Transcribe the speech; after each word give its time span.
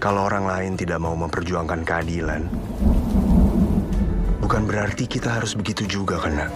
Kalau 0.00 0.32
orang 0.32 0.48
lain 0.48 0.72
tidak 0.80 0.96
mau 0.96 1.12
memperjuangkan 1.12 1.84
keadilan, 1.84 2.48
bukan 4.40 4.64
berarti 4.64 5.04
kita 5.04 5.28
harus 5.28 5.52
begitu 5.52 5.84
juga, 5.84 6.16
kan, 6.16 6.40
nak? 6.40 6.50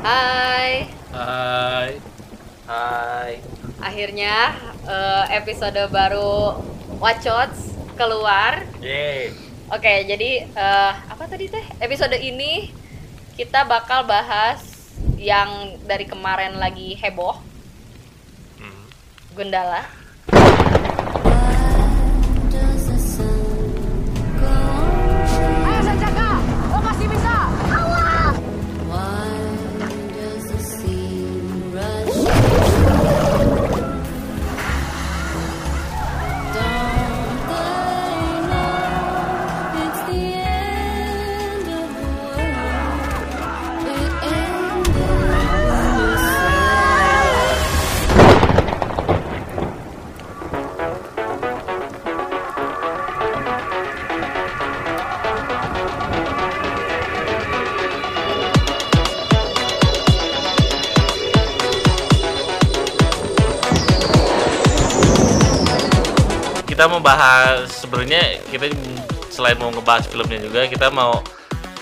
Hai, 0.00 0.88
Hai. 1.12 1.90
Hai. 2.64 3.32
akhirnya 3.84 4.56
eh, 4.88 5.24
episode 5.36 5.84
baru 5.92 6.56
Wacots 6.96 7.76
keluar. 8.00 8.64
Yeay. 8.80 9.36
Oke, 9.68 10.08
jadi 10.08 10.48
eh, 10.48 10.92
apa 10.96 11.28
tadi 11.28 11.52
teh? 11.52 11.60
Episode 11.76 12.16
ini 12.16 12.72
kita 13.38 13.62
bakal 13.62 14.02
bahas 14.02 14.58
yang 15.14 15.78
dari 15.86 16.10
kemarin 16.10 16.58
lagi 16.58 16.98
heboh, 16.98 17.38
Gundala. 19.38 19.86
Kita 66.78 66.86
mau 66.86 67.02
bahas 67.02 67.74
sebenarnya 67.74 68.38
kita 68.54 68.70
selain 69.34 69.58
mau 69.58 69.66
ngebahas 69.66 70.06
filmnya 70.06 70.38
juga 70.38 70.62
kita 70.70 70.86
mau 70.94 71.26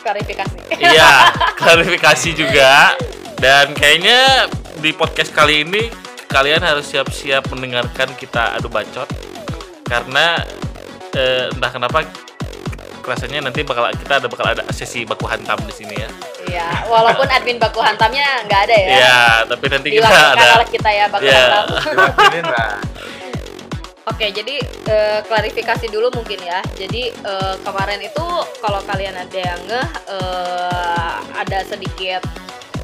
Klarifikasi. 0.00 0.72
iya 0.72 1.28
klarifikasi 1.60 2.32
juga 2.32 2.96
dan 3.36 3.76
kayaknya 3.76 4.48
di 4.80 4.96
podcast 4.96 5.36
kali 5.36 5.68
ini 5.68 5.92
kalian 6.32 6.64
harus 6.64 6.88
siap-siap 6.88 7.44
mendengarkan 7.52 8.08
kita 8.16 8.56
adu 8.56 8.72
bacot 8.72 9.04
karena 9.84 10.40
eh, 11.12 11.52
entah 11.52 11.76
kenapa 11.76 12.00
rasanya 13.04 13.52
nanti 13.52 13.68
bakal 13.68 13.92
kita 14.00 14.24
ada 14.24 14.32
bakal 14.32 14.48
ada 14.48 14.64
sesi 14.72 15.04
baku 15.04 15.28
hantam 15.28 15.60
di 15.68 15.76
sini 15.76 15.92
ya. 15.92 16.08
Iya, 16.48 16.88
walaupun 16.88 17.28
admin 17.28 17.60
baku 17.60 17.84
hantamnya 17.84 18.48
nggak 18.48 18.60
ada 18.64 18.74
ya. 18.80 18.88
Iya, 18.96 19.20
tapi 19.44 19.64
nanti 19.68 19.88
kita 19.92 20.08
ada 20.08 20.64
kita 20.64 20.88
ya 20.88 21.04
baku 21.12 21.28
Iya. 21.28 21.36
hantam. 21.36 21.66
Oke, 24.06 24.30
jadi 24.30 24.62
eh, 24.86 25.20
klarifikasi 25.26 25.90
dulu 25.90 26.14
mungkin 26.14 26.38
ya. 26.38 26.62
Jadi 26.78 27.10
eh, 27.10 27.56
kemarin 27.66 27.98
itu 27.98 28.26
kalau 28.62 28.78
kalian 28.86 29.18
ada 29.18 29.34
yang 29.34 29.60
ngeh 29.66 29.88
eh, 30.06 31.14
ada 31.34 31.58
sedikit 31.66 32.22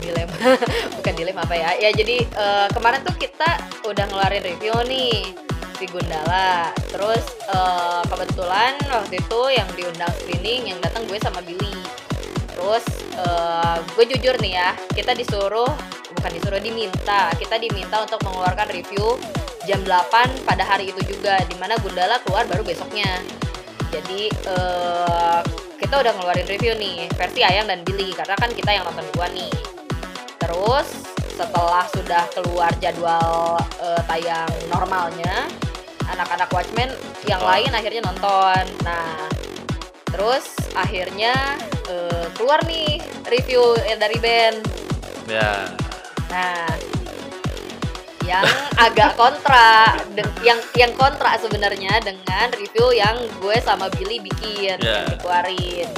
dilema, 0.02 0.34
bukan 0.98 1.14
dilema 1.14 1.46
apa 1.46 1.54
ya? 1.54 1.70
Ya 1.78 1.94
jadi 1.94 2.26
eh, 2.26 2.66
kemarin 2.74 3.06
tuh 3.06 3.14
kita 3.14 3.54
udah 3.86 4.04
ngeluarin 4.10 4.42
review 4.42 4.74
nih 4.90 5.30
di 5.78 5.86
Gundala. 5.86 6.74
Terus 6.90 7.22
eh, 7.54 8.02
kebetulan 8.10 8.82
waktu 8.90 9.22
itu 9.22 9.40
yang 9.54 9.68
diundang 9.78 10.10
screening 10.26 10.74
yang 10.74 10.78
datang 10.82 11.06
gue 11.06 11.22
sama 11.22 11.38
Billy. 11.46 11.78
Terus 12.50 12.82
eh, 13.14 13.76
gue 13.94 14.04
jujur 14.10 14.34
nih 14.42 14.58
ya, 14.58 14.74
kita 14.90 15.14
disuruh 15.14 15.70
bukan 16.22 16.38
disuruh 16.38 16.62
diminta, 16.62 17.34
kita 17.34 17.58
diminta 17.58 17.98
untuk 17.98 18.22
mengeluarkan 18.22 18.70
review 18.70 19.18
jam 19.66 19.82
8 19.82 20.46
pada 20.46 20.62
hari 20.62 20.94
itu 20.94 21.02
juga 21.10 21.34
di 21.50 21.58
mana 21.58 21.74
Gundala 21.82 22.22
keluar 22.22 22.46
baru 22.46 22.62
besoknya. 22.62 23.18
Jadi 23.90 24.30
eh, 24.30 25.40
kita 25.82 25.98
udah 25.98 26.14
ngeluarin 26.14 26.46
review 26.46 26.78
nih 26.78 27.10
versi 27.18 27.42
Ayang 27.42 27.66
dan 27.66 27.82
Billy 27.82 28.14
karena 28.14 28.38
kan 28.38 28.54
kita 28.54 28.70
yang 28.70 28.86
nonton 28.86 29.02
dua 29.18 29.34
nih. 29.34 29.50
Terus 30.38 31.10
setelah 31.34 31.90
sudah 31.90 32.22
keluar 32.38 32.70
jadwal 32.78 33.58
eh, 33.82 34.02
tayang 34.06 34.54
normalnya, 34.70 35.50
anak-anak 36.06 36.54
Watchmen 36.54 36.94
yang 37.26 37.42
lain 37.42 37.74
akhirnya 37.74 38.06
nonton. 38.06 38.62
Nah, 38.86 39.26
terus 40.06 40.54
akhirnya 40.78 41.58
eh, 41.90 42.30
keluar 42.38 42.62
nih 42.62 43.02
review 43.26 43.74
dari 43.98 44.22
band. 44.22 44.62
ya 45.26 45.81
Nah, 46.32 46.64
yang 48.22 48.46
agak 48.78 49.12
kontra, 49.14 49.98
yang 50.40 50.56
yang 50.72 50.92
kontra 50.94 51.36
sebenarnya 51.36 52.00
dengan 52.00 52.48
review 52.54 52.94
yang 52.94 53.12
gue 53.36 53.56
sama 53.60 53.90
Billy 53.92 54.22
bikin, 54.22 54.78
yang 54.78 55.10
dikeluarin. 55.10 55.88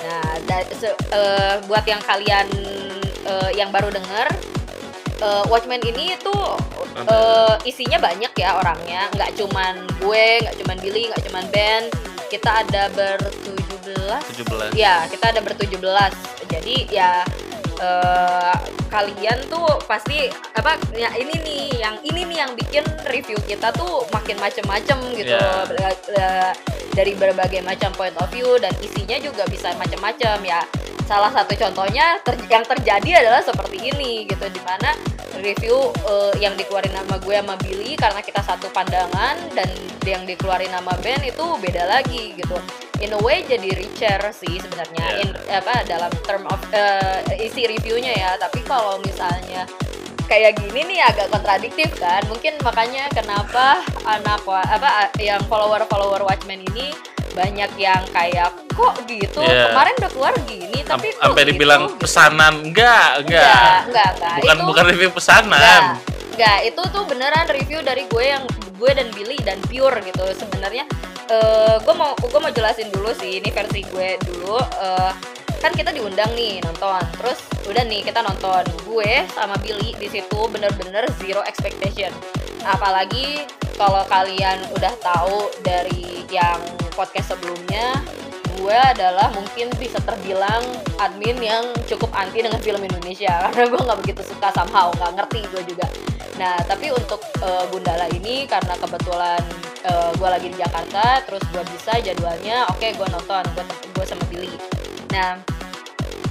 Nah, 0.00 0.24
da- 0.42 0.70
se- 0.72 0.96
eh, 1.12 1.54
buat 1.64 1.84
yang 1.84 2.00
kalian 2.00 2.48
eh, 3.22 3.50
yang 3.54 3.68
baru 3.68 3.92
denger, 3.92 4.26
eh, 5.20 5.42
Watchmen 5.46 5.84
ini 5.84 6.16
tuh 6.18 6.56
eh, 7.06 7.54
isinya 7.62 8.00
banyak 8.00 8.32
ya 8.34 8.56
orangnya, 8.56 9.06
nggak 9.12 9.36
cuman 9.36 9.74
gue, 10.00 10.26
nggak 10.40 10.56
cuman 10.58 10.76
Billy, 10.80 11.06
nggak 11.06 11.22
cuman 11.22 11.44
Ben. 11.52 11.82
Kita 12.26 12.62
ada 12.62 12.86
bertujuh 12.90 13.54
belas 13.84 14.22
17. 14.32 14.72
Ya, 14.72 15.02
kita 15.06 15.28
ada 15.28 15.40
bertujuh 15.40 15.76
belas. 15.76 16.14
Jadi 16.48 16.88
ya 16.88 17.20
eh, 17.76 18.54
kalian 18.90 19.38
tuh 19.46 19.64
pasti 19.86 20.26
apa 20.52 20.74
ya 20.92 21.08
ini 21.14 21.34
nih 21.40 21.62
yang 21.78 21.96
ini 22.02 22.26
nih 22.26 22.38
yang 22.42 22.52
bikin 22.52 22.82
review 23.06 23.38
kita 23.46 23.70
tuh 23.72 24.04
makin 24.10 24.36
macem-macem 24.36 24.98
gitu 25.14 25.30
Ya. 25.30 25.62
Ber- 25.64 25.78
eh, 26.10 26.52
dari 26.90 27.14
berbagai 27.14 27.62
macam 27.62 27.94
point 27.94 28.12
of 28.18 28.26
view 28.28 28.58
dan 28.58 28.74
isinya 28.82 29.14
juga 29.16 29.46
bisa 29.46 29.70
macem-macem 29.78 30.42
ya. 30.42 30.58
Salah 31.06 31.30
satu 31.30 31.54
contohnya 31.54 32.18
ter- 32.22 32.50
yang 32.50 32.62
terjadi 32.62 33.22
adalah 33.22 33.42
seperti 33.42 33.94
ini 33.94 34.26
gitu 34.26 34.46
di 34.46 34.62
mana 34.66 34.90
review 35.38 35.78
eh, 36.04 36.34
yang 36.42 36.58
dikeluarin 36.58 36.90
nama 36.90 37.14
gue 37.16 37.36
sama 37.38 37.54
Billy 37.58 37.94
karena 37.94 38.18
kita 38.20 38.42
satu 38.42 38.66
pandangan 38.70 39.38
dan 39.54 39.70
yang 40.02 40.26
dikeluarin 40.26 40.70
nama 40.70 40.90
Ben 40.98 41.20
itu 41.22 41.44
beda 41.60 41.84
lagi 41.86 42.32
gitu 42.34 42.56
in 43.00 43.12
a 43.12 43.20
way 43.20 43.44
jadi 43.44 43.68
richer 43.76 44.20
sih 44.32 44.56
sebenarnya 44.56 44.98
Yeah. 45.00 45.22
in 45.22 45.28
apa 45.50 45.74
dalam 45.84 46.08
term 46.24 46.44
of 46.46 46.60
eh, 46.72 47.20
isi 47.36 47.64
reviewnya 47.66 48.12
ya 48.12 48.30
tapi 48.36 48.64
kalau 48.64 48.79
misalnya 49.00 49.62
kayak 50.24 50.56
gini 50.56 50.86
nih 50.86 51.00
agak 51.02 51.26
kontradiktif 51.28 51.90
kan 51.96 52.22
mungkin 52.26 52.54
makanya 52.60 53.10
kenapa 53.10 53.82
anak 54.04 54.38
apa 54.46 54.90
yang 55.18 55.42
follower 55.46 55.82
follower 55.84 56.22
Watchmen 56.22 56.62
ini 56.68 56.94
banyak 57.30 57.70
yang 57.76 58.02
kayak 58.10 58.50
kok 58.70 58.94
gitu 59.06 59.38
Yeah. 59.40 59.70
kemarin 59.70 59.94
udah 59.96 60.10
keluar 60.10 60.34
gini 60.44 60.78
Am- 60.80 60.88
tapi 60.88 61.06
kok 61.10 61.22
sampai 61.24 61.42
gitu?" 61.42 61.50
dibilang 61.52 61.82
pesanan 61.96 62.54
enggak 62.62 63.22
enggak 63.22 63.42
Enggak, 63.46 63.70
enggak, 63.86 64.10
enggak. 64.12 64.34
bukan 64.38 64.56
Itu- 64.56 64.66
bukan 64.66 64.84
review 64.88 65.10
pesanan 65.10 65.50
Enggak, 65.50 65.82
enggak. 66.30 66.58
Itu 66.64 66.82
tuh 66.88 67.02
beneran 67.04 67.46
review 67.48 67.78
dari 67.82 68.02
gue 68.06 68.24
yang 68.24 68.42
gue 68.74 68.90
dan 68.90 69.08
Billy 69.10 69.36
dan 69.40 69.58
pure 69.62 69.98
gitu. 70.00 70.24
Sebenarnya 70.32 70.86
eh 71.28 71.76
gue 71.76 71.94
mau 71.94 72.14
gue 72.14 72.40
mau 72.40 72.48
jelasin 72.48 72.88
dulu 72.88 73.10
sih 73.12 73.38
ini 73.38 73.50
versi 73.50 73.82
gue 73.84 74.08
dulu. 74.20 74.56
eh 74.58 75.10
kan 75.60 75.72
kita 75.76 75.92
diundang 75.92 76.32
nih 76.32 76.58
nonton. 76.64 77.04
Terus 77.20 77.38
udah 77.68 77.84
nih 77.84 78.00
kita 78.02 78.24
nonton. 78.24 78.64
Gue 78.88 79.28
sama 79.36 79.54
Billy 79.60 79.92
di 80.00 80.08
situ 80.08 80.40
bener-bener 80.48 81.04
zero 81.20 81.44
expectation. 81.44 82.10
Apalagi 82.64 83.44
kalau 83.76 84.04
kalian 84.08 84.60
udah 84.76 84.92
tahu 85.00 85.48
dari 85.60 86.24
yang 86.32 86.60
podcast 86.96 87.36
sebelumnya 87.36 87.96
gue 88.60 88.76
adalah 88.76 89.32
mungkin 89.32 89.72
bisa 89.80 89.96
terbilang 90.04 90.60
admin 91.00 91.40
yang 91.40 91.64
cukup 91.88 92.12
anti 92.12 92.44
dengan 92.44 92.60
film 92.60 92.84
Indonesia 92.84 93.40
karena 93.48 93.72
gue 93.72 93.80
nggak 93.80 93.98
begitu 94.04 94.20
suka 94.28 94.52
somehow 94.52 94.92
nggak 95.00 95.16
ngerti 95.16 95.40
gue 95.48 95.62
juga 95.64 95.88
nah 96.36 96.60
tapi 96.68 96.92
untuk 96.92 97.24
eh, 97.40 97.64
Gundala 97.72 98.04
ini 98.12 98.44
karena 98.44 98.76
kebetulan 98.76 99.40
gue 100.20 100.28
lagi 100.28 100.52
di 100.52 100.60
Jakarta 100.60 101.24
terus 101.24 101.40
gue 101.48 101.64
bisa 101.72 101.96
jadwalnya 102.04 102.68
oke 102.68 102.84
gue 102.84 103.08
nonton 103.08 103.40
gue 103.56 103.64
gue 103.64 104.04
sama 104.04 104.24
Billy 104.28 104.52
nah 105.08 105.40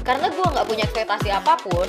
karena 0.03 0.27
gue 0.31 0.45
nggak 0.45 0.67
punya 0.67 0.83
ekspektasi 0.87 1.29
apa 1.31 1.59
pun 1.61 1.87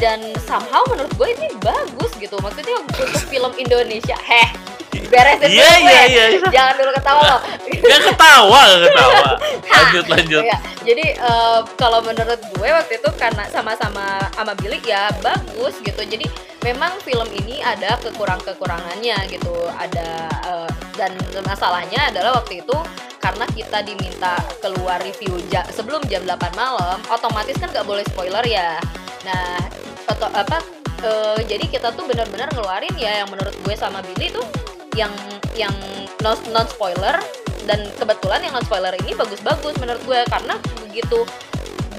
dan 0.00 0.20
somehow 0.48 0.80
menurut 0.88 1.12
gue 1.14 1.28
ini 1.36 1.48
bagus 1.60 2.12
gitu. 2.16 2.40
Maksudnya 2.40 2.80
untuk 2.80 3.08
film 3.28 3.52
Indonesia. 3.60 4.16
Heh 4.16 4.48
beresin 4.90 5.48
Iya, 5.48 5.70
iya, 5.76 6.02
iya, 6.04 6.24
iya. 6.30 6.48
jangan 6.48 6.74
dulu 6.76 6.90
ketawa 6.92 7.22
lo 7.24 7.38
Gak 7.80 8.02
ketawa, 8.04 8.60
gak 8.68 8.82
ketawa. 8.84 9.22
Lanjut, 9.72 10.04
lanjut. 10.06 10.42
Ya, 10.42 10.56
jadi 10.84 11.06
eh, 11.16 11.58
kalau 11.74 11.98
menurut 12.00 12.38
gue 12.50 12.68
waktu 12.68 12.98
itu 12.98 13.10
karena 13.16 13.46
sama-sama 13.48 14.04
sama 14.30 14.52
Billy 14.54 14.78
ya 14.80 15.08
bagus 15.18 15.78
gitu. 15.80 15.98
Jadi 15.98 16.26
memang 16.60 16.94
film 17.00 17.26
ini 17.32 17.58
ada 17.58 17.96
kekurang-kekurangannya 18.00 19.16
gitu. 19.28 19.50
Ada 19.72 20.08
eh, 20.44 20.68
dan 20.94 21.10
masalahnya 21.42 22.10
adalah 22.10 22.36
waktu 22.36 22.60
itu 22.60 22.76
karena 23.18 23.44
kita 23.48 23.80
diminta 23.80 24.34
keluar 24.60 25.00
review 25.00 25.34
ja- 25.48 25.66
sebelum 25.68 26.04
jam 26.04 26.22
8 26.22 26.36
malam, 26.52 26.98
otomatis 27.08 27.56
kan 27.56 27.68
nggak 27.68 27.84
boleh 27.84 28.04
spoiler 28.06 28.44
ya. 28.44 28.76
Nah, 29.22 29.56
oto- 30.06 30.32
apa 30.32 30.58
eh, 31.00 31.38
jadi 31.44 31.64
kita 31.66 31.90
tuh 31.90 32.04
benar-benar 32.04 32.50
ngeluarin 32.50 32.92
ya 32.94 33.24
yang 33.24 33.28
menurut 33.28 33.54
gue 33.56 33.74
sama 33.74 34.00
Billy 34.02 34.28
tuh 34.30 34.44
yang 34.98 35.12
yang 35.54 35.74
non, 36.22 36.36
non 36.50 36.66
spoiler 36.66 37.16
dan 37.68 37.84
kebetulan 37.98 38.40
yang 38.42 38.54
non 38.56 38.64
spoiler 38.66 38.94
ini 39.04 39.12
bagus-bagus 39.14 39.76
menurut 39.78 40.02
gue 40.06 40.20
karena 40.26 40.54
begitu 40.86 41.22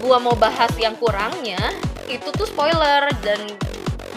gua 0.02 0.18
mau 0.18 0.34
bahas 0.34 0.74
yang 0.82 0.98
kurangnya 0.98 1.62
itu 2.10 2.28
tuh 2.34 2.50
spoiler 2.50 3.08
dan 3.22 3.40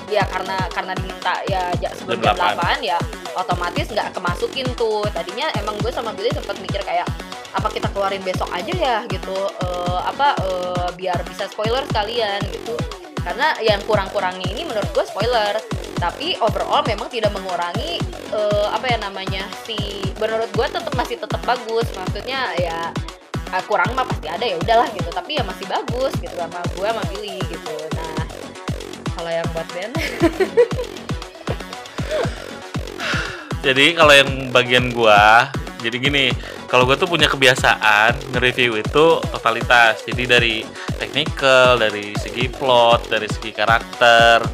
ya 0.08 0.24
karena 0.28 0.56
karena 0.72 0.92
diminta 0.96 1.34
ya 1.48 1.70
sebelum 1.96 2.20
Jam 2.20 2.36
jam 2.36 2.56
8. 2.56 2.80
8 2.80 2.90
ya 2.90 2.98
otomatis 3.36 3.86
nggak 3.92 4.12
kemasukin 4.16 4.66
tuh. 4.74 5.04
Tadinya 5.12 5.50
emang 5.60 5.76
gue 5.80 5.92
sama 5.92 6.12
Billy 6.16 6.32
sempat 6.32 6.56
mikir 6.60 6.80
kayak 6.82 7.06
apa 7.54 7.70
kita 7.70 7.86
keluarin 7.94 8.22
besok 8.24 8.50
aja 8.50 8.72
ya 8.74 8.96
gitu. 9.08 9.36
Eh, 9.62 10.00
apa 10.04 10.34
eh, 10.42 10.88
biar 10.98 11.18
bisa 11.28 11.48
spoiler 11.50 11.84
sekalian 11.88 12.40
gitu. 12.50 12.74
Karena 13.24 13.56
yang 13.64 13.80
kurang-kurangnya 13.88 14.48
ini 14.52 14.68
menurut 14.68 14.88
gue 14.92 15.04
spoiler 15.08 15.56
tapi 16.04 16.36
overall 16.44 16.84
memang 16.84 17.08
tidak 17.08 17.32
mengurangi 17.32 17.96
eh, 18.28 18.66
apa 18.68 18.92
ya 18.92 19.00
namanya 19.00 19.48
si 19.64 20.04
menurut 20.20 20.52
gue 20.52 20.66
tetap 20.68 20.92
masih 20.92 21.16
tetap 21.16 21.40
bagus. 21.48 21.88
Maksudnya 21.96 22.52
ya 22.60 22.92
ah, 23.48 23.62
kurang 23.64 23.96
mah 23.96 24.04
pasti 24.04 24.28
ada 24.28 24.44
ya 24.44 24.60
udahlah 24.60 24.92
gitu. 24.92 25.08
Tapi 25.08 25.40
ya 25.40 25.42
masih 25.48 25.64
bagus 25.64 26.12
gitu 26.20 26.36
sama 26.36 26.60
gue 26.76 26.88
sama 26.92 27.00
Billy 27.08 27.40
gitu. 27.48 27.72
Nah 27.96 28.20
kalau 29.16 29.30
yang 29.32 29.48
buat 29.56 29.64
band 29.72 29.96
Jadi 33.64 33.96
kalau 33.96 34.12
yang 34.12 34.52
bagian 34.52 34.92
gua, 34.92 35.48
jadi 35.80 35.96
gini, 35.96 36.28
kalau 36.68 36.84
gua 36.84 37.00
tuh 37.00 37.08
punya 37.08 37.32
kebiasaan 37.32 38.12
nge-review 38.36 38.76
itu 38.76 39.24
totalitas. 39.32 40.04
Jadi 40.04 40.28
dari 40.28 40.60
technical, 41.00 41.80
dari 41.80 42.12
segi 42.12 42.52
plot, 42.52 43.08
dari 43.08 43.24
segi 43.24 43.56
karakter, 43.56 44.44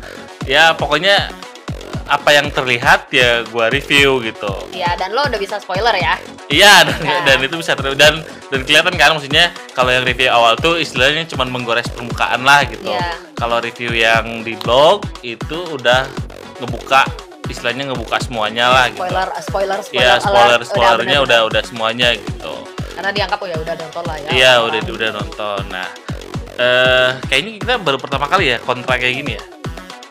ya 0.50 0.74
pokoknya 0.74 1.30
apa 2.10 2.34
yang 2.34 2.50
terlihat 2.50 3.06
ya 3.14 3.46
gua 3.46 3.70
review 3.70 4.18
gitu. 4.18 4.50
ya 4.74 4.98
dan 4.98 5.14
lo 5.14 5.22
udah 5.22 5.38
bisa 5.38 5.62
spoiler 5.62 5.94
ya 5.94 6.18
Iya 6.50 6.82
dan, 6.82 6.98
Nah. 7.06 7.22
dan 7.30 7.38
itu 7.38 7.54
bisa 7.54 7.78
ter 7.78 7.86
dan 7.94 8.18
dan 8.50 8.60
kelihatan 8.66 8.98
kan 8.98 9.14
maksudnya 9.14 9.54
kalau 9.70 9.94
yang 9.94 10.02
review 10.02 10.26
awal 10.26 10.58
tuh 10.58 10.74
istilahnya 10.74 11.22
cuma 11.30 11.46
menggores 11.46 11.86
permukaan 11.86 12.42
lah 12.42 12.66
gitu. 12.66 12.90
Iya. 12.90 13.14
Kalau 13.38 13.62
review 13.62 13.94
yang 13.94 14.42
di 14.42 14.58
blog 14.58 15.06
itu 15.22 15.54
udah 15.70 16.10
ngebuka 16.58 17.06
istilahnya 17.46 17.94
ngebuka 17.94 18.18
semuanya 18.18 18.66
lah 18.66 18.90
gitu. 18.90 19.06
spoiler 19.06 19.28
spoiler 19.38 19.78
spoiler 19.78 20.02
Iya 20.02 20.14
spoiler 20.18 20.60
spoilernya 20.66 21.18
bener-bener. 21.22 21.26
udah 21.30 21.40
udah 21.46 21.62
semuanya 21.62 22.08
gitu. 22.14 22.54
karena 22.98 23.10
dianggap 23.14 23.38
oh 23.38 23.46
ya 23.46 23.56
udah 23.56 23.74
nonton 23.78 24.02
lah 24.04 24.16
ya 24.18 24.28
Iya 24.34 24.52
udah 24.66 24.80
udah 24.82 25.10
nonton. 25.14 25.62
Nah 25.70 25.88
eh 26.58 27.10
kayaknya 27.30 27.50
kita 27.56 27.74
baru 27.78 27.96
pertama 27.96 28.26
kali 28.26 28.50
ya 28.50 28.58
kontra 28.58 28.98
kayak 28.98 29.14
gini 29.14 29.32
ya. 29.38 29.42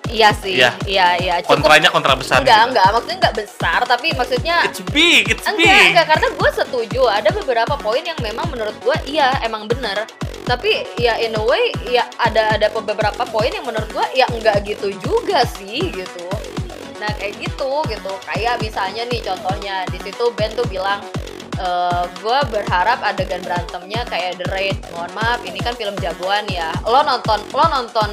Iya 0.09 0.29
sih 0.33 0.57
Iya. 0.57 0.71
iya 0.83 1.07
iya 1.15 1.35
cukup 1.39 1.61
Kontranya 1.61 1.89
kontra 1.89 2.13
besar. 2.13 2.41
enggak 2.41 2.53
gitu. 2.55 2.69
enggak 2.69 2.87
maksudnya 2.89 3.17
enggak 3.17 3.35
besar 3.37 3.79
tapi 3.85 4.07
maksudnya 4.11 4.55
It's 4.65 4.81
big, 4.89 5.23
it's 5.27 5.45
enggak 5.45 5.69
big. 5.71 5.89
enggak 5.93 6.07
karena 6.07 6.27
gue 6.31 6.49
setuju 6.51 7.01
ada 7.05 7.29
beberapa 7.31 7.73
poin 7.75 8.01
yang 8.01 8.19
memang 8.19 8.49
menurut 8.49 8.75
gue 8.79 8.97
iya 9.07 9.37
emang 9.41 9.65
bener 9.65 10.03
tapi 10.43 10.71
ya 10.97 11.13
in 11.17 11.33
a 11.33 11.43
way 11.43 11.61
ya 11.85 12.09
ada 12.17 12.57
ada 12.57 12.67
beberapa 12.71 13.21
poin 13.23 13.49
yang 13.49 13.63
menurut 13.63 13.85
gue 13.87 14.05
ya 14.13 14.25
enggak 14.27 14.65
gitu 14.65 14.89
juga 14.97 15.45
sih 15.47 15.89
gitu 15.89 16.25
nah 16.97 17.07
kayak 17.15 17.37
gitu 17.37 17.69
gitu 17.85 18.11
kayak 18.25 18.59
misalnya 18.59 19.05
nih 19.05 19.21
contohnya 19.21 19.87
di 19.87 20.01
situ 20.01 20.25
Ben 20.33 20.51
tuh 20.51 20.65
bilang 20.65 20.99
eh 21.59 22.03
gue 22.17 22.39
berharap 22.49 23.03
adegan 23.03 23.43
berantemnya 23.43 24.07
kayak 24.07 24.39
The 24.39 24.47
Raid. 24.47 24.77
Mohon 24.91 25.11
maaf 25.13 25.39
ini 25.43 25.59
kan 25.59 25.75
film 25.75 25.95
jagoan 25.99 26.47
ya. 26.47 26.71
Lo 26.87 27.03
nonton 27.03 27.43
lo 27.51 27.65
nonton 27.67 28.09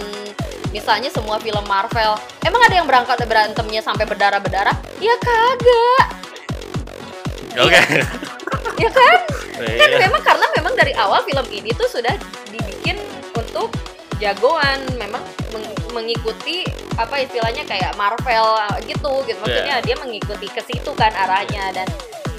misalnya 0.74 1.06
semua 1.08 1.38
film 1.38 1.62
Marvel. 1.64 2.18
Emang 2.42 2.60
ada 2.60 2.74
yang 2.74 2.84
berangkat 2.84 3.22
berantemnya 3.22 3.80
sampai 3.80 4.02
berdarah 4.04 4.42
berdarah 4.42 4.74
ya 4.98 5.14
kagak. 5.16 6.06
Oke. 7.56 7.80
ya 8.76 8.90
kan? 8.90 9.18
Kan 9.56 9.88
Iya. 9.88 10.04
memang 10.04 10.20
karena 10.20 10.44
memang 10.52 10.76
dari 10.76 10.92
awal 10.92 11.24
film 11.24 11.48
ini 11.48 11.72
tuh 11.72 11.88
sudah 11.88 12.12
dibikin 12.52 13.00
untuk 13.32 13.72
jagoan. 14.20 14.84
Memang 15.00 15.24
meng- 15.48 15.72
mengikuti 15.96 16.60
apa 17.00 17.24
istilahnya 17.24 17.64
kayak 17.64 17.96
Marvel 17.96 18.44
uh, 18.44 18.76
gitu. 18.84 19.24
Gitu. 19.24 19.40
Maksudnya 19.40 19.80
dia 19.80 19.96
mengikuti 19.96 20.44
ke 20.44 20.60
situ 20.60 20.92
kan 20.92 21.08
arahnya. 21.08 21.72
Dan 21.72 21.88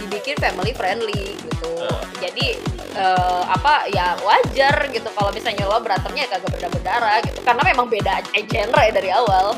dibikin 0.07 0.39
family 0.39 0.71
friendly 0.71 1.36
gitu 1.36 1.69
Uh. 1.77 2.01
jadi 2.18 2.57
eh, 2.98 3.44
apa 3.45 3.86
ya 3.94 4.18
wajar 4.25 4.89
gitu 4.89 5.06
kalau 5.13 5.30
misalnya 5.30 5.69
lo 5.69 5.77
berantemnya 5.77 6.25
ya 6.25 6.30
kagak 6.33 6.50
berdarah 6.57 6.74
berdarah 6.74 7.18
gitu 7.21 7.39
karena 7.45 7.62
memang 7.62 7.86
beda 7.86 8.25
genre 8.33 8.83
dari 8.89 9.09
awal 9.13 9.54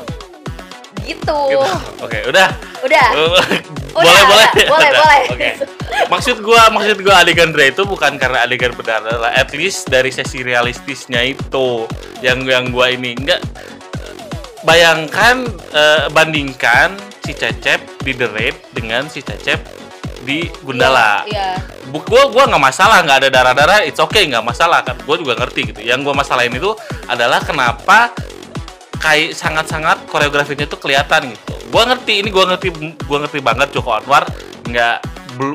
gitu, 1.00 1.38
Gitu. 1.48 1.74
Oke, 2.04 2.18
udah. 2.28 2.48
udah 2.84 3.06
boleh 3.16 3.58
Udah, 3.90 4.22
boleh 4.28 4.46
udah. 4.46 4.50
Boleh, 4.68 4.88
Udah. 4.92 5.00
boleh. 5.02 5.22
Oke. 5.32 5.48
Maksud 6.06 6.36
gua 6.44 6.70
maksud 6.70 7.02
gua 7.02 7.24
adegan 7.24 7.50
Dre 7.50 7.74
itu 7.74 7.82
bukan 7.82 8.14
karena 8.20 8.46
adegan 8.46 8.70
berdarah 8.76 9.16
lah. 9.18 9.32
At 9.34 9.50
least 9.56 9.90
dari 9.90 10.14
sesi 10.14 10.44
realistisnya 10.44 11.24
itu 11.24 11.88
yang 12.22 12.44
yang 12.46 12.70
gua 12.70 12.92
ini 12.92 13.16
enggak 13.16 13.42
bayangkan 14.62 15.48
eh, 15.72 16.06
bandingkan 16.12 16.94
si 17.24 17.32
Cecep 17.32 17.80
di 18.04 18.12
The 18.12 18.28
Raid 18.28 18.56
dengan 18.76 19.08
si 19.08 19.24
Cecep 19.24 19.79
di 20.24 20.48
Gundala. 20.62 21.24
iya. 21.24 21.56
Bu, 21.90 22.04
gua 22.06 22.30
gua 22.30 22.44
nggak 22.46 22.62
masalah 22.62 23.02
nggak 23.02 23.18
ada 23.26 23.28
darah 23.32 23.54
darah 23.56 23.78
it's 23.82 23.98
okay 23.98 24.28
nggak 24.28 24.44
masalah 24.44 24.84
kan? 24.84 24.94
Gue 25.02 25.16
juga 25.18 25.34
ngerti 25.34 25.74
gitu. 25.74 25.80
Yang 25.82 26.06
gua 26.06 26.14
masalahin 26.22 26.54
itu 26.54 26.70
adalah 27.10 27.42
kenapa 27.42 28.14
kayak 29.00 29.32
sangat 29.32 29.66
sangat 29.66 29.98
koreografinya 30.06 30.68
tuh 30.68 30.78
kelihatan 30.78 31.32
gitu. 31.32 31.52
Gua 31.72 31.88
ngerti 31.88 32.22
ini 32.22 32.28
gua 32.28 32.44
ngerti 32.52 32.68
gua 33.08 33.18
ngerti 33.26 33.38
banget 33.42 33.68
Joko 33.74 33.96
Anwar 33.96 34.28
nggak 34.68 34.96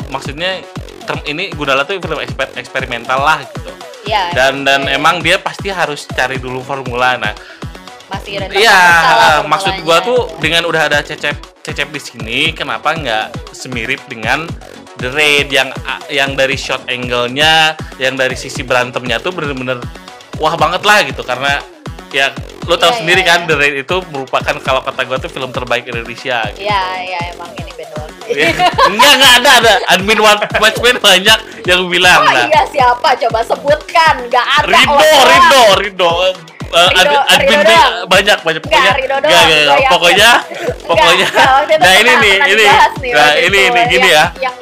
maksudnya 0.09 0.65
term 1.05 1.21
ini 1.29 1.53
Gundala 1.53 1.85
tuh 1.85 2.01
film 2.01 2.19
eksper- 2.19 2.57
eksperimental 2.57 3.21
lah 3.21 3.39
gitu. 3.45 3.71
Iya 4.05 4.33
dan 4.33 4.65
dan 4.65 4.85
iya. 4.85 4.97
emang 4.97 5.21
dia 5.21 5.37
pasti 5.41 5.69
harus 5.69 6.09
cari 6.09 6.41
dulu 6.41 6.61
formula. 6.61 7.17
Nah 7.17 7.33
masih 8.05 8.31
ada 8.37 8.53
Iya, 8.53 8.77
masalah 8.77 9.33
maksud 9.45 9.73
gua 9.81 9.97
tuh 10.01 10.19
dengan 10.37 10.63
udah 10.65 10.87
ada 10.87 10.99
cecep 11.01 11.33
cecep 11.61 11.89
di 11.89 11.97
sini, 11.97 12.39
kenapa 12.53 12.93
nggak 12.93 13.51
semirip 13.51 14.01
dengan 14.05 14.45
The 14.95 15.09
Raid 15.09 15.49
yang 15.49 15.73
yang 16.07 16.37
dari 16.37 16.53
shot 16.55 16.85
angle-nya, 16.85 17.73
yang 17.97 18.13
dari 18.15 18.37
sisi 18.37 18.61
berantemnya 18.61 19.17
tuh 19.17 19.33
bener-bener 19.33 19.81
wah 20.37 20.53
banget 20.55 20.85
lah 20.85 21.01
gitu 21.03 21.25
karena 21.25 21.59
ya 22.13 22.29
lo 22.65 22.77
tahu 22.77 22.93
Iya, 22.93 22.97
sendiri 23.01 23.21
iya, 23.21 23.29
kan 23.29 23.39
iya. 23.43 23.47
The 23.49 23.55
Raid 23.57 23.75
itu 23.81 23.95
merupakan 24.09 24.55
kalau 24.61 24.81
kata 24.85 25.01
gua 25.03 25.17
tuh 25.17 25.29
film 25.29 25.49
terbaik 25.49 25.85
Indonesia. 25.85 26.45
Gitu. 26.53 26.65
Iya, 26.65 26.83
iya 27.01 27.19
emang 27.33 27.49
ini 27.57 27.71
benar. 27.73 28.07
Ya, 28.25 28.49
enggak 28.89 29.11
enggak 29.21 29.33
ada 29.37 29.49
ada 29.61 29.73
admin 29.85 30.17
Watch- 30.17 30.49
Watchmen 30.57 30.97
banyak 30.97 31.39
yang 31.69 31.85
bilang 31.85 32.25
Oh 32.25 32.33
nah 32.33 32.49
iya 32.49 32.65
siapa? 32.65 33.13
Coba 33.21 33.45
sebutkan. 33.45 34.25
Gak 34.33 34.47
ada 34.61 34.65
Rido, 34.65 34.97
orang. 34.97 35.29
Rido, 35.29 35.61
Rido. 35.77 36.13
Eh, 36.65 36.89
Rido, 36.91 37.19
admin 37.25 37.59
Rido 37.61 37.77
banyak 38.05 38.37
banyak 38.41 38.61
pokoknya. 38.61 38.91
Rido 38.95 39.15
Enggak, 39.19 39.43
pokoknya 39.89 40.29
pokoknya. 40.83 41.27
enggak, 41.33 41.79
Nah, 41.79 41.93
ini 41.95 42.11
nih, 42.19 42.35
ini. 42.45 42.63
nih 42.63 43.11
Nah, 43.13 43.31
ini 43.37 43.59
ini 43.65 43.81
gini 43.87 44.09
ya. 44.09 44.25
Yang- 44.39 44.57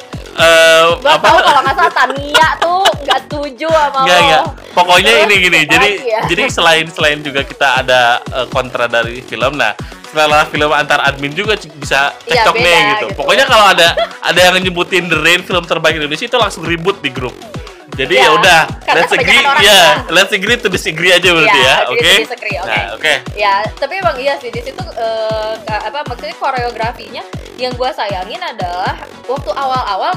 gua 0.98 1.14
apa? 1.14 1.26
tahu 1.30 1.38
kalau 1.40 1.60
nggak 1.62 1.76
salah 1.78 1.94
Tania 1.94 2.48
tuh 2.58 2.82
nggak 3.06 3.18
setuju 3.24 3.68
sama 3.70 3.98
Enggak, 4.02 4.18
lo. 4.20 4.42
Pokoknya 4.74 5.12
Terus, 5.14 5.24
ini 5.24 5.34
gini. 5.38 5.60
Jadi 5.64 5.88
ya? 6.02 6.20
jadi 6.26 6.42
selain 6.50 6.86
selain 6.90 7.18
juga 7.22 7.46
kita 7.46 7.86
ada 7.86 8.18
eh, 8.20 8.46
kontra 8.50 8.90
dari 8.90 9.22
film. 9.22 9.54
Nah, 9.54 9.78
setelah 10.04 10.42
film 10.46 10.70
antar 10.70 11.02
admin 11.02 11.30
juga 11.30 11.54
bisa 11.78 12.10
Iya, 12.26 12.42
cekcok 12.42 12.54
nih 12.54 12.62
beda 12.64 12.74
gitu. 12.74 13.06
gitu. 13.06 13.06
Pokoknya 13.18 13.44
kalau 13.46 13.66
ada 13.70 13.88
ada 14.22 14.40
yang 14.40 14.58
nyebutin 14.58 15.06
The 15.06 15.18
Rain 15.18 15.42
film 15.42 15.62
terbaik 15.62 15.98
Indonesia 15.98 16.26
itu 16.26 16.34
langsung 16.34 16.66
ribut 16.66 16.98
di 16.98 17.10
grup. 17.10 17.34
Jadi 17.94 18.14
Iya, 18.14 18.26
ya 18.26 18.30
udah, 18.34 18.60
let's 18.90 19.12
agree, 19.12 19.38
ya, 19.38 19.70
lah. 19.70 19.94
let's 20.10 20.32
agree 20.32 20.58
to 20.58 20.66
disagree 20.66 21.10
aja 21.10 21.30
berarti 21.30 21.54
Iya, 21.56 21.70
ya, 21.70 21.76
oke? 21.86 22.12
disagree, 22.20 22.56
oke. 22.58 22.66
Nah, 22.68 22.84
oke. 22.92 23.12
Ya, 23.34 23.54
tapi 23.74 23.94
emang 23.96 24.16
iya 24.18 24.34
sih 24.36 24.50
di 24.50 24.58
situ 24.58 24.82
ka- 25.62 25.82
apa 25.84 26.02
maksudnya 26.04 26.34
koreografinya 26.34 27.22
yang 27.54 27.70
gua 27.74 27.90
sayangin 27.90 28.38
adalah 28.38 28.98
waktu 29.24 29.50
awal-awal 29.50 30.10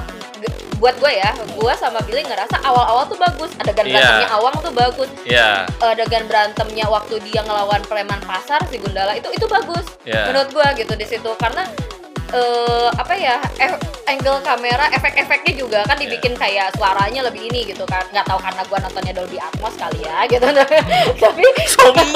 buat 0.77 0.93
gue 0.95 1.09
ya, 1.11 1.33
gua 1.53 1.73
sama 1.73 1.97
Billy 2.01 2.21
ngerasa 2.21 2.61
awal-awal 2.61 3.05
tuh 3.05 3.17
bagus, 3.17 3.49
adegan 3.57 3.81
Iya. 3.83 3.97
berantemnya 3.97 4.29
awang 4.31 4.55
tuh 4.55 4.69
bagus, 4.71 5.09
Ya, 5.25 5.65
adegan 5.79 6.29
berantemnya 6.29 6.85
waktu 6.85 7.17
dia 7.25 7.41
ngelawan 7.41 7.81
preman 7.81 8.21
pasar 8.21 8.61
si 8.69 8.77
Gundala 8.77 9.13
itu 9.13 9.25
itu 9.31 9.45
bagus 9.45 9.85
Iya. 10.01 10.29
menurut 10.29 10.49
gua 10.49 10.73
gitu 10.73 10.93
di 10.93 11.01
situ 11.03 11.29
karena 11.35 11.65
eh, 12.33 12.89
apa 12.91 13.13
ya 13.15 13.39
eh, 13.59 13.73
angle 14.07 14.39
kamera 14.43 14.87
efek-efeknya 14.91 15.53
juga 15.55 15.79
kan 15.83 15.99
dibikin 15.99 16.33
kayak 16.35 16.75
suaranya 16.75 17.27
lebih 17.27 17.47
ini 17.47 17.67
gitu 17.67 17.83
kan. 17.87 18.03
Nggak 18.11 18.25
tahu 18.27 18.39
karena 18.39 18.61
gua 18.67 18.79
nontonnya 18.83 19.13
Dolby 19.15 19.37
Atmos 19.39 19.75
kali 19.75 19.99
ya 20.03 20.23
gitu. 20.27 20.43
Tapi 21.23 21.43
sombong 21.67 22.11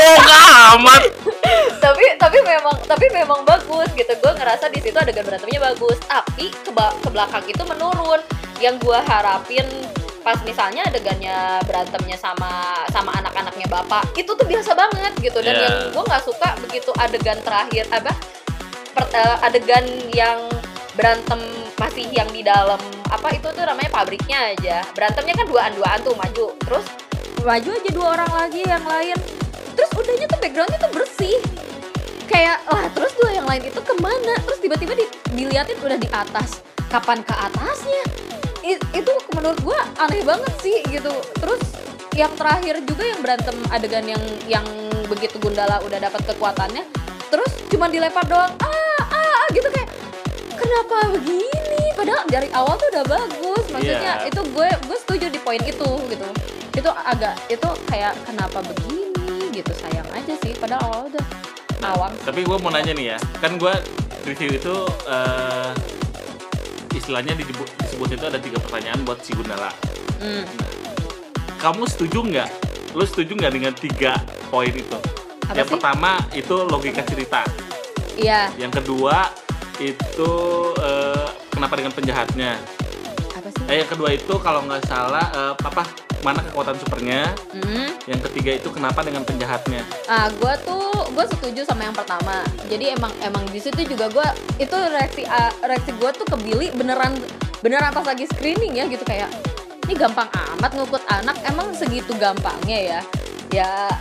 amat. 0.76 1.04
Tapi 1.84 2.06
tapi 2.22 2.38
memang 2.46 2.78
tapi 2.86 3.10
memang 3.10 3.42
bagus 3.42 3.90
gitu. 3.98 4.14
Gue 4.22 4.32
ngerasa 4.38 4.70
di 4.70 4.78
situ 4.80 4.94
adegan 4.96 5.26
berantemnya 5.26 5.74
bagus. 5.74 5.98
Tapi 6.06 6.54
ke, 6.54 6.70
ke 6.72 7.10
belakang 7.10 7.42
itu 7.50 7.64
menurun. 7.66 8.22
Yang 8.62 8.86
gue 8.86 9.00
harapin 9.02 9.66
pas 10.22 10.38
misalnya 10.46 10.86
adegannya 10.86 11.58
berantemnya 11.66 12.14
sama 12.14 12.86
sama 12.94 13.10
anak-anaknya 13.18 13.66
bapak 13.66 14.06
itu 14.14 14.30
tuh 14.30 14.46
biasa 14.46 14.78
banget 14.78 15.14
gitu. 15.26 15.42
Dan 15.42 15.58
Iya. 15.58 15.64
yang 15.66 15.76
gue 15.90 16.04
nggak 16.06 16.24
suka 16.24 16.50
begitu 16.62 16.94
adegan 17.02 17.42
terakhir 17.42 17.90
apa 17.90 18.14
eh, 18.98 19.46
adegan 19.46 19.86
yang 20.12 20.40
berantem 20.96 21.40
masih 21.80 22.06
yang 22.14 22.28
di 22.30 22.46
dalam 22.46 22.78
apa 23.10 23.34
itu 23.34 23.48
tuh 23.50 23.64
namanya 23.64 23.90
pabriknya 23.90 24.54
aja. 24.54 24.86
Berantemnya 24.94 25.36
kan 25.40 25.48
duaan-duaan 25.48 26.00
tuh 26.04 26.16
maju. 26.16 26.48
Terus? 26.62 26.86
Maju 27.42 27.70
aja 27.74 27.90
dua 27.90 28.08
orang 28.20 28.32
lagi 28.38 28.62
yang 28.62 28.86
lain. 28.86 29.18
Terus 29.74 29.92
udahnya 29.98 30.28
tuh 30.30 30.40
backgroundnya 30.40 30.80
tuh 30.80 30.92
bersih. 30.94 31.40
Kayak 32.30 32.64
lah 32.70 32.86
terus 32.96 33.12
dua 33.18 33.32
yang 33.34 33.48
lain 33.50 33.64
itu 33.66 33.82
ke 33.82 33.94
mana? 34.00 34.38
Terus 34.46 34.60
tiba-tiba 34.62 34.94
di, 34.96 35.06
diliatin 35.34 35.78
udah 35.82 35.98
di 36.00 36.10
atas. 36.12 36.62
Kapan 36.92 37.24
ke 37.26 37.34
atasnya? 37.34 38.04
I- 38.62 38.84
itu 38.94 39.12
menurut 39.34 39.58
gua 39.66 39.80
aneh 39.98 40.22
banget 40.22 40.54
sih 40.62 40.86
gitu. 40.86 41.12
Terus 41.42 41.60
yang 42.14 42.32
terakhir 42.36 42.84
juga 42.86 43.04
yang 43.08 43.20
berantem 43.24 43.56
adegan 43.72 44.06
yang 44.06 44.24
yang 44.46 44.68
begitu 45.08 45.40
Gundala 45.40 45.80
udah 45.84 46.00
dapat 46.00 46.22
kekuatannya 46.30 46.84
terus 47.32 47.52
cuma 47.68 47.88
dilempar 47.88 48.28
doang. 48.28 48.52
Ah 48.60 48.68
ah, 49.08 49.16
ah 49.16 49.46
gitu 49.50 49.66
kayak 49.66 49.90
kenapa 50.54 51.16
begini? 51.16 51.50
Padahal 51.96 52.24
dari 52.28 52.50
awal 52.52 52.76
tuh 52.76 52.88
udah 52.92 53.06
bagus. 53.08 53.66
Maksudnya 53.72 54.14
Iya. 54.20 54.30
itu 54.30 54.42
gue 54.44 54.68
gue 54.68 54.98
setuju 55.00 55.26
di 55.28 55.40
poin 55.40 55.62
itu 55.62 55.90
gitu. 56.06 56.28
Itu 56.72 56.90
agak 56.92 57.40
itu 57.48 57.68
kayak 57.88 58.14
kenapa 58.24 58.60
begini? 58.62 59.50
Gitu 59.50 59.72
sayang 59.74 60.08
aja 60.12 60.34
sih. 60.38 60.54
Padahal 60.54 60.84
awal 60.92 61.02
udah 61.08 61.26
awam. 61.88 62.12
Tapi 62.22 62.44
gue 62.44 62.58
mau 62.60 62.70
nanya 62.70 62.92
nih 62.92 63.16
ya 63.16 63.18
kan 63.40 63.56
gue 63.56 63.74
review 64.22 64.54
itu 64.54 64.76
eh, 65.08 65.72
istilahnya 66.92 67.34
disebut, 67.34 67.66
disebut 67.82 68.10
itu 68.14 68.26
ada 68.28 68.38
tiga 68.38 68.60
pertanyaan 68.60 69.02
buat 69.02 69.24
si 69.24 69.32
Gundala. 69.34 69.72
Hmm. 70.22 70.46
kamu 71.58 71.86
setuju 71.86 72.22
nggak? 72.22 72.50
Lu 72.94 73.06
setuju 73.06 73.34
nggak 73.34 73.54
dengan 73.54 73.74
tiga 73.74 74.18
poin 74.50 74.70
itu 74.70 74.98
Apa 75.52 75.60
yang 75.60 75.68
sih? 75.68 75.76
pertama 75.76 76.12
itu 76.32 76.56
logika 76.64 77.04
cerita. 77.04 77.42
Iya. 78.16 78.56
Yang 78.56 78.80
kedua 78.80 79.28
itu 79.84 80.32
eh, 80.80 81.28
kenapa 81.52 81.76
dengan 81.76 81.92
penjahatnya? 81.92 82.56
Apa 83.36 83.50
sih? 83.52 83.64
Eh 83.68 83.84
yang 83.84 83.90
kedua 83.92 84.16
itu 84.16 84.34
kalau 84.40 84.64
nggak 84.64 84.88
salah 84.88 85.28
eh, 85.36 85.54
apa 85.60 85.84
mana 86.24 86.40
kekuatan 86.48 86.78
supernya? 86.80 87.36
Hmm. 87.52 87.92
yang 88.08 88.22
ketiga 88.30 88.58
itu 88.58 88.70
kenapa 88.72 89.04
dengan 89.04 89.28
penjahatnya? 89.28 89.84
Ah, 90.08 90.32
gue 90.32 90.54
tuh 90.64 91.12
gue 91.12 91.26
setuju 91.36 91.68
sama 91.68 91.84
yang 91.84 91.98
pertama. 91.98 92.48
Jadi 92.72 92.96
emang 92.96 93.12
emang 93.20 93.44
di 93.52 93.60
situ 93.60 93.84
juga 93.84 94.08
gue 94.08 94.28
itu 94.64 94.74
reaksi 94.74 95.28
ah, 95.28 95.52
reaksi 95.68 95.92
gue 96.00 96.10
tuh 96.16 96.26
ke 96.32 96.36
Billy 96.40 96.72
beneran 96.72 97.20
beneran 97.60 97.92
pas 97.92 98.08
lagi 98.08 98.24
screening 98.26 98.80
ya 98.80 98.88
gitu 98.88 99.04
kayak 99.04 99.28
ini 99.90 100.00
gampang 100.00 100.32
amat 100.56 100.72
ngukut 100.78 101.04
anak 101.12 101.36
emang 101.44 101.76
segitu 101.76 102.16
gampangnya 102.16 102.80
ya? 102.80 103.02
Ya 103.52 103.92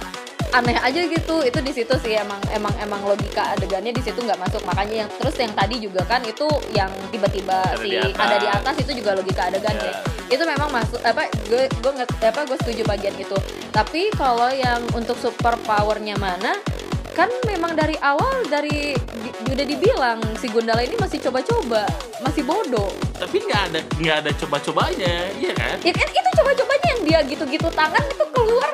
aneh 0.52 0.76
aja 0.76 1.00
gitu. 1.00 1.36
Itu 1.40 1.58
di 1.58 1.70
situ 1.70 1.94
sih 1.96 2.14
emang 2.14 2.40
emang 2.50 2.74
emang 2.78 3.00
logika 3.02 3.52
adegannya 3.52 3.90
di 3.90 4.00
situ 4.00 4.18
nggak 4.18 4.38
masuk. 4.38 4.62
Makanya 4.64 5.06
yang 5.06 5.10
terus 5.12 5.36
yang 5.36 5.52
tadi 5.52 5.76
juga 5.78 6.02
kan 6.04 6.20
itu 6.22 6.44
yang 6.70 6.90
tiba-tiba 7.08 7.74
si 7.76 7.88
di 7.88 7.96
atas. 7.96 8.18
ada 8.18 8.36
di 8.36 8.48
atas 8.48 8.74
itu 8.78 8.92
juga 8.94 9.14
logika 9.14 9.46
adegannya 9.46 9.90
Ya. 9.90 10.02
itu 10.30 10.44
memang 10.44 10.70
masuk 10.70 11.00
apa 11.00 11.26
gue 11.44 11.66
gue 11.66 11.92
nge- 11.92 12.22
apa 12.22 12.40
gue 12.44 12.58
setuju 12.58 12.82
bagian 12.84 13.14
itu. 13.16 13.34
Tapi 13.68 14.10
kalau 14.12 14.46
yang 14.48 14.78
untuk 14.92 15.16
super 15.16 15.58
powernya 15.60 16.14
mana 16.16 16.54
kan 17.10 17.26
memang 17.42 17.74
dari 17.74 17.98
awal 18.00 18.46
dari 18.46 18.94
di- 18.94 19.34
udah 19.48 19.66
dibilang 19.66 20.18
si 20.38 20.46
Gundala 20.46 20.78
ini 20.80 20.94
masih 20.94 21.18
coba-coba 21.20 21.82
masih 22.20 22.42
bodoh. 22.42 22.90
Tapi 23.12 23.42
nggak 23.42 23.62
ada 23.66 23.80
nggak 23.96 24.16
ada 24.20 24.30
coba-cobanya 24.36 25.14
iya 25.36 25.50
kan? 25.52 25.76
Ya 25.80 25.90
kan 25.90 26.06
itu 26.08 26.30
coba-cobanya 26.32 26.86
yang 26.88 27.02
dia 27.02 27.18
gitu-gitu 27.26 27.68
tangan 27.68 28.04
itu 28.04 28.24
keluar 28.28 28.70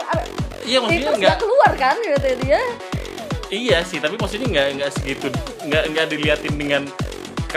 iya 0.66 0.78
maksudnya 0.82 1.14
nggak 1.14 1.38
keluar 1.38 1.72
kan 1.78 1.96
gitu 2.02 2.28
dia. 2.42 2.60
Iya 3.46 3.78
sih, 3.86 4.02
tapi 4.02 4.18
maksudnya 4.18 4.50
nggak 4.50 4.66
nggak 4.74 4.90
segitu, 4.90 5.30
nggak 5.70 5.84
nggak 5.94 6.06
diliatin 6.10 6.54
dengan 6.58 6.82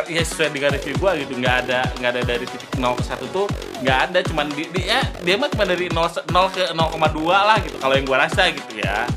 ya 0.06 0.22
sesuai 0.22 0.54
dengan 0.54 0.78
review 0.78 0.96
gua 1.02 1.18
gitu, 1.18 1.34
nggak 1.34 1.56
ada 1.66 1.82
nggak 1.98 2.12
ada 2.14 2.22
dari 2.24 2.46
titik 2.46 2.70
0 2.78 2.94
ke 2.94 3.04
1 3.04 3.26
tuh 3.34 3.50
nggak 3.82 3.98
ada, 4.06 4.20
cuman 4.22 4.46
di, 4.54 4.70
di- 4.70 4.86
ya, 4.86 5.02
dia 5.26 5.36
mah 5.36 5.50
cuma 5.50 5.66
dari 5.66 5.90
0, 5.90 5.98
0 6.30 6.56
ke 6.56 6.62
0,2 6.78 7.26
lah 7.26 7.58
gitu, 7.66 7.76
kalau 7.82 7.94
yang 7.98 8.06
gua 8.06 8.30
rasa 8.30 8.54
gitu 8.54 8.80
ya. 8.80 9.10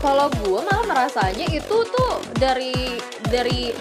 kalau 0.00 0.28
gue 0.28 0.60
malah 0.68 0.84
merasanya 0.84 1.48
itu 1.48 1.76
tuh 1.80 2.12
dari 2.36 3.00
dari 3.32 3.72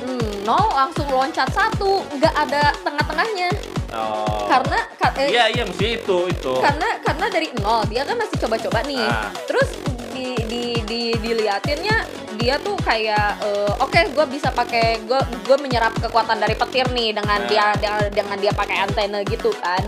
nol 0.48 0.72
langsung 0.72 1.04
loncat 1.12 1.52
satu 1.52 2.00
nggak 2.16 2.32
ada 2.48 2.72
tengah-tengahnya 2.80 3.52
Oh. 3.94 4.50
karena 4.50 4.80
ka- 4.94 5.14
eh, 5.16 5.30
Iya 5.30 5.46
iya, 5.50 5.64
mesti 5.64 5.88
itu 5.96 6.18
itu. 6.26 6.54
karena 6.58 6.98
karena 7.00 7.26
dari 7.28 7.48
nol 7.56 7.86
dia 7.86 8.02
kan 8.02 8.16
masih 8.16 8.38
coba-coba 8.40 8.82
nih 8.84 9.00
Ah. 9.00 9.30
terus 9.44 9.70
di 10.10 10.34
di 10.44 10.64
di 10.84 11.02
diliatinnya 11.16 11.98
dia 12.36 12.58
tuh 12.58 12.74
kayak 12.80 13.38
eh, 13.40 13.74
oke 13.76 14.00
gue 14.10 14.26
bisa 14.28 14.50
pakai 14.50 15.02
gue 15.04 15.18
gue 15.44 15.58
menyerap 15.60 15.94
kekuatan 15.96 16.38
dari 16.38 16.54
petir 16.54 16.90
nih 16.90 17.14
dengan 17.14 17.40
Ah. 17.40 17.48
dia 17.48 17.66
dengan, 17.76 18.02
dengan 18.12 18.38
dia 18.40 18.52
pakai 18.52 18.78
antena 18.80 19.22
gitu 19.24 19.54
kan 19.56 19.82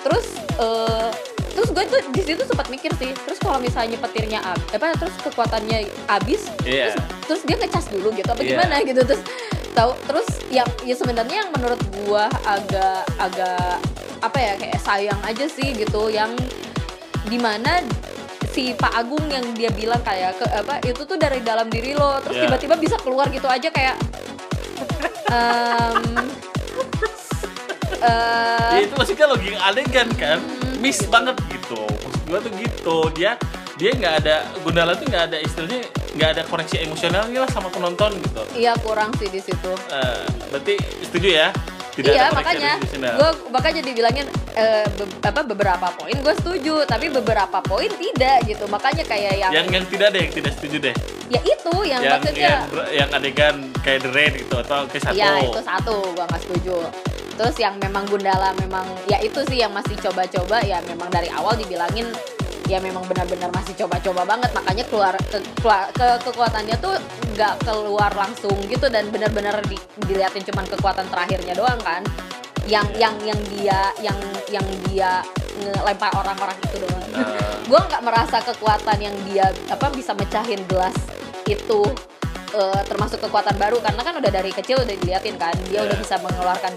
terus 0.00 0.26
eh, 0.56 1.10
terus 1.50 1.68
gue 1.68 1.84
tuh 1.84 2.00
di 2.08 2.22
situ 2.24 2.42
sempat 2.42 2.66
mikir 2.68 2.94
sih 2.94 3.10
terus 3.16 3.36
kalau 3.36 3.58
misalnya 3.58 3.98
petirnya 3.98 4.38
ab, 4.40 4.56
apa 4.70 4.94
terus 4.96 5.12
kekuatannya 5.20 5.82
habis 6.06 6.46
Iya. 6.62 6.88
terus, 6.88 6.96
terus 7.26 7.40
dia 7.44 7.56
ngecas 7.56 7.86
dulu 7.88 8.08
gitu 8.12 8.26
apa 8.26 8.40
Iya. 8.40 8.50
gimana 8.54 8.74
gitu 8.80 9.02
terus 9.04 9.22
tahu 9.70 9.92
terus 10.04 10.26
yang 10.50 10.66
ya 10.82 10.94
sebenarnya 10.94 11.46
yang 11.46 11.50
menurut 11.50 11.80
gua 12.02 12.26
agak 12.42 13.06
agak 13.16 13.78
apa 14.20 14.38
ya 14.38 14.52
kayak 14.58 14.80
sayang 14.80 15.20
aja 15.22 15.46
sih 15.46 15.72
gitu 15.72 16.08
yang 16.08 16.34
di 17.24 17.38
mana 17.38 17.80
si 18.50 18.74
Pak 18.74 18.92
Agung 18.92 19.30
yang 19.30 19.46
dia 19.54 19.70
bilang 19.70 20.02
kayak 20.02 20.34
ke 20.36 20.46
apa 20.50 20.82
itu 20.82 21.02
tuh 21.04 21.14
dari 21.14 21.38
dalam 21.40 21.70
diri 21.70 21.94
lo 21.94 22.18
terus 22.20 22.36
Iya. 22.36 22.44
tiba-tiba 22.50 22.74
bisa 22.76 22.96
keluar 22.98 23.30
gitu 23.30 23.46
aja 23.46 23.70
kayak 23.70 23.94
em, 25.30 26.02
eh, 28.02 28.70
Ya 28.74 28.80
itu 28.82 28.94
maksudnya 28.96 29.26
logika 29.28 29.58
adegan 29.62 30.08
kan, 30.16 30.38
Hmm, 30.40 30.76
miss 30.82 30.98
gitu. 30.98 31.10
banget 31.12 31.36
gitu. 31.48 31.80
Maksud 31.86 32.22
gua 32.26 32.38
tuh 32.40 32.52
gitu, 32.58 32.96
dia 33.14 33.32
dia 33.76 33.90
nggak 33.94 34.14
ada 34.24 34.36
Gundala 34.60 34.92
tuh 34.92 35.06
nggak 35.08 35.24
ada 35.32 35.38
istilahnya 35.40 35.80
nggak 36.12 36.30
ada 36.30 36.42
koneksi 36.44 36.76
emosionalnya 36.82 37.38
lah 37.40 37.50
sama 37.50 37.68
penonton 37.68 38.10
gitu. 38.18 38.42
iya 38.54 38.74
kurang 38.78 39.10
sih 39.16 39.26
di 39.26 39.38
situ 39.38 39.72
Eh, 39.88 40.22
berarti 40.48 40.74
setuju 41.02 41.28
ya? 41.30 41.48
Tidak 41.90 42.14
iya 42.14 42.30
ada 42.30 42.38
makanya 42.38 42.72
gue 42.94 43.30
makanya 43.50 43.82
dibilangin 43.82 44.24
eh, 44.54 44.86
be- 44.88 45.20
apa 45.20 45.42
beberapa 45.42 45.90
poin 45.92 46.14
gue 46.14 46.34
setuju 46.36 46.86
tapi 46.86 47.10
beberapa 47.10 47.58
poin 47.60 47.90
tidak 47.90 48.46
gitu 48.46 48.64
makanya 48.66 49.02
kayak 49.02 49.34
yang, 49.36 49.52
yang 49.52 49.66
yang 49.68 49.84
tidak 49.84 50.14
deh, 50.14 50.22
yang 50.22 50.32
tidak 50.32 50.52
setuju 50.54 50.76
deh. 50.80 50.94
ya 51.28 51.40
itu 51.42 51.74
yang, 51.84 52.00
yang 52.00 52.12
maksudnya 52.16 52.46
yang, 52.46 52.62
yang 52.94 53.08
adegan 53.10 53.54
kayak 53.80 54.00
The 54.00 54.10
Raid 54.10 54.32
gitu 54.38 54.54
atau 54.56 54.86
kayak 54.86 55.02
satu. 55.02 55.18
ya 55.18 55.30
itu 55.42 55.60
satu 55.60 55.94
gue 56.14 56.24
nggak 56.24 56.42
setuju 56.42 56.76
terus 57.34 57.56
yang 57.58 57.74
memang 57.76 58.04
Gundala 58.06 58.54
memang 58.56 58.86
ya 59.06 59.18
itu 59.18 59.40
sih 59.50 59.58
yang 59.58 59.74
masih 59.74 59.98
coba-coba 59.98 60.62
ya 60.62 60.78
memang 60.86 61.10
dari 61.10 61.26
awal 61.28 61.58
dibilangin 61.58 62.06
ya 62.70 62.78
memang 62.78 63.02
benar-benar 63.02 63.50
masih 63.50 63.74
coba-coba 63.76 64.22
banget. 64.24 64.50
Makanya 64.54 64.84
keluar 64.86 65.14
ke, 65.18 65.42
ke- 65.90 66.20
kekuatannya 66.22 66.76
tuh 66.78 66.94
nggak 67.34 67.66
keluar 67.66 68.14
langsung 68.14 68.54
gitu 68.64 68.86
dan 68.86 69.10
benar-benar 69.10 69.58
di- 69.66 69.80
diliatin 70.06 70.46
cuman 70.46 70.70
kekuatan 70.70 71.10
terakhirnya 71.10 71.58
doang 71.58 71.82
kan. 71.82 72.06
Yang 72.64 72.86
yang 72.96 73.14
yang 73.20 73.40
dia 73.50 73.80
yang 73.98 74.18
yang 74.46 74.66
dia 74.86 75.10
ngelempar 75.58 76.14
orang-orang 76.14 76.54
itu 76.62 76.76
doang. 76.78 77.02
Nah, 77.10 77.26
gue 77.70 77.80
nggak 77.80 78.02
merasa 78.02 78.38
kekuatan 78.40 78.98
yang 79.00 79.16
dia 79.26 79.50
apa 79.66 79.90
bisa 79.90 80.14
mecahin 80.14 80.62
gelas 80.64 80.94
itu 81.44 81.80
eh, 82.54 82.82
termasuk 82.86 83.18
kekuatan 83.20 83.58
baru. 83.58 83.82
Karena 83.82 84.00
kan 84.00 84.14
udah 84.14 84.30
dari 84.30 84.54
kecil 84.54 84.78
udah 84.78 84.94
diliatin 84.96 85.34
kan. 85.34 85.54
Dia 85.66 85.82
udah 85.82 85.98
Iya. 85.98 86.02
bisa 86.02 86.16
mengeluarkan 86.22 86.72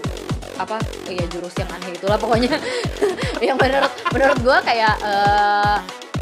apa 0.56 0.78
ya 1.10 1.24
jurus 1.28 1.54
yang 1.58 1.70
aneh 1.70 1.92
itulah 1.92 2.18
pokoknya. 2.18 2.54
Yang 3.44 3.58
menurut 3.60 3.92
menurut 4.14 4.38
gue 4.40 4.58
kayak 4.64 4.94
eh, 5.04 5.76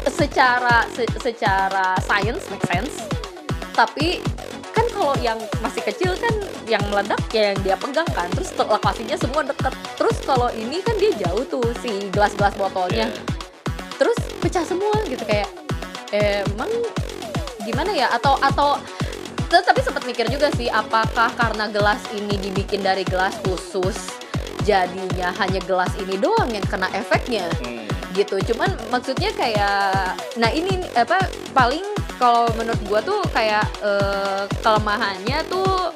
secara 0.09 0.83
se- 0.91 1.19
secara 1.21 1.95
science 2.03 2.43
make 2.51 2.65
sense. 2.67 3.05
Tapi 3.71 4.19
kan 4.73 4.85
kalau 4.89 5.13
yang 5.21 5.37
masih 5.61 5.85
kecil 5.85 6.17
kan 6.17 6.33
yang 6.65 6.81
meledak 6.89 7.21
ya 7.31 7.53
yang 7.53 7.59
dia 7.63 7.75
pegang 7.77 8.09
kan. 8.11 8.27
Terus 8.33 8.51
lokasinya 8.57 9.15
semua 9.15 9.45
deket. 9.45 9.73
Terus 9.95 10.17
kalau 10.25 10.49
ini 10.51 10.81
kan 10.81 10.97
dia 10.97 11.13
jauh 11.15 11.45
tuh 11.47 11.63
si 11.79 12.09
gelas-gelas 12.11 12.53
botolnya. 12.57 13.07
Iya. 13.07 13.21
terus 13.93 14.17
pecah 14.41 14.65
semua 14.65 14.97
gitu 15.05 15.21
kayak 15.23 15.47
emang 16.11 16.67
gimana 17.63 17.93
ya? 17.93 18.09
Atau 18.11 18.35
atau 18.41 18.75
tapi 19.59 19.79
sempat 19.79 20.01
mikir 20.01 20.25
juga 20.27 20.49
sih 20.51 20.65
apakah 20.65 21.29
karena 21.33 21.67
gelas 21.67 22.01
ini 22.09 22.33
dibikin 22.35 22.79
dari 22.79 23.03
gelas 23.03 23.37
khusus 23.43 24.09
jadinya 24.61 25.29
hanya 25.37 25.59
gelas 25.61 25.91
ini 25.99 26.15
doang 26.15 26.47
yang 26.47 26.63
kena 26.63 26.87
efeknya 26.91 27.45
Hmm. 27.59 27.83
gitu 28.15 28.39
cuman 28.53 28.71
maksudnya 28.87 29.33
kayak 29.33 30.15
nah 30.35 30.47
ini 30.47 30.77
apa 30.93 31.19
paling 31.51 31.83
kalau 32.15 32.47
menurut 32.55 32.79
gua 32.85 33.01
tuh 33.01 33.19
kayak 33.29 33.65
eh, 33.81 34.43
kelemahannya 34.61 35.43
tuh 35.45 35.91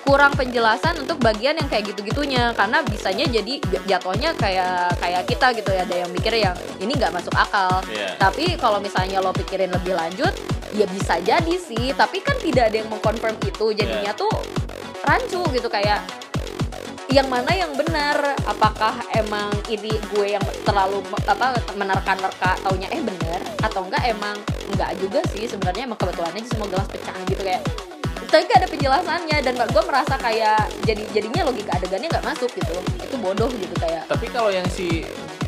kurang 0.00 0.30
penjelasan 0.32 1.02
untuk 1.02 1.18
bagian 1.18 1.58
yang 1.58 1.66
kayak 1.66 1.90
gitu-gitunya 1.90 2.54
karena 2.54 2.78
bisanya 2.86 3.26
jadi 3.26 3.58
jatuhnya 3.84 4.30
kayak 4.38 4.94
kayak 4.96 5.26
kita 5.26 5.46
gitu 5.52 5.70
ya 5.74 5.82
ada 5.82 5.96
yang 5.98 6.10
mikir 6.14 6.30
yang 6.32 6.54
ini 6.78 6.94
nggak 6.94 7.10
masuk 7.10 7.34
akal 7.34 7.82
Iya. 7.90 8.14
tapi 8.14 8.54
kalau 8.54 8.78
misalnya 8.78 9.18
lo 9.18 9.34
pikirin 9.34 9.66
lebih 9.68 9.98
lanjut 9.98 10.30
ya 10.76 10.86
bisa 10.86 11.16
jadi 11.24 11.54
sih 11.56 11.96
tapi 11.96 12.20
kan 12.20 12.36
tidak 12.38 12.68
ada 12.68 12.76
yang 12.84 12.90
mengkonfirm 12.92 13.36
itu. 13.42 13.72
Jadinya 13.72 14.12
Iya. 14.12 14.20
tuh 14.20 14.32
rancu 15.02 15.40
gitu 15.56 15.68
kayak 15.72 16.04
yang 17.08 17.30
mana 17.32 17.48
yang 17.54 17.72
benar? 17.72 18.36
Apakah 18.44 18.92
emang 19.16 19.48
ini 19.72 19.94
gue 20.12 20.36
yang 20.36 20.44
terlalu 20.66 21.00
apa 21.24 21.56
menerka-nerka 21.72 22.60
taunya 22.60 22.90
eh 22.92 23.00
bener 23.00 23.40
atau 23.64 23.86
enggak 23.88 24.04
emang 24.04 24.36
enggak 24.74 24.92
juga 25.00 25.24
sih 25.32 25.48
sebenarnya. 25.48 25.88
Emang 25.88 25.96
kebetulan 25.96 26.36
aja 26.36 26.48
semua 26.52 26.68
gelas 26.68 26.86
pecah 26.92 27.16
gitu 27.24 27.40
kayak 27.40 27.62
tapi 28.26 28.42
gak 28.50 28.58
ada 28.58 28.68
penjelasannya. 28.68 29.38
Dan 29.40 29.54
gue 29.56 29.82
merasa 29.86 30.14
kayak 30.20 30.60
jadi 30.84 31.02
jadinya 31.14 31.48
logika 31.48 31.78
adegannya 31.78 32.10
nggak 32.10 32.26
masuk 32.26 32.50
gitu. 32.52 32.74
Itu 33.00 33.16
bodoh 33.22 33.48
gitu 33.48 33.74
kayak 33.80 34.10
Tapi 34.10 34.26
kalau 34.28 34.50
yang 34.52 34.66
si 34.68 35.06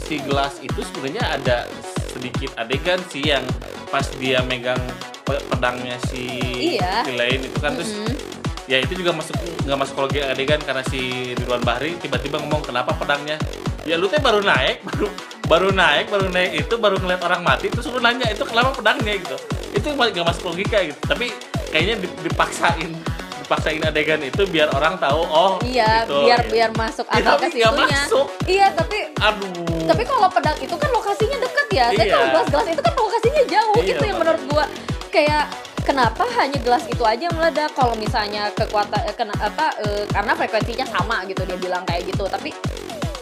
si 0.09 0.23
gelas 0.25 0.57
itu 0.65 0.81
sebenarnya 0.81 1.37
ada 1.37 1.69
sedikit 2.09 2.51
adegan 2.55 2.99
sih 3.07 3.23
yang 3.23 3.45
pas 3.87 4.05
dia 4.17 4.41
megang 4.43 4.81
pe- 5.23 5.45
pedangnya 5.47 5.97
si 6.05 6.25
Iya. 6.77 7.05
si 7.05 7.13
lain 7.13 7.41
itu 7.41 7.59
kan 7.59 7.73
terus 7.73 7.93
Mm-mm. 7.95 8.17
ya 8.65 8.79
itu 8.79 8.93
juga 8.95 9.13
masuk 9.13 9.37
nggak 9.65 9.79
masuk 9.79 9.97
logika 9.99 10.29
adegan 10.29 10.61
karena 10.61 10.83
si 10.83 11.01
Ridwan 11.35 11.61
Bahri 11.61 11.97
tiba-tiba 11.97 12.37
ngomong 12.39 12.61
kenapa 12.63 12.93
pedangnya? 12.93 13.37
Ya 13.85 13.97
lu 13.97 14.05
teh 14.05 14.19
baru 14.19 14.41
naik 14.41 14.83
baru 14.89 15.07
baru 15.45 15.69
naik 15.71 16.07
baru 16.09 16.29
naik 16.29 16.51
itu 16.59 16.75
baru 16.77 16.97
ngeliat 16.99 17.23
orang 17.23 17.41
mati 17.41 17.69
terus 17.69 17.89
lu 17.89 17.97
nanya 17.99 18.29
itu 18.29 18.45
kenapa 18.45 18.73
pedangnya? 18.73 19.17
Gitu. 19.17 19.37
Itu 19.73 19.93
nggak 19.93 20.21
masuk 20.23 20.53
logika 20.53 20.81
gitu. 20.83 21.01
Tapi 21.03 21.33
kayaknya 21.69 22.05
di- 22.05 22.17
dipaksain 22.25 22.93
dipaksain 23.49 23.81
adegan 23.81 24.21
itu 24.21 24.45
biar 24.45 24.69
orang 24.77 25.01
tahu 25.01 25.25
oh 25.25 25.57
iya 25.65 26.05
gitu. 26.05 26.21
biar 26.21 26.41
biar 26.53 26.71
masuk 26.77 27.09
Ya, 27.09 27.25
akal 27.25 27.33
tapi 27.33 27.47
ke 27.49 27.57
situnya 27.57 28.01
masuk. 28.05 28.27
iya 28.45 28.67
tapi 28.77 28.99
aduh. 29.17 29.89
tapi 29.89 30.03
kalau 30.05 30.29
pedang 30.29 30.59
itu 30.61 30.77
kan 30.77 30.91
lokasinya 30.93 31.39
deket 31.41 31.67
ya. 31.73 31.87
Tapi 31.89 32.05
Iya. 32.05 32.13
kalau 32.13 32.27
gelas-gelas 32.29 32.69
itu 32.69 32.83
kan 32.85 32.95
lokasinya 32.95 33.43
jauh. 33.49 33.77
Iya, 33.81 33.89
itu 33.89 34.05
yang 34.05 34.19
menurut 34.21 34.43
gua 34.45 34.65
kayak 35.09 35.45
kenapa 35.81 36.25
hanya 36.37 36.59
gelas 36.61 36.85
itu 36.85 37.01
aja 37.01 37.23
yang 37.25 37.33
meledak? 37.33 37.73
Kalau 37.73 37.97
misalnya 37.97 38.53
kekuatan 38.53 39.01
eh, 39.01 39.17
kena, 39.17 39.33
apa 39.41 39.73
eh, 39.81 40.05
karena 40.07 40.33
frekuensinya 40.37 40.87
sama 40.87 41.25
gitu 41.25 41.41
dia 41.43 41.57
bilang 41.57 41.89
kayak 41.89 42.05
gitu. 42.05 42.29
Tapi 42.29 42.53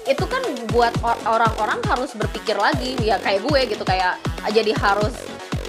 itu 0.06 0.24
kan 0.26 0.42
buat 0.68 0.90
or- 1.00 1.22
orang-orang 1.24 1.78
harus 1.86 2.10
berpikir 2.12 2.58
lagi. 2.58 2.98
Ya 2.98 3.22
kayak 3.22 3.46
gue 3.46 3.60
gitu 3.70 3.86
kayak 3.86 4.18
jadi 4.50 4.74
harus 4.74 5.14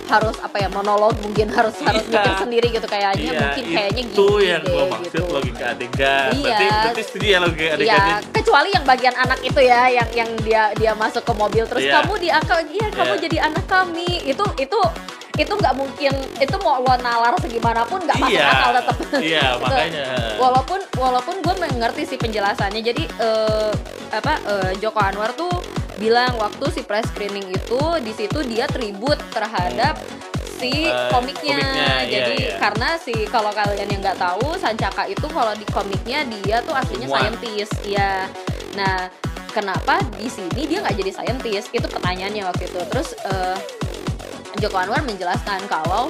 harus 0.08 0.36
apa 0.40 0.58
ya 0.58 0.68
monolog 0.68 1.14
mungkin 1.20 1.48
harus 1.48 1.76
harus 1.80 2.04
Iya. 2.04 2.14
mikir 2.16 2.34
sendiri 2.38 2.68
gitu 2.72 2.88
kayaknya 2.88 3.24
Iya, 3.28 3.40
mungkin 3.40 3.64
kayaknya 3.70 4.02
itu 4.04 4.26
gini 4.28 4.46
yang 4.48 4.64
gua 4.64 4.84
maksud 4.90 5.12
gitu. 5.14 5.22
logika 5.30 5.66
adegan. 5.70 6.30
Iya. 6.32 6.42
Berarti 6.42 6.66
berarti 6.68 7.02
setuju 7.04 7.26
ya 7.28 7.40
logika 7.40 7.70
adegannya. 7.74 8.16
Iya, 8.18 8.32
kecuali 8.32 8.70
yang 8.72 8.86
bagian 8.86 9.16
anak 9.16 9.40
itu 9.42 9.60
ya, 9.60 9.82
yang 9.90 10.10
yang 10.12 10.30
dia 10.42 10.64
dia 10.74 10.92
masuk 10.94 11.22
ke 11.22 11.34
mobil 11.34 11.64
terus 11.64 11.84
Iya. 11.84 11.94
kamu 12.00 12.14
diakal, 12.18 12.60
iya 12.66 12.88
kamu 12.90 13.14
Iya. 13.14 13.22
jadi 13.22 13.38
anak 13.44 13.66
kami. 13.68 14.10
Itu 14.24 14.46
itu 14.58 14.80
itu 15.38 15.54
nggak 15.54 15.76
mungkin, 15.76 16.14
itu 16.36 16.56
mau 16.58 16.82
lo 16.82 16.98
nalar 16.98 17.38
segimanapun 17.38 18.02
nggak 18.02 18.18
masuk 18.18 18.34
Iya. 18.34 18.50
akal 18.50 18.72
tetap. 18.74 18.96
Iya, 19.22 19.46
Gitu. 19.54 19.62
makanya. 19.62 20.06
Walaupun 20.36 20.80
walaupun 20.96 21.36
gue 21.40 21.54
mengerti 21.60 22.04
sih 22.06 22.18
penjelasannya. 22.18 22.82
Jadi 22.82 23.04
eh, 23.06 23.72
apa 24.10 24.34
eh, 24.42 24.72
Joko 24.78 24.98
Anwar 24.98 25.34
tuh 25.34 25.52
bilang 25.98 26.38
waktu 26.38 26.66
si 26.72 26.82
press 26.82 27.06
screening 27.08 27.46
itu 27.48 27.82
di 28.00 28.12
situ 28.12 28.40
dia 28.44 28.66
tribut 28.66 29.18
terhadap 29.30 29.98
si 30.58 30.86
Eh, 30.86 31.10
komiknya. 31.10 31.58
komiknya, 31.58 31.90
iya, 32.00 32.10
Jadi 32.12 32.36
iya. 32.44 32.56
karena 32.58 32.90
si 32.96 33.14
kalau 33.28 33.50
kalian 33.50 33.88
yang 33.88 34.02
nggak 34.02 34.18
tahu 34.18 34.54
Sancaka 34.56 35.06
itu 35.06 35.26
kalau 35.28 35.54
di 35.54 35.66
komiknya 35.68 36.22
dia 36.26 36.62
tuh 36.62 36.74
aslinya 36.74 37.06
Ilmuwan. 37.06 37.22
scientist, 37.38 37.74
ya. 37.84 38.26
Nah, 38.74 39.06
kenapa 39.50 39.98
di 40.14 40.26
sini 40.26 40.66
dia 40.66 40.82
nggak 40.82 40.98
jadi 40.98 41.12
scientist? 41.14 41.70
Itu 41.72 41.86
pertanyaannya 41.86 42.42
waktu 42.44 42.66
itu. 42.66 42.80
Terus 42.88 43.14
eh, 43.24 43.58
Joko 44.58 44.78
Anwar 44.78 45.02
menjelaskan 45.04 45.62
kalau 45.66 46.10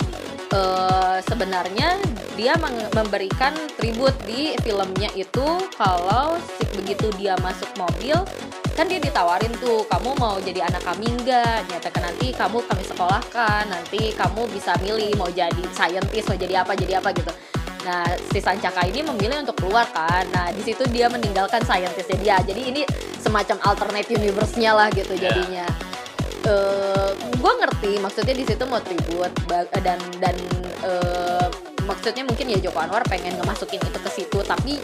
eh, 0.49 1.19
sebenarnya 1.23 1.99
dia 2.35 2.55
memberikan 2.93 3.51
tribut 3.75 4.15
di 4.23 4.55
filmnya 4.57 5.11
itu 5.11 5.43
kalau 5.73 6.39
si- 6.55 6.71
begitu 6.73 7.11
dia 7.15 7.35
masuk 7.37 7.67
mobil 7.75 8.15
kan 8.77 8.85
dia 8.85 9.01
ditawarin 9.01 9.49
tuh 9.57 9.89
kamu 9.89 10.13
mau 10.21 10.37
jadi 10.37 10.69
anak 10.69 10.85
kami 10.85 11.09
enggak 11.09 11.65
nyatakan 11.65 12.13
nanti 12.13 12.29
kamu 12.29 12.61
kami 12.61 12.83
sekolahkan 12.85 13.65
nanti 13.65 14.13
kamu 14.13 14.45
bisa 14.53 14.77
milih 14.85 15.17
mau 15.17 15.25
jadi 15.33 15.65
scientist 15.73 16.29
mau 16.29 16.37
jadi 16.37 16.61
apa 16.61 16.77
jadi 16.77 17.01
apa 17.01 17.09
gitu. 17.17 17.33
Nah 17.89 18.05
si 18.29 18.37
Sancaka 18.37 18.85
ini 18.85 19.01
memilih 19.01 19.41
untuk 19.41 19.57
keluar 19.57 19.89
kan. 19.89 20.29
Nah 20.29 20.53
di 20.53 20.61
situ 20.61 20.85
dia 20.93 21.09
meninggalkan 21.09 21.65
scientistnya 21.65 22.17
dia. 22.21 22.37
Jadi 22.45 22.61
ini 22.69 22.81
semacam 23.17 23.57
alternate 23.65 24.13
universe-nya 24.13 24.71
lah 24.77 24.93
gitu 24.93 25.17
Ya. 25.17 25.33
jadinya. 25.33 25.65
Eh 26.45 27.11
gue 27.17 27.53
ngerti 27.57 27.91
maksudnya 27.97 28.35
di 28.37 28.45
situ 28.45 28.61
mau 28.69 28.77
tribut 28.77 29.33
ba- 29.49 29.65
dan 29.81 29.97
dan 30.21 30.37
eh, 30.85 31.47
maksudnya 31.81 32.21
mungkin 32.29 32.45
ya 32.53 32.61
Joko 32.61 32.77
Anwar 32.77 33.01
pengen 33.09 33.33
ngemasukin 33.41 33.81
itu 33.81 33.97
ke 33.97 34.09
situ. 34.13 34.37
Tapi 34.45 34.77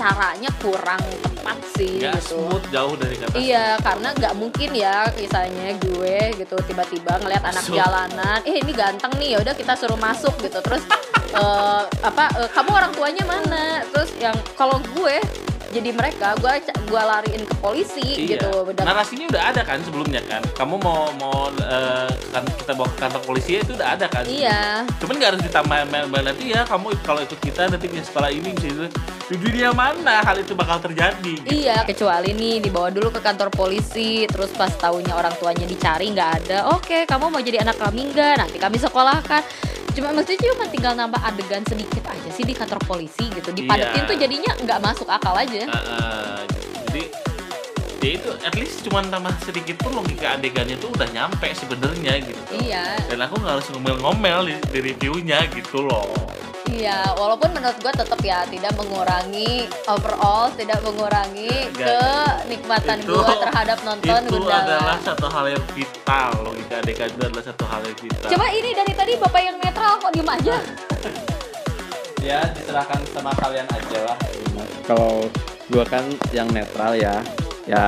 caranya 0.00 0.50
kurang 0.64 1.02
tepat 1.20 1.58
sih 1.76 2.00
Nggak 2.00 2.16
gitu 2.24 2.40
smooth 2.40 2.64
jauh 2.72 2.94
dari 2.96 3.16
kata 3.20 3.36
Iya, 3.36 3.76
karena 3.84 4.08
nggak 4.16 4.34
mungkin 4.40 4.70
ya 4.72 5.04
misalnya 5.12 5.76
gue 5.76 6.16
gitu 6.40 6.56
tiba-tiba 6.64 7.20
ngelihat 7.20 7.44
anak 7.44 7.64
Masuk. 7.68 7.76
jalanan, 7.76 8.38
eh 8.48 8.56
ini 8.56 8.72
ganteng 8.72 9.12
nih, 9.20 9.36
ya 9.36 9.38
udah 9.44 9.52
kita 9.52 9.76
suruh 9.76 10.00
masuk 10.00 10.32
gitu. 10.40 10.56
Terus 10.64 10.82
eh, 11.40 11.82
apa? 12.00 12.24
eh, 12.40 12.48
kamu 12.56 12.70
orang 12.72 12.92
tuanya 12.96 13.24
mana? 13.28 13.84
Terus 13.92 14.10
yang 14.16 14.36
kalau 14.56 14.80
gue 14.96 15.20
jadi 15.70 15.90
mereka, 15.94 16.34
gue 16.42 16.52
gue 16.66 17.02
lariin 17.02 17.46
ke 17.46 17.54
polisi 17.62 18.02
Iya. 18.02 18.42
gitu. 18.42 18.74
Dan- 18.74 18.90
Narasinya 18.90 19.26
udah 19.30 19.42
ada 19.54 19.62
kan 19.62 19.78
sebelumnya 19.86 20.20
kan. 20.26 20.42
Kamu 20.58 20.74
mau 20.82 21.06
mau 21.22 21.46
kan 22.34 22.42
kita 22.58 22.74
bawa 22.74 22.90
ke 22.90 22.98
kantor 22.98 23.22
polisi 23.22 23.50
ya 23.56 23.60
itu 23.62 23.72
udah 23.78 23.88
ada 23.94 24.06
kan. 24.10 24.26
Iya. 24.26 24.82
Cuman 24.98 25.14
nggak 25.16 25.30
harus 25.34 25.42
ditambah 25.46 25.78
nanti 26.10 26.44
ya 26.50 26.66
kamu 26.66 26.90
kalau 27.06 27.22
ikut 27.22 27.38
kita 27.38 27.70
nanti 27.70 27.86
di 27.86 28.02
sekolah 28.02 28.30
ini 28.34 28.50
itu. 28.58 28.90
Di 29.30 29.38
dunia 29.38 29.70
mana 29.70 30.26
hal 30.26 30.42
itu 30.42 30.58
bakal 30.58 30.82
terjadi? 30.82 31.38
gitu. 31.38 31.46
Iya, 31.46 31.86
kecuali 31.86 32.34
nih 32.34 32.66
dibawa 32.66 32.90
dulu 32.90 33.14
ke 33.14 33.22
kantor 33.22 33.54
polisi, 33.54 34.26
terus 34.26 34.50
pas 34.50 34.74
taunya 34.74 35.14
orang 35.14 35.30
tuanya 35.38 35.62
dicari 35.70 36.10
nggak 36.10 36.30
ada. 36.42 36.58
Oke, 36.74 37.06
kamu 37.06 37.30
mau 37.30 37.38
jadi 37.38 37.62
anak 37.62 37.78
kami 37.78 38.10
nggak? 38.10 38.42
Nanti 38.42 38.58
kami 38.58 38.82
sekolahkan. 38.82 39.42
Cuma 39.90 40.08
maksudnya 40.12 40.50
cuma 40.54 40.66
tinggal 40.68 40.92
nambah 40.94 41.20
adegan 41.20 41.62
sedikit 41.66 42.04
aja 42.06 42.28
sih 42.30 42.44
di 42.44 42.54
kantor 42.54 42.80
polisi 42.84 43.26
gitu. 43.28 43.50
Dipadetin 43.50 44.02
Iya. 44.02 44.08
tuh 44.08 44.16
jadinya 44.16 44.52
nggak 44.56 44.78
masuk 44.80 45.08
akal 45.08 45.34
aja. 45.34 45.66
Ah, 45.66 45.76
ah. 45.76 46.38
jadi 46.86 47.02
ya 48.00 48.16
itu 48.16 48.30
at 48.40 48.54
least 48.54 48.80
cuman 48.82 49.04
tambah 49.06 49.32
sedikit 49.40 49.76
pun 49.78 49.92
logika 49.94 50.34
adegannya 50.34 50.74
tuh 50.74 50.88
udah 50.90 51.04
nyampe 51.06 51.52
sebenarnya 51.52 52.16
gitu. 52.18 52.40
Iya, 52.58 52.96
Dan 53.06 53.20
aku 53.20 53.36
nggak 53.36 53.54
harus 53.54 53.68
ngomel-ngomel 53.70 54.40
di, 54.46 54.54
di 54.66 54.78
reviewnya 54.82 55.44
gitu 55.50 55.84
loh. 55.84 56.08
iya. 56.66 57.12
Walaupun 57.12 57.52
menurut 57.52 57.76
gua 57.76 57.92
tetap 57.92 58.16
ya 58.20 58.46
tidak 58.46 58.72
mengurangi 58.72 59.68
overall, 59.84 60.48
tidak 60.54 60.80
mengurangi 60.80 61.50
Nggak. 61.70 62.40
kenikmatan 62.40 62.96
Itu- 63.00 63.12
gua 63.12 63.36
terhadap 63.38 63.78
nonton 63.82 64.22
itu 64.22 64.32
Gundala. 64.32 64.64
adalah 64.64 64.96
satu 64.98 65.26
hal 65.28 65.44
yang 65.50 65.64
vital 65.70 66.30
logika 66.40 66.74
adegan 66.78 67.08
itu 67.10 67.22
adalah 67.22 67.44
satu 67.44 67.64
hal 67.66 67.80
yang 67.82 67.98
vital 67.98 68.28
Coba 68.28 68.46
ini 68.48 68.70
dari 68.72 68.92
tadi 68.94 69.12
bapak 69.14 69.42
yang 69.42 69.56
netral 69.58 69.92
kok 69.98 70.10
diem 70.10 70.30
aja. 70.30 70.56
Ya 72.20 72.44
diserahkan 72.52 73.00
sama 73.10 73.32
kalian 73.34 73.64
aja 73.66 73.98
lah. 74.04 74.16
kalau 74.84 75.24
gua 75.68 75.84
kan 75.84 76.04
yang 76.30 76.44
netral 76.50 76.92
ya 76.92 77.16
ya 77.70 77.86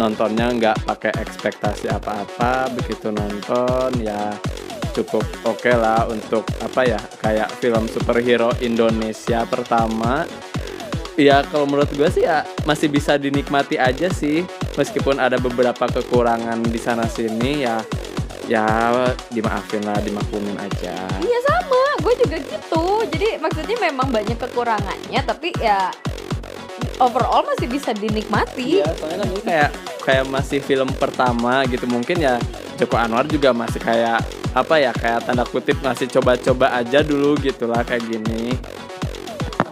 nontonnya 0.00 0.48
nggak 0.48 0.88
pakai 0.88 1.12
ekspektasi 1.20 1.92
apa-apa. 1.92 2.72
Begitu 2.72 3.12
nonton 3.12 4.00
ya 4.00 4.32
cukup 4.96 5.26
oke 5.44 5.68
lah 5.76 6.08
untuk 6.08 6.48
apa 6.64 6.80
ya 6.88 7.00
kayak 7.20 7.52
film 7.60 7.84
superhero 7.84 8.48
Indonesia 8.64 9.44
pertama. 9.44 10.24
Ya 11.14 11.46
kalau 11.46 11.68
menurut 11.68 11.92
gue 11.94 12.08
sih 12.10 12.24
ya 12.26 12.42
masih 12.64 12.88
bisa 12.88 13.20
dinikmati 13.20 13.76
aja 13.76 14.08
sih. 14.08 14.42
Meskipun 14.74 15.20
ada 15.20 15.36
beberapa 15.36 15.86
kekurangan 15.86 16.58
di 16.64 16.80
sana 16.80 17.04
sini 17.06 17.62
ya 17.62 17.78
ya 18.50 18.66
dimaafin 19.30 19.84
lah 19.84 20.00
dimaklumin 20.02 20.56
aja. 20.58 20.96
Iya 21.22 21.38
sama, 21.48 21.82
gue 22.02 22.14
juga 22.24 22.36
gitu. 22.42 22.84
Jadi 23.08 23.40
maksudnya 23.40 23.76
memang 23.78 24.10
banyak 24.12 24.36
kekurangannya, 24.36 25.20
tapi 25.24 25.54
ya 25.62 25.88
overall 27.00 27.42
masih 27.46 27.66
bisa 27.70 27.90
dinikmati. 27.94 28.82
Iya, 28.82 28.88
soalnya 28.98 29.24
kan 29.24 29.28
ini 29.30 29.42
kayak 29.42 29.70
kayak 30.04 30.24
masih 30.28 30.58
film 30.60 30.88
pertama 30.94 31.64
gitu 31.66 31.88
mungkin 31.88 32.20
ya 32.20 32.36
Joko 32.76 32.98
Anwar 32.98 33.24
juga 33.24 33.54
masih 33.54 33.80
kayak 33.80 34.20
apa 34.54 34.74
ya 34.78 34.92
kayak 34.94 35.26
tanda 35.26 35.42
kutip 35.46 35.78
masih 35.82 36.06
coba-coba 36.10 36.74
aja 36.76 37.02
dulu 37.02 37.34
gitulah 37.40 37.82
kayak 37.82 38.04
gini. 38.06 38.54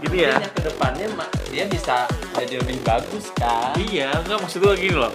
gini 0.03 0.27
ya 0.27 0.35
Mungkin 0.35 0.47
yang 0.51 0.55
ke 0.57 0.63
depannya 0.67 1.07
dia 1.53 1.65
bisa 1.69 2.09
jadi 2.35 2.59
lebih 2.65 2.81
bagus 2.83 3.31
kan 3.39 3.77
Iya, 3.79 4.11
enggak 4.25 4.39
maksud 4.43 4.59
gue 4.65 4.75
gini 4.81 4.97
loh. 4.99 5.13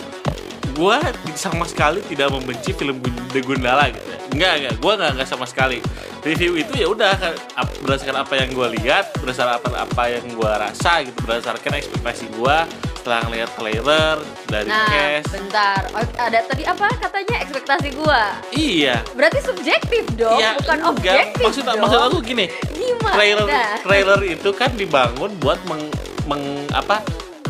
Gua 0.77 1.01
sama 1.33 1.65
sekali 1.65 2.05
tidak 2.05 2.29
membenci 2.29 2.69
film 2.71 3.01
The 3.33 3.41
Gundala 3.41 3.89
gitu 3.89 4.05
ya. 4.05 4.17
Enggak, 4.29 4.53
enggak. 4.61 4.73
Gua 4.77 4.93
enggak, 4.93 5.11
enggak 5.17 5.27
sama 5.27 5.45
sekali. 5.45 5.81
Review 6.21 6.53
itu 6.53 6.73
ya 6.75 6.85
udah 6.85 7.13
kan, 7.15 7.33
berdasarkan 7.81 8.17
apa 8.19 8.33
yang 8.35 8.49
gua 8.51 8.67
lihat, 8.69 9.09
berdasarkan 9.17 9.73
apa, 9.73 10.03
yang 10.07 10.25
gua 10.35 10.59
rasa 10.59 11.01
gitu, 11.01 11.17
berdasarkan 11.23 11.71
ekspektasi 11.73 12.25
gua 12.35 12.69
setelah 12.93 13.23
ngeliat 13.25 13.49
trailer 13.55 14.15
dari 14.45 14.67
Nah, 14.67 14.85
cast. 14.85 15.31
bentar. 15.31 15.81
Oh, 15.95 16.03
ada 16.19 16.39
tadi 16.43 16.61
apa 16.61 16.85
katanya 16.99 17.35
ekspektasi 17.39 17.87
gua? 17.95 18.35
Iya. 18.51 19.01
Berarti 19.15 19.39
subjektif 19.41 20.03
dong, 20.13 20.35
Iya, 20.35 20.59
bukan 20.59 20.77
enggak. 20.77 20.91
objektif 20.91 21.45
Maksud 21.47 21.63
dong. 21.63 21.79
maksud 21.79 21.99
aku 22.03 22.17
gini, 22.21 22.45
Gimana? 22.69 23.15
trailer 23.15 23.47
trailer 23.81 24.19
itu 24.27 24.49
kan 24.51 24.75
dibangun 24.75 25.31
buat 25.39 25.57
meng, 25.65 25.87
meng- 26.27 26.67
apa 26.69 26.99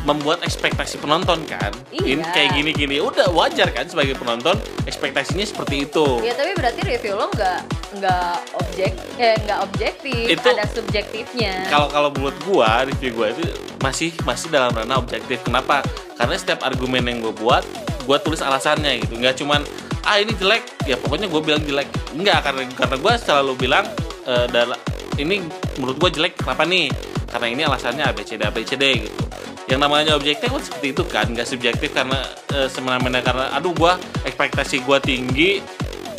membuat 0.07 0.39
ekspektasi 0.47 1.03
penonton 1.03 1.43
kan? 1.43 1.75
Iya. 1.91 2.15
ini 2.15 2.23
kayak 2.31 2.49
gini 2.55 2.71
gini 2.71 2.95
udah 3.03 3.27
wajar 3.35 3.67
kan 3.75 3.83
sebagai 3.91 4.15
penonton 4.15 4.55
ekspektasinya 4.87 5.43
seperti 5.43 5.83
itu. 5.83 6.23
Ya 6.23 6.31
tapi 6.31 6.55
berarti 6.55 6.79
review 6.87 7.19
lo 7.19 7.27
nggak 7.27 7.59
nggak 7.99 8.35
objek 8.55 8.91
eh 9.19 9.35
nggak 9.43 9.59
objektif, 9.67 10.25
Itu- 10.31 10.55
ada 10.55 10.63
subjektifnya. 10.71 11.67
kalau 11.67 11.91
kalau 11.91 12.09
menurut 12.15 12.37
gua 12.47 12.87
review 12.87 13.11
gua 13.11 13.35
itu 13.35 13.43
masih 13.83 14.15
masih 14.23 14.47
dalam 14.47 14.71
ranah 14.71 14.95
objektif. 14.95 15.43
Kenapa? 15.43 15.83
Karena 16.15 16.39
setiap 16.39 16.63
argumen 16.63 17.03
yang 17.03 17.19
gua 17.19 17.33
buat 17.35 17.63
gua 18.07 18.17
tulis 18.23 18.39
alasannya 18.39 19.03
gitu. 19.03 19.19
Nggak 19.19 19.43
cuman 19.43 19.61
ah 20.07 20.15
ini 20.23 20.31
jelek. 20.39 20.63
Ya 20.87 20.95
pokoknya 20.95 21.27
gua 21.27 21.43
bilang 21.43 21.61
jelek. 21.67 21.91
Nggak 22.15 22.39
karena 22.47 22.61
karena 22.71 22.95
gua 22.95 23.13
selalu 23.19 23.59
bilang 23.59 23.83
eh, 24.23 24.47
dalam 24.47 24.79
ini 25.19 25.43
menurut 25.75 25.99
gua 25.99 26.07
jelek 26.07 26.39
kenapa 26.39 26.63
nih? 26.63 26.87
Karena 27.27 27.47
ini 27.51 27.61
alasannya 27.67 28.07
ABCD 28.07 28.39
ABCD 28.47 28.83
gitu 29.03 29.26
yang 29.67 29.83
namanya 29.83 30.15
objektif 30.15 30.47
kan 30.47 30.63
seperti 30.63 30.87
itu 30.95 31.03
kan 31.03 31.27
nggak 31.27 31.43
subjektif 31.43 31.91
karena 31.91 32.23
eh, 32.55 32.67
semena-mena 32.71 33.19
karena 33.19 33.51
aduh 33.51 33.75
gua 33.75 33.99
ekspektasi 34.23 34.79
gua 34.83 34.97
tinggi 34.97 35.59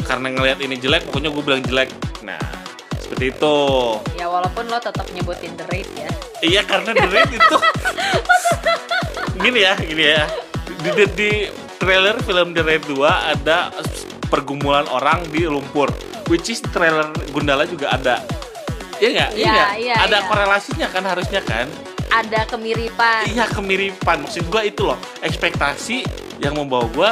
karena 0.05 0.33
ngelihat 0.33 0.61
ini 0.61 0.77
jelek 0.77 1.09
pokoknya 1.09 1.33
gua 1.33 1.43
bilang 1.45 1.63
jelek 1.65 1.89
nah 2.21 2.41
seperti 3.01 3.33
itu 3.33 3.57
Ya 4.15 4.29
walaupun 4.29 4.69
lo 4.69 4.77
tetap 4.77 5.09
nyebutin 5.17 5.57
the 5.57 5.65
rate 5.73 5.89
ya. 5.97 6.11
Iya 6.39 6.61
karena 6.63 6.93
The 6.93 7.09
Raid 7.09 7.31
itu 7.35 7.57
gini 9.43 9.61
ya, 9.65 9.75
gini 9.75 10.05
ya. 10.07 10.23
Di, 10.79 10.91
di, 10.95 11.05
di 11.17 11.31
trailer 11.81 12.15
film 12.23 12.55
The 12.55 12.63
Raid 12.63 12.85
2 12.87 12.95
ada 13.35 13.75
pergumulan 14.29 14.87
orang 14.87 15.27
di 15.33 15.49
lumpur, 15.49 15.91
which 16.29 16.47
is 16.47 16.61
trailer 16.71 17.11
Gundala 17.35 17.65
juga 17.65 17.91
ada. 17.91 18.23
Iya 18.99 19.09
nggak? 19.15 19.31
Iya 19.35 19.43
Iya, 19.43 19.51
nggak? 19.51 19.71
iya, 19.83 19.95
ada 19.99 20.19
iya. 20.21 20.27
korelasinya 20.29 20.87
kan 20.91 21.03
harusnya 21.07 21.41
kan? 21.43 21.67
Ada 22.09 22.49
kemiripan. 22.49 23.29
Iya 23.31 23.47
kemiripan. 23.53 24.25
Maksud 24.25 24.49
gua 24.49 24.63
itu 24.65 24.85
loh 24.89 24.99
ekspektasi 25.21 26.05
yang 26.41 26.57
membawa 26.57 26.87
gua 26.93 27.11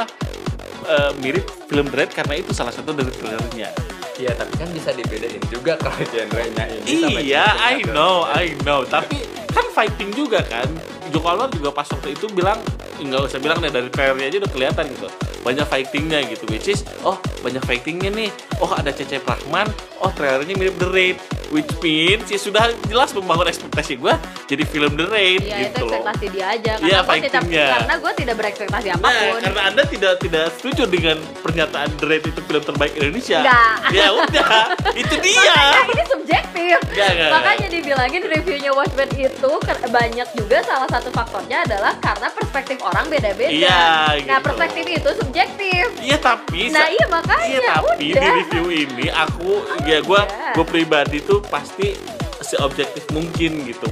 eh, 0.87 1.11
mirip 1.21 1.45
film 1.69 1.87
Raid 1.91 2.11
karena 2.13 2.39
itu 2.39 2.51
salah 2.51 2.73
satu 2.73 2.93
dari 2.93 3.11
trailernya. 3.13 3.69
Iya 4.17 4.33
tapi 4.33 4.53
kan 4.57 4.69
bisa 4.73 4.89
dibedain 4.97 5.41
juga 5.53 5.77
kalau 5.77 6.01
genrenya 6.09 6.65
ini 6.73 7.05
sama 7.05 7.19
Iya, 7.21 7.45
I 7.53 7.85
know. 7.85 8.25
I 8.25 8.57
know. 8.65 8.81
Tapi 8.81 9.21
kan 9.53 9.65
fighting 9.69 10.09
juga 10.17 10.41
kan. 10.41 10.65
Joko 11.09 11.27
Anwar 11.29 11.49
juga 11.49 11.69
pas 11.71 11.85
waktu 11.85 12.11
itu 12.11 12.25
bilang 12.29 12.59
nggak 12.97 13.21
usah 13.23 13.37
bilang 13.37 13.57
deh 13.57 13.69
dari 13.69 13.87
trailernya 13.87 14.25
aja 14.27 14.37
udah 14.39 14.51
kelihatan 14.51 14.85
gitu. 14.89 15.07
Banyak 15.39 15.63
fightingnya 15.63 16.19
gitu, 16.25 16.43
which 16.47 16.67
is 16.67 16.81
oh 17.01 17.15
banyak 17.39 17.61
fightingnya 17.61 18.09
nih. 18.09 18.29
Oh 18.57 18.69
ada 18.69 18.89
Cecep 18.89 19.21
Rahman. 19.21 19.69
Oh 19.97 20.09
trailernya 20.09 20.53
mirip 20.53 20.75
The 20.75 20.87
Raid, 20.87 21.17
which 21.49 21.69
means 21.79 22.25
ya 22.25 22.37
sudah 22.37 22.69
jelas 22.85 23.09
membangun 23.11 23.47
ekspektasi 23.47 23.95
gua 23.95 24.17
jadi 24.45 24.61
film 24.63 24.93
The 24.93 25.07
Raid 25.07 25.41
Iya 25.41 25.57
itu 25.57 25.63
gitu 25.71 25.79
loh. 25.79 25.93
ekspektasi 25.95 26.25
dia 26.29 26.45
aja. 26.49 26.71
Karena 26.75 26.87
Iya, 26.87 26.97
gua 26.97 27.13
tidak 27.13 27.31
fightingnya. 27.31 27.65
karena 27.71 27.93
gue 27.97 28.11
tidak 28.13 28.35
berekspektasi 28.35 28.87
Nah, 28.87 28.97
apa 28.97 29.07
pun. 29.07 29.39
karena 29.41 29.61
anda 29.63 29.83
tidak 29.85 30.13
tidak 30.19 30.45
setuju 30.53 30.83
dengan 30.85 31.17
pernyataan 31.39 31.89
The 31.95 32.05
Raid 32.05 32.23
itu 32.25 32.39
film 32.41 32.63
terbaik 32.63 32.93
Indonesia. 32.95 33.39
Nggak. 33.39 33.73
Ya 33.89 34.07
udah, 34.11 34.51
itu 35.01 35.15
dia. 35.19 35.39
Makanya 35.39 35.81
ini 35.87 36.03
subjektif. 36.07 36.77
Nggak, 36.87 37.09
nggak, 37.09 37.29
Makanya 37.31 37.67
dibilangin 37.69 38.21
reviewnya 38.25 38.71
Watchmen 38.73 39.09
itu 39.13 39.51
banyak 39.87 40.27
juga 40.35 40.57
salah 40.61 40.89
satu 40.97 41.09
faktornya 41.11 41.61
adalah 41.61 41.93
karena 41.97 42.27
perspektif 42.27 42.81
orang 42.81 43.05
beda-beda. 43.05 43.53
Iya, 43.53 43.81
Nah 44.25 44.37
gitu. 44.37 44.43
perspektif 44.43 44.83
itu 44.87 45.09
subjektif. 45.13 45.83
Iya 45.99 46.17
tapi 46.17 46.61
Nah 46.69 46.87
iya 46.87 47.05
makanya 47.07 47.45
Iya 47.47 47.61
tapi 47.63 47.85
udah. 47.85 47.97
di 48.01 48.09
review 48.33 48.65
ini 48.69 49.05
aku 49.07 49.49
ya 49.83 50.01
gue 50.01 50.21
gue 50.51 50.65
pribadi 50.65 51.17
tuh 51.21 51.39
pasti 51.43 51.93
seobjektif 52.39 53.03
mungkin 53.11 53.65
gitu 53.65 53.85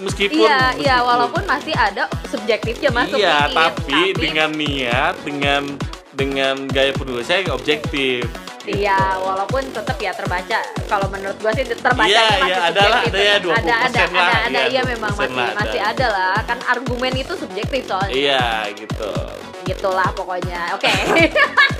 meskipun 0.00 0.44
Iya, 0.44 0.72
iya 0.74 0.96
meskipun- 0.98 1.04
walaupun 1.04 1.42
masih 1.44 1.74
ada 1.74 2.02
subjektifnya 2.26 2.90
masuk 2.90 3.16
iya 3.16 3.46
subjektif, 3.46 3.54
tapi, 3.54 4.00
dengan 4.14 4.50
niat 4.50 5.14
dengan 5.22 5.62
dengan 6.12 6.54
gaya 6.66 6.92
penulisan 6.92 7.42
yang 7.42 7.52
objektif. 7.52 8.24
Iya, 8.64 9.20
walaupun 9.20 9.60
tetap 9.68 10.00
ya 10.00 10.16
terbaca. 10.16 10.58
Kalau 10.88 11.06
menurut 11.12 11.36
gua 11.36 11.52
sih 11.52 11.68
terbaca 11.68 12.08
Iya, 12.08 12.24
masih 12.40 12.48
iya, 12.48 12.62
ada 12.64 12.80
lah, 12.80 13.00
subjektif. 13.04 13.12
ada 13.12 13.20
ya, 13.20 13.34
ada, 13.36 13.74
ada, 13.84 14.02
20% 14.08 14.16
lah, 14.16 14.24
ada, 14.24 14.36
ada, 14.48 14.48
iya, 14.48 14.62
iya 14.72 14.82
memang 14.88 15.12
20% 15.12 15.20
masih 15.20 15.36
lah 15.36 15.44
ada. 15.44 15.58
masih 15.60 15.80
ada 15.84 16.06
lah. 16.08 16.36
Kan 16.48 16.58
argumen 16.64 17.12
itu 17.12 17.32
subjektif 17.36 17.82
soalnya. 17.84 18.14
iya 18.16 18.44
gitu 18.72 19.12
Gitulah 19.64 20.08
pokoknya. 20.16 20.60
Oke. 20.76 20.88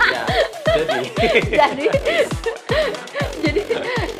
Ya, 0.04 0.22
jadi 0.74 0.98
jadi 1.60 1.86
jadi 3.44 3.62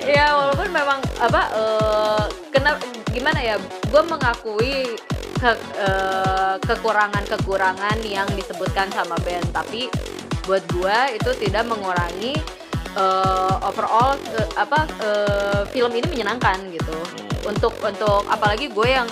ya 0.07 0.27
walaupun 0.33 0.69
memang 0.71 1.01
apa 1.19 1.43
eh 1.53 2.25
kena 2.49 2.77
gimana 3.11 3.41
ya 3.41 3.57
gue 3.61 4.03
mengakui 4.05 4.97
ke, 5.35 5.51
eh, 5.77 6.55
kekurangan-kekurangan 6.63 7.99
yang 8.07 8.29
disebutkan 8.33 8.89
sama 8.93 9.17
band 9.21 9.45
tapi 9.53 9.89
buat 10.45 10.65
gue 10.73 10.99
itu 11.17 11.31
tidak 11.49 11.65
mengurangi 11.69 12.37
eh, 12.95 13.55
overall 13.65 14.17
eh, 14.37 14.49
apa 14.61 14.87
eh, 15.01 15.63
film 15.73 15.93
ini 15.97 16.07
menyenangkan 16.09 16.61
gitu. 16.73 16.97
Untuk 17.45 17.77
untuk 17.85 18.25
apalagi 18.29 18.73
gue 18.73 18.89
yang 18.89 19.09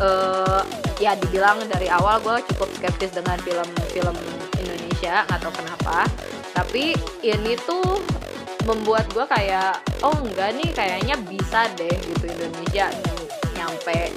eh, 0.00 0.60
ya 1.00 1.16
dibilang 1.16 1.64
dari 1.68 1.88
awal 1.88 2.20
gue 2.20 2.44
cukup 2.52 2.68
skeptis 2.76 3.12
dengan 3.12 3.40
film-film 3.40 4.16
Indonesia 4.60 5.24
nggak 5.28 5.40
tahu 5.40 5.52
kenapa. 5.56 6.08
Tapi 6.52 6.92
ini 7.24 7.56
tuh 7.64 8.00
membuat 8.68 9.08
gue 9.16 9.24
kayak 9.24 9.80
oh 10.04 10.12
enggak 10.20 10.52
nih 10.60 10.68
kayaknya 10.76 11.16
bisa 11.24 11.68
deh 11.76 11.92
gitu 11.92 12.24
Indonesia 12.28 12.92
ny- 12.92 13.32
nyampe. 13.56 14.12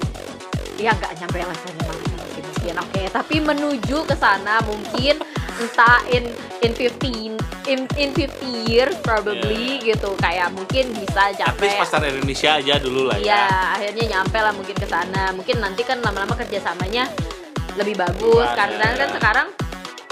Ya 0.80 0.92
nggak 0.92 1.16
nyampe 1.22 1.38
levelnya 1.40 1.84
Malaysia 1.88 2.33
mungkin 2.64 2.80
oke 2.80 3.04
tapi 3.12 3.36
menuju 3.44 4.08
ke 4.08 4.16
sana 4.16 4.64
mungkin 4.64 5.20
entah 5.60 6.00
in 6.08 6.32
in 6.64 6.72
15 6.72 7.36
in, 7.68 7.80
in 8.00 8.10
50 8.16 8.72
years 8.72 8.96
probably 9.04 9.84
gitu 9.84 10.16
kayak 10.18 10.48
mungkin 10.56 10.96
bisa 10.96 11.30
at 11.30 11.36
capek 11.36 11.76
pasar 11.76 12.08
Indonesia 12.08 12.56
aja 12.56 12.80
dulu 12.80 13.12
lah 13.12 13.20
Iya, 13.20 13.28
ya 13.36 13.48
akhirnya 13.76 14.04
nyampe 14.18 14.40
lah 14.40 14.52
mungkin 14.52 14.74
ke 14.74 14.88
sana. 14.88 15.30
Mungkin 15.32 15.60
nanti 15.60 15.84
kan 15.84 16.00
lama-lama 16.00 16.34
kerjasamanya 16.34 17.06
lebih 17.76 18.00
bagus 18.00 18.48
Gimana? 18.48 18.58
karena 18.58 18.88
kan 18.96 19.10
sekarang 19.12 19.48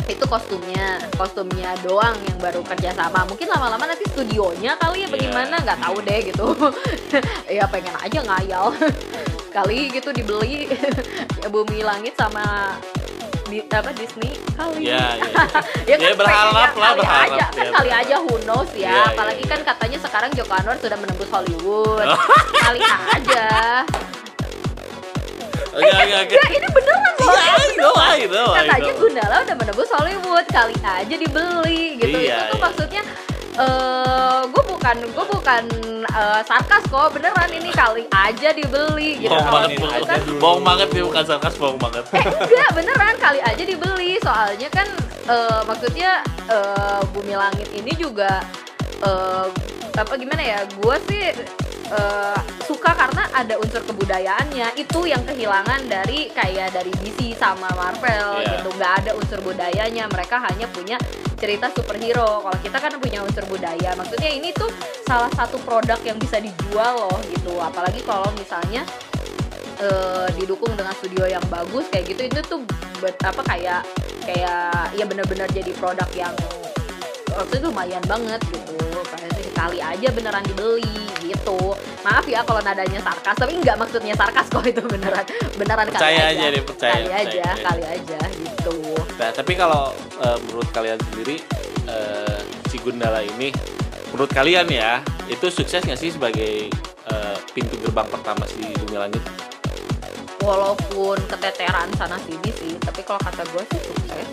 itu 0.06 0.26
kostumnya, 0.28 1.00
kostumnya 1.16 1.72
doang 1.82 2.14
yang 2.28 2.38
baru 2.38 2.60
kerjasama. 2.62 3.24
Mungkin 3.26 3.48
lama-lama 3.48 3.88
nanti 3.88 4.04
studionya 4.12 4.76
kali 4.76 5.04
ya 5.04 5.08
Iya. 5.08 5.14
bagaimana 5.16 5.56
nggak 5.58 5.80
tahu 5.80 5.98
deh 6.04 6.20
gitu. 6.28 6.48
ya 7.58 7.64
pengen 7.72 7.96
aja 7.98 8.20
ngayal 8.22 8.66
kali 9.52 9.92
gitu 9.92 10.10
dibeli 10.10 10.72
ya 11.44 11.48
Bumi 11.48 11.80
Langit 11.82 12.16
sama 12.16 12.76
di, 13.46 13.60
apa 13.62 13.92
Disney 13.92 14.32
kali 14.54 14.88
Iya, 14.88 15.20
iya. 15.20 15.44
ya 15.92 15.96
Ya, 16.00 16.16
berharap 16.16 16.72
pengennya 16.72 16.72
lah, 16.72 16.72
kali 16.72 16.98
berharap, 16.98 17.28
aja 17.28 17.46
kan 17.46 17.52
ya, 17.52 17.68
kali 17.70 17.70
berharap. 17.84 18.02
aja 18.02 18.16
who 18.18 18.36
knows 18.42 18.72
ya 18.72 18.80
Iya, 18.80 18.92
iya, 18.96 19.04
apalagi 19.12 19.44
iya. 19.44 19.52
kan 19.52 19.60
katanya 19.66 19.98
sekarang 20.00 20.32
Joko 20.32 20.54
Anwar 20.54 20.78
sudah 20.80 20.98
menembus 20.98 21.28
Hollywood 21.28 22.08
kali 22.56 22.80
aja 22.80 23.48
oke 25.72 25.88
oke 25.90 26.16
oke 26.18 26.34
ya 26.34 26.46
ini 26.50 26.68
beneran 26.70 27.14
loh 27.18 27.32
Iya, 27.32 27.54
I 27.54 27.70
know, 27.76 27.94
I 27.96 28.20
know, 28.26 28.50
I 28.50 28.60
katanya. 28.66 28.92
Gundala 28.94 29.36
udah 29.42 29.56
menembus 29.56 29.90
Hollywood 29.90 30.46
kali 30.48 30.76
aja 30.80 31.16
dibeli 31.16 31.82
gitu 31.98 32.18
Iya, 32.18 32.36
itu 32.38 32.48
tuh 32.48 32.56
iya. 32.56 32.60
maksudnya 32.62 33.02
eh 33.52 34.42
gue 34.48 34.64
bukan 34.64 34.98
gue 35.12 35.26
bukan 35.28 35.64
eh, 36.08 36.42
sarkas 36.44 36.84
kok 36.88 37.12
beneran 37.12 37.52
ini 37.52 37.70
kali 37.70 38.08
aja 38.10 38.50
dibeli 38.52 39.20
gitu. 39.20 39.32
Bohong 39.32 39.52
banget 39.52 39.70
kan 40.08 40.20
bohong 40.40 40.64
banget. 40.64 40.88
Dia 40.90 41.04
bukan 41.04 41.24
sarkas 41.26 41.56
bohong 41.56 41.80
banget. 41.80 42.04
Eh 42.16 42.24
enggak 42.24 42.70
beneran 42.74 43.16
kali 43.18 43.40
aja 43.42 43.64
dibeli. 43.64 44.16
Soalnya 44.20 44.70
kan 44.72 44.88
eh, 45.28 45.62
maksudnya 45.64 46.12
eh, 46.48 47.02
bumi 47.12 47.36
langit 47.36 47.68
ini 47.72 47.92
juga 47.94 48.40
eh, 49.00 49.48
apa 49.92 50.16
gimana 50.16 50.40
ya 50.40 50.60
gue 50.72 50.96
sih 51.12 51.26
eh, 51.92 52.40
suka 52.64 52.96
karena 52.96 53.28
ada 53.36 53.60
unsur 53.60 53.84
kebudayaannya. 53.84 54.80
Itu 54.80 55.04
yang 55.04 55.28
kehilangan 55.28 55.92
dari 55.92 56.32
kayak 56.32 56.72
dari 56.72 56.90
DC 57.04 57.36
sama 57.36 57.68
Marvel 57.76 58.40
Iya. 58.40 58.64
gitu. 58.64 58.70
Nggak 58.74 58.94
ada 59.04 59.12
unsur 59.14 59.40
budayanya. 59.44 60.08
Mereka 60.08 60.40
hanya 60.40 60.72
punya 60.72 60.96
cerita 61.42 61.74
superhero. 61.74 62.46
Kalau 62.46 62.58
kita 62.62 62.78
kan 62.78 62.94
punya 63.02 63.26
unsur 63.26 63.42
budaya. 63.50 63.98
Maksudnya 63.98 64.30
ini 64.30 64.54
tuh 64.54 64.70
salah 65.10 65.34
satu 65.34 65.58
produk 65.66 65.98
yang 66.06 66.22
bisa 66.22 66.38
dijual 66.38 67.10
loh 67.10 67.18
gitu. 67.34 67.58
Apalagi 67.58 68.06
kalau 68.06 68.30
misalnya 68.38 68.86
eh, 69.82 70.30
didukung 70.38 70.78
dengan 70.78 70.94
studio 70.94 71.26
yang 71.26 71.42
bagus 71.50 71.90
kayak 71.90 72.06
gitu 72.14 72.22
itu 72.30 72.40
tuh 72.46 72.62
bet- 73.02 73.18
apa 73.26 73.42
kayak 73.42 73.82
kayak 74.22 74.94
ya 74.94 75.06
benar-benar 75.10 75.50
jadi 75.50 75.74
produk 75.82 76.06
yang 76.14 76.34
waktu 77.34 77.58
itu 77.58 77.66
lumayan 77.74 78.06
banget 78.06 78.38
gitu. 78.54 78.78
Kayak 79.10 79.41
sekali 79.62 79.78
aja 79.78 80.10
beneran 80.10 80.42
dibeli 80.42 81.06
gitu. 81.22 81.78
Maaf 82.02 82.26
ya 82.26 82.42
kalau 82.42 82.66
nadanya 82.66 82.98
sarkas 82.98 83.38
tapi 83.38 83.62
nggak 83.62 83.78
maksudnya 83.78 84.18
sarkas 84.18 84.50
kok 84.50 84.66
itu 84.66 84.82
beneran. 84.82 85.22
Beneran 85.54 85.86
Percaya 85.86 86.34
kali 86.34 86.34
aja 86.34 86.46
deh, 86.50 86.64
percaya, 86.66 86.94
kali 86.98 87.06
percaya, 87.06 87.22
aja 87.22 87.44
percaya. 87.46 87.66
kali 87.70 87.84
aja 87.86 88.20
gitu. 88.42 88.76
Nah, 89.22 89.30
tapi 89.30 89.54
kalau 89.54 89.94
eh, 90.18 90.38
menurut 90.50 90.70
kalian 90.74 90.98
sendiri 91.14 91.38
eh, 91.86 92.42
si 92.74 92.82
Gundala 92.82 93.22
ini 93.22 93.54
menurut 94.10 94.34
kalian 94.34 94.66
ya 94.66 95.06
itu 95.30 95.46
sukses 95.54 95.86
nggak 95.86 96.02
sih 96.02 96.10
sebagai 96.10 96.74
eh, 97.06 97.38
pintu 97.54 97.78
gerbang 97.86 98.10
pertama 98.10 98.50
si 98.50 98.66
Bumi 98.82 98.98
Langit? 98.98 99.22
walaupun 100.42 101.22
keteteran 101.30 101.86
sana 102.02 102.18
sini 102.26 102.50
sih 102.50 102.74
tapi 102.82 103.06
kalau 103.06 103.22
kata 103.22 103.46
gue 103.46 103.62
sih 103.62 103.82
sukses 103.94 104.26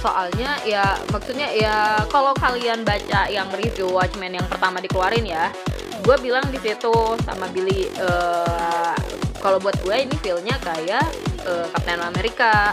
soalnya 0.00 0.56
ya 0.64 0.96
maksudnya 1.12 1.52
ya 1.52 2.00
kalau 2.08 2.32
kalian 2.32 2.82
baca 2.82 3.28
yang 3.28 3.46
review 3.52 3.92
Watchmen 3.92 4.32
yang 4.32 4.48
pertama 4.48 4.80
dikeluarin 4.80 5.28
ya 5.28 5.52
gue 6.00 6.16
bilang 6.24 6.48
di 6.48 6.56
situ 6.56 6.92
sama 7.22 7.46
Billy 7.52 7.86
eh, 7.92 8.96
kalau 9.44 9.60
buat 9.60 9.76
gue 9.84 9.96
ini 10.08 10.16
feelnya 10.24 10.56
kayak 10.64 11.04
eh, 11.44 11.66
Captain 11.68 12.00
America 12.00 12.72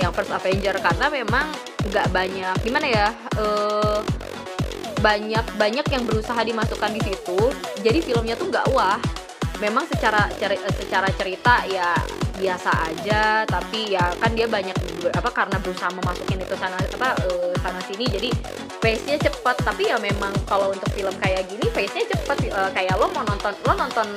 yang 0.00 0.10
First 0.16 0.32
Avenger 0.32 0.80
karena 0.80 1.12
memang 1.12 1.52
nggak 1.92 2.08
banyak 2.08 2.56
gimana 2.64 2.86
ya 2.88 3.08
eh, 3.36 4.00
banyak 5.02 5.44
banyak 5.58 5.86
yang 5.92 6.02
berusaha 6.08 6.40
dimasukkan 6.40 6.90
di 6.96 7.02
situ 7.04 7.40
jadi 7.84 7.98
filmnya 8.00 8.34
tuh 8.38 8.48
nggak 8.48 8.72
wah 8.72 8.96
memang 9.62 9.86
secara 9.86 10.26
ceri- 10.34 10.58
secara 10.74 11.06
cerita 11.14 11.62
ya 11.70 11.94
biasa 12.34 12.70
aja 12.90 13.46
tapi 13.46 13.94
ya 13.94 14.02
kan 14.18 14.34
dia 14.34 14.50
banyak 14.50 14.74
apa 15.14 15.30
karena 15.30 15.62
berusaha 15.62 15.86
memasukin 15.94 16.42
itu 16.42 16.58
sana 16.58 16.74
apa 16.74 17.14
eh, 17.30 17.54
sana 17.62 17.78
sini 17.86 18.10
jadi 18.10 18.28
pace-nya 18.82 19.22
cepet 19.22 19.56
tapi 19.62 19.86
ya 19.86 19.96
memang 20.02 20.34
kalau 20.50 20.74
untuk 20.74 20.90
film 20.90 21.14
kayak 21.22 21.46
gini 21.46 21.70
pace-nya 21.70 22.10
cepet 22.10 22.20
Eh, 22.52 22.70
kayak 22.76 23.00
lo 23.00 23.08
mau 23.16 23.24
nonton 23.24 23.52
lo 23.64 23.72
nonton 23.72 24.08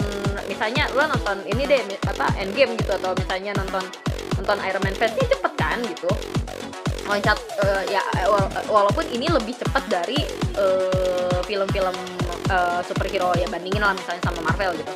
misalnya 0.48 0.88
lo 0.92 1.08
nonton 1.08 1.40
ini 1.48 1.64
deh 1.64 1.80
apa 2.04 2.32
Endgame 2.36 2.76
gitu 2.76 2.96
atau 2.96 3.16
misalnya 3.16 3.56
nonton 3.56 3.84
nonton 4.40 4.58
Iron 4.66 4.82
Man 4.84 4.96
pace-nya 4.98 5.28
cepet 5.30 5.54
kan 5.56 5.80
gitu. 5.84 6.10
Loncat 7.06 7.38
eh, 7.64 7.84
ya 7.96 8.02
eh, 8.20 8.28
wala- 8.28 8.52
walaupun 8.68 9.06
ini 9.08 9.32
lebih 9.32 9.56
cepat 9.56 9.88
dari 9.88 10.20
eh, 10.58 11.40
film-film 11.48 11.96
eh, 12.50 12.82
superhero 12.84 13.32
ya 13.40 13.48
bandingin 13.48 13.84
lah 13.84 13.94
misalnya 13.96 14.24
sama 14.26 14.42
Marvel 14.44 14.74
gitu 14.80 14.94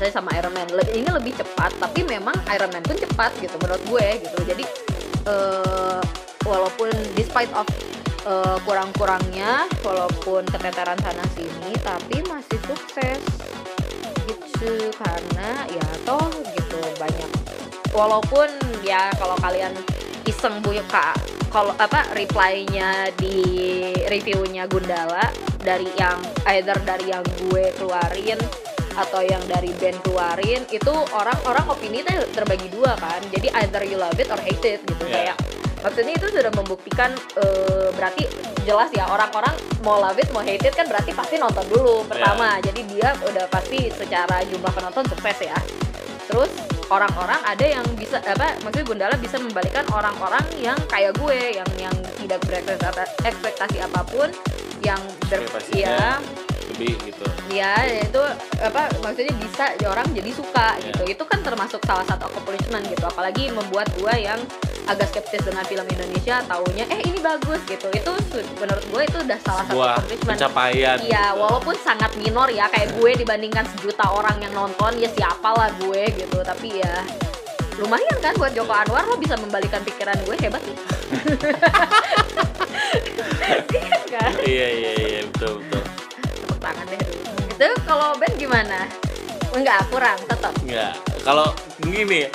misalnya 0.00 0.16
sama 0.16 0.32
Iron 0.40 0.56
Man. 0.56 0.64
Ini 0.96 1.12
lebih 1.12 1.36
cepat 1.36 1.76
tapi 1.76 2.00
memang 2.08 2.32
Iron 2.56 2.72
Man 2.72 2.80
pun 2.80 2.96
cepat 2.96 3.36
gitu 3.36 3.52
menurut 3.60 3.84
gue 3.84 4.06
gitu. 4.24 4.38
Jadi 4.48 4.64
eh, 5.28 6.00
walaupun 6.48 6.88
despite 7.12 7.52
of 7.52 7.68
eh, 8.24 8.56
kurang-kurangnya 8.64 9.68
walaupun 9.84 10.48
keteteran 10.48 10.96
sana 11.04 11.20
sini 11.36 11.76
tapi 11.84 12.24
masih 12.32 12.56
sukses 12.64 13.20
gitu 14.24 14.88
karena 14.96 15.68
ya 15.68 15.88
toh 16.08 16.32
gitu 16.56 16.80
banyak. 16.96 17.28
Walaupun 17.92 18.48
ya 18.80 19.12
kalau 19.20 19.36
kalian 19.36 19.76
iseng 20.24 20.64
buka 20.64 21.12
kalau 21.52 21.76
apa 21.76 22.08
reply-nya 22.16 23.12
di 23.20 23.44
reviewnya 24.08 24.64
Gundala 24.64 25.28
dari 25.60 25.92
yang 26.00 26.16
either 26.56 26.78
dari 26.88 27.12
yang 27.12 27.20
gue 27.20 27.68
keluarin 27.76 28.40
atau 29.00 29.24
yang 29.24 29.40
dari 29.48 29.72
band 29.80 29.96
keluarin 30.04 30.62
itu 30.68 30.94
orang-orang 31.16 31.64
opini 31.72 32.04
terbagi 32.36 32.68
dua 32.68 32.92
kan. 33.00 33.20
Jadi 33.32 33.48
either 33.64 33.82
you 33.88 33.96
love 33.96 34.16
it 34.20 34.28
or 34.28 34.40
hate 34.40 34.64
it 34.64 34.80
gitu. 34.84 35.04
Yeah. 35.08 35.32
kayak 35.32 35.36
maksudnya 35.80 36.12
itu 36.12 36.26
sudah 36.28 36.52
membuktikan 36.52 37.10
eh, 37.40 37.88
berarti 37.96 38.28
jelas 38.68 38.92
ya 38.92 39.08
orang-orang 39.08 39.56
mau 39.80 39.96
love 39.96 40.20
it 40.20 40.28
mau 40.36 40.44
hate 40.44 40.68
it 40.68 40.76
kan 40.76 40.84
berarti 40.84 41.16
pasti 41.16 41.40
nonton 41.40 41.64
dulu 41.72 42.04
pertama. 42.04 42.60
Jadi 42.60 42.84
dia 42.92 43.16
udah 43.24 43.48
pasti 43.48 43.88
secara 43.88 44.44
jumlah 44.44 44.72
penonton 44.76 45.08
sukses 45.08 45.48
ya. 45.48 45.56
Terus 46.28 46.52
orang-orang 46.90 47.40
ada 47.46 47.66
yang 47.66 47.86
bisa 47.96 48.18
apa 48.22 48.58
maksudnya 48.66 48.86
Gundala 48.86 49.16
bisa 49.18 49.38
membalikan 49.38 49.86
orang-orang 49.94 50.42
yang 50.58 50.78
kayak 50.90 51.14
gue 51.18 51.58
yang 51.58 51.70
yang 51.78 51.94
tidak 52.18 52.42
berekspektasi 52.44 53.02
ekspektasi 53.26 53.76
apa 53.82 54.02
pun 54.06 54.28
yang 54.82 55.00
ber, 55.30 55.40
Ekspektasinya. 55.46 55.86
ya 55.86 56.08
lebih 56.80 56.96
gitu. 57.12 57.24
ya 57.52 57.76
itu 57.84 58.22
apa 58.56 58.88
maksudnya 59.04 59.36
bisa 59.36 59.64
orang 59.84 60.08
jadi 60.16 60.32
suka 60.32 60.80
Ya. 60.80 60.88
gitu 60.96 61.02
itu 61.12 61.24
kan 61.28 61.44
termasuk 61.44 61.82
salah 61.84 62.06
satu 62.08 62.24
accomplishment 62.32 62.88
gitu 62.88 63.04
apalagi 63.04 63.52
membuat 63.52 63.92
gue 64.00 64.14
yang 64.16 64.40
agak 64.88 65.12
skeptis 65.12 65.44
dengan 65.44 65.60
film 65.68 65.84
Indonesia 65.84 66.40
taunya 66.48 66.88
eh 66.88 67.04
ini 67.04 67.20
bagus 67.20 67.60
gitu 67.68 67.92
itu 67.92 68.10
menurut 68.56 68.84
gue 68.88 69.02
itu 69.04 69.18
udah 69.20 69.38
salah 69.44 69.64
satu 69.68 69.76
accomplishment 69.76 70.36
pencapaian. 70.40 70.96
Iya, 71.04 71.24
gitu. 71.36 71.40
walaupun 71.44 71.76
sangat 71.84 72.10
minor 72.16 72.48
ya 72.48 72.64
kayak 72.72 72.96
gue 72.96 73.10
dibandingkan 73.20 73.68
sejuta 73.76 74.08
orang 74.08 74.40
yang 74.40 74.52
nonton 74.56 74.96
ya 74.96 75.12
siapa 75.12 75.52
lah 75.52 75.68
gue 75.84 76.02
gitu 76.16 76.38
tapi 76.40 76.80
ya 76.80 76.96
lumayan 77.76 78.16
kan 78.24 78.32
buat 78.40 78.52
Joko 78.56 78.72
Anwar 78.72 79.04
lo 79.04 79.20
bisa 79.20 79.36
membalikan 79.36 79.84
pikiran 79.84 80.16
gue 80.24 80.36
hebat 80.40 80.62
nih 80.64 80.76
Iya 83.74 83.98
kan 84.08 84.30
Iya 84.44 84.66
iya 84.70 84.92
iya 84.96 85.20
betul 85.28 85.60
betul. 85.64 85.79
Tangan 86.70 86.86
deh. 86.86 87.02
Gitu 87.50 87.68
kalau 87.82 88.14
Ben 88.22 88.32
gimana? 88.38 88.86
Enggak 89.50 89.82
kurang 89.90 90.18
tetap 90.30 90.54
Enggak. 90.62 90.94
Kalau 91.26 91.50
gini. 91.82 92.30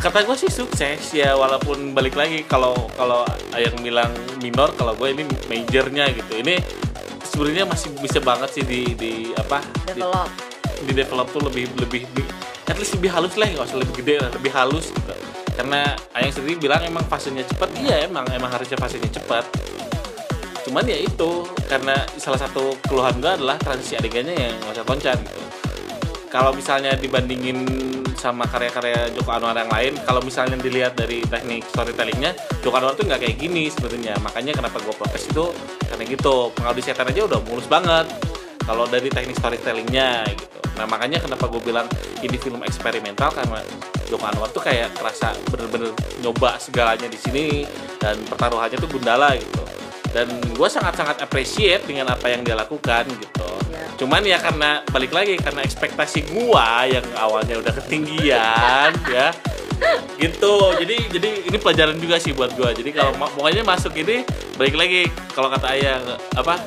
Kata 0.00 0.24
gue 0.24 0.32
sih 0.32 0.48
sukses 0.48 1.12
ya 1.12 1.36
walaupun 1.36 1.92
balik 1.92 2.16
lagi 2.16 2.40
kalau 2.48 2.72
kalau 2.96 3.20
yang 3.52 3.76
bilang 3.84 4.08
minor 4.40 4.72
kalau 4.72 4.96
gue 4.96 5.12
ini 5.12 5.28
majornya 5.44 6.08
gitu. 6.16 6.40
Ini 6.40 6.56
sebenarnya 7.20 7.68
masih 7.68 7.92
bisa 8.00 8.16
banget 8.24 8.48
sih 8.48 8.64
di 8.64 8.96
di 8.96 9.12
apa? 9.36 9.60
Di, 9.60 9.92
develop. 9.92 10.28
Di 10.88 10.92
develop 10.96 11.26
tuh 11.28 11.44
lebih 11.52 11.68
lebih 11.76 12.08
di, 12.16 12.24
at 12.64 12.80
least 12.80 12.96
lebih 12.96 13.12
halus 13.12 13.36
lah 13.36 13.44
nggak 13.44 13.68
usah 13.68 13.76
lebih 13.76 13.94
gede 14.00 14.14
lah 14.24 14.30
lebih 14.32 14.52
halus 14.56 14.88
gitu. 14.88 15.12
Karena 15.52 15.92
Ayang 16.16 16.32
sendiri 16.32 16.56
bilang 16.56 16.80
emang 16.80 17.04
fasenya 17.04 17.44
cepat 17.44 17.68
iya 17.76 18.08
emang 18.08 18.24
emang 18.32 18.48
harusnya 18.48 18.80
fasenya 18.80 19.12
cepat 19.20 19.44
cuman 20.70 20.86
ya 20.86 21.02
itu 21.02 21.42
karena 21.66 21.98
salah 22.14 22.38
satu 22.38 22.78
keluhan 22.86 23.18
gue 23.18 23.26
adalah 23.26 23.58
transisi 23.58 23.98
adegannya 23.98 24.38
yang 24.38 24.54
loncat-loncat 24.70 25.18
gitu. 25.18 25.42
Kalau 26.30 26.54
misalnya 26.54 26.94
dibandingin 26.94 27.66
sama 28.14 28.46
karya-karya 28.46 29.10
Joko 29.10 29.34
Anwar 29.34 29.58
yang 29.58 29.66
lain 29.66 29.98
kalau 30.06 30.22
misalnya 30.22 30.54
dilihat 30.62 30.94
dari 30.94 31.26
teknik 31.26 31.66
storytellingnya 31.74 32.38
Joko 32.62 32.78
Anwar 32.78 32.94
tuh 32.94 33.02
nggak 33.02 33.18
kayak 33.18 33.34
gini 33.42 33.66
sebenarnya. 33.66 34.14
Makanya 34.22 34.54
kenapa 34.54 34.78
gue 34.78 34.94
protes 34.94 35.26
itu 35.26 35.50
karena 35.90 36.04
gitu. 36.06 36.54
Pengabdi 36.54 36.82
setan 36.86 37.10
aja 37.10 37.26
udah 37.26 37.42
mulus 37.50 37.66
banget 37.66 38.06
kalau 38.62 38.86
dari 38.86 39.10
teknik 39.10 39.34
storytellingnya 39.42 40.22
gitu. 40.38 40.58
Nah 40.78 40.86
makanya 40.86 41.18
kenapa 41.18 41.50
gue 41.50 41.66
bilang 41.66 41.90
ini 42.22 42.38
film 42.38 42.62
eksperimental 42.62 43.34
karena 43.34 43.58
Joko 44.06 44.22
Anwar 44.22 44.54
tuh 44.54 44.62
kayak 44.62 44.94
kerasa 44.94 45.34
bener-bener 45.50 45.90
nyoba 46.22 46.62
segalanya 46.62 47.10
di 47.10 47.18
sini 47.18 47.66
dan 47.98 48.22
pertaruhannya 48.30 48.78
tuh 48.78 48.86
Gundala 48.86 49.34
gitu 49.34 49.66
dan 50.10 50.26
gue 50.42 50.68
sangat-sangat 50.68 51.22
appreciate 51.22 51.86
dengan 51.86 52.10
apa 52.10 52.26
yang 52.30 52.42
dia 52.42 52.58
lakukan 52.58 53.06
gitu. 53.06 53.50
Ya. 53.70 53.86
Cuman 53.94 54.22
ya 54.26 54.38
karena 54.42 54.82
balik 54.90 55.14
lagi 55.14 55.38
karena 55.38 55.62
ekspektasi 55.62 56.34
gua 56.34 56.88
yang 56.90 57.06
awalnya 57.14 57.62
udah 57.62 57.72
ketinggian 57.78 58.90
ya. 59.14 59.30
Gitu. 60.18 60.54
Jadi 60.82 60.96
jadi 61.14 61.30
ini 61.46 61.56
pelajaran 61.56 61.96
juga 61.96 62.18
sih 62.18 62.34
buat 62.34 62.52
gua. 62.58 62.74
Jadi 62.74 62.90
kalau 62.90 63.14
pokoknya 63.16 63.62
masuk 63.62 63.94
ini 63.96 64.26
balik 64.58 64.76
lagi 64.76 65.06
kalau 65.32 65.48
kata 65.48 65.66
ayah 65.78 66.02
apa 66.34 66.58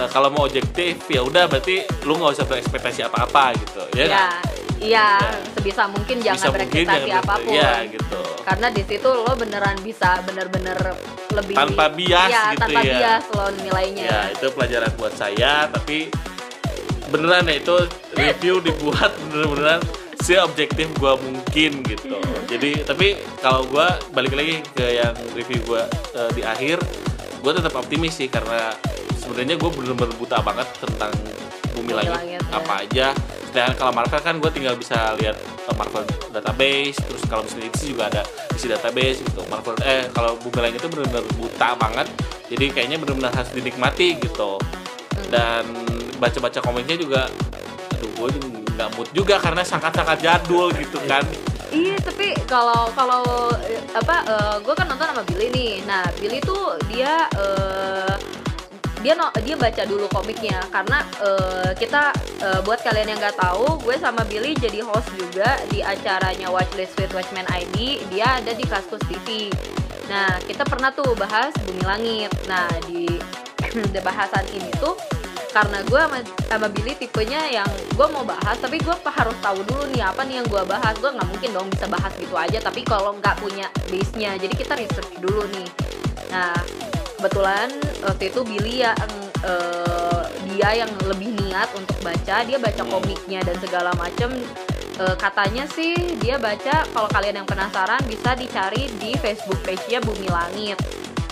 eh, 0.00 0.08
kalau 0.08 0.32
mau 0.32 0.48
objektif 0.48 1.04
ya 1.12 1.20
udah 1.22 1.46
berarti 1.46 1.84
lu 2.08 2.16
nggak 2.16 2.40
usah 2.40 2.46
berekspektasi 2.48 3.04
apa-apa 3.04 3.54
gitu 3.60 3.82
ya. 3.94 4.04
Ya? 4.08 4.26
Iya 4.78 5.18
Ya. 5.18 5.34
sebisa 5.52 5.82
mungkin 5.86 6.16
jangan 6.20 6.54
berekspektasi 6.54 7.10
apa 7.12 7.34
pun 7.38 7.50
ya 7.50 7.82
gitu 7.84 8.20
karena 8.42 8.66
di 8.68 8.82
situ 8.82 9.08
lo 9.08 9.32
beneran 9.34 9.76
bisa 9.80 10.22
bener-bener 10.22 10.78
lebih 11.30 11.54
Tanpa 11.54 11.90
bias 11.90 12.28
Iya, 12.28 12.42
gitu 12.50 12.60
tanpa 12.62 12.80
ya. 12.80 12.92
bias 12.94 13.24
lo 13.30 13.46
nilainya 13.58 14.04
ya 14.04 14.20
itu 14.30 14.46
pelajaran 14.50 14.90
buat 14.94 15.14
saya 15.14 15.52
tapi 15.68 16.08
beneran 17.08 17.46
ya 17.46 17.56
itu 17.56 17.76
review 18.14 18.54
dibuat 18.60 19.12
bener-beneran 19.26 19.80
seobjektif 20.18 20.90
gua 20.96 21.14
mungkin 21.16 21.82
gitu 21.82 22.18
jadi 22.46 22.82
tapi 22.82 23.14
kalau 23.38 23.64
gua 23.66 23.86
balik 24.10 24.34
lagi 24.34 24.60
ke 24.72 24.98
yang 24.98 25.14
review 25.32 25.58
gua 25.64 25.86
eh, 26.12 26.30
di 26.32 26.42
akhir 26.42 26.78
gua 27.38 27.54
tetap 27.54 27.72
optimis 27.72 28.14
sih 28.14 28.26
karena 28.26 28.74
sebenarnya 29.16 29.56
gua 29.56 29.70
bener-bener 29.70 30.12
buta 30.14 30.38
banget 30.40 30.66
tentang 30.76 31.12
bumi 31.72 31.94
langit, 31.94 32.10
Langit, 32.10 32.40
ya. 32.40 32.50
apa 32.50 32.72
aja 32.82 33.06
sedangkan 33.58 33.74
kalau 33.74 33.90
Marvel 33.98 34.22
kan 34.22 34.34
gue 34.38 34.50
tinggal 34.54 34.74
bisa 34.78 35.18
lihat 35.18 35.34
eh, 35.42 35.74
Marvel 35.74 36.06
database 36.30 36.94
terus 37.02 37.26
kalau 37.26 37.42
misalnya 37.42 37.74
DC 37.74 37.90
juga 37.90 38.06
ada 38.06 38.22
isi 38.54 38.70
database 38.70 39.18
gitu. 39.26 39.42
Marvel 39.50 39.74
eh 39.82 40.06
kalau 40.14 40.38
bumi 40.38 40.62
langit 40.62 40.78
itu 40.78 40.86
bener-bener 40.86 41.26
buta 41.34 41.74
banget 41.74 42.06
jadi 42.46 42.70
kayaknya 42.70 43.02
bener-bener 43.02 43.34
harus 43.34 43.50
dinikmati 43.50 44.14
gitu. 44.22 44.62
Dan 45.26 45.66
baca-baca 46.22 46.62
komiknya 46.62 47.02
juga 47.02 47.26
aduh 47.98 48.10
gue 48.14 48.28
nggak 48.78 48.94
mood 48.94 49.10
juga 49.10 49.42
karena 49.42 49.66
sangat-sangat 49.66 50.22
jadul 50.22 50.70
gitu 50.78 51.02
kan. 51.10 51.26
Iya, 51.74 51.98
tapi 51.98 52.38
kalau 52.46 52.94
kalau 52.94 53.50
eh, 53.66 53.82
apa 53.90 54.22
gue 54.62 54.74
kan 54.78 54.86
nonton 54.86 55.10
sama 55.10 55.26
Billy 55.26 55.50
nih. 55.50 55.72
Nah, 55.82 56.06
Billy 56.22 56.38
tuh 56.38 56.78
dia 56.86 57.26
eh, 57.34 58.37
dia 59.08 59.16
no, 59.16 59.32
dia 59.40 59.56
baca 59.56 59.88
dulu 59.88 60.04
komiknya 60.12 60.60
karena 60.68 61.00
eh, 61.24 61.72
kita 61.80 62.12
eh, 62.44 62.60
buat 62.60 62.76
kalian 62.84 63.16
yang 63.16 63.20
nggak 63.24 63.40
tahu, 63.40 63.80
gue 63.80 63.96
sama 63.96 64.20
Billy 64.28 64.52
jadi 64.52 64.84
host 64.84 65.08
juga 65.16 65.56
di 65.72 65.80
acaranya 65.80 66.52
Watchlist 66.52 66.92
with 67.00 67.16
Watchmen 67.16 67.48
ID. 67.48 68.04
Dia 68.12 68.36
ada 68.36 68.52
di 68.52 68.68
Kaskus 68.68 69.00
TV. 69.08 69.48
Nah, 70.12 70.36
kita 70.44 70.68
pernah 70.68 70.92
tuh 70.92 71.16
bahas 71.16 71.56
Bumi 71.56 71.88
Langit. 71.88 72.36
Nah, 72.52 72.68
di 72.84 73.08
di 73.96 74.00
bahasan 74.04 74.44
ini 74.52 74.68
tuh 74.76 74.92
karena 75.56 75.80
gue 75.88 76.00
sama, 76.04 76.20
sama 76.44 76.68
Billy 76.68 76.92
tipenya 76.92 77.48
yang 77.48 77.70
gue 77.96 78.06
mau 78.12 78.28
bahas 78.28 78.60
tapi 78.60 78.76
gue 78.76 78.92
harus 78.92 79.36
tahu 79.40 79.64
dulu 79.64 79.88
nih 79.96 80.04
apa 80.04 80.20
nih 80.28 80.44
yang 80.44 80.46
gue 80.52 80.60
bahas 80.68 80.92
gue 81.00 81.08
nggak 81.08 81.24
mungkin 81.24 81.50
dong 81.56 81.68
bisa 81.72 81.88
bahas 81.88 82.12
gitu 82.20 82.36
aja 82.36 82.60
tapi 82.60 82.84
kalau 82.84 83.16
nggak 83.16 83.40
punya 83.40 83.64
base 83.88 84.12
nya 84.20 84.36
jadi 84.36 84.52
kita 84.52 84.76
research 84.76 85.08
dulu 85.16 85.48
nih 85.48 85.68
nah 86.28 86.52
kebetulan 87.18 87.68
waktu 88.06 88.30
itu 88.30 88.40
Billy 88.46 88.74
yang 88.86 89.12
eh, 89.42 90.22
dia 90.54 90.86
yang 90.86 90.90
lebih 91.02 91.34
niat 91.34 91.66
untuk 91.74 91.98
baca 92.00 92.46
dia 92.46 92.58
baca 92.62 92.82
komiknya 92.86 93.42
dan 93.42 93.58
segala 93.58 93.90
macem. 93.98 94.30
Eh, 94.98 95.16
katanya 95.18 95.66
sih 95.66 95.94
dia 96.22 96.38
baca 96.38 96.86
kalau 96.94 97.10
kalian 97.10 97.42
yang 97.42 97.48
penasaran 97.48 98.02
bisa 98.06 98.38
dicari 98.38 98.90
di 99.02 99.14
Facebook 99.18 99.58
page-nya 99.66 99.98
Bumi 100.02 100.30
Langit. 100.30 100.78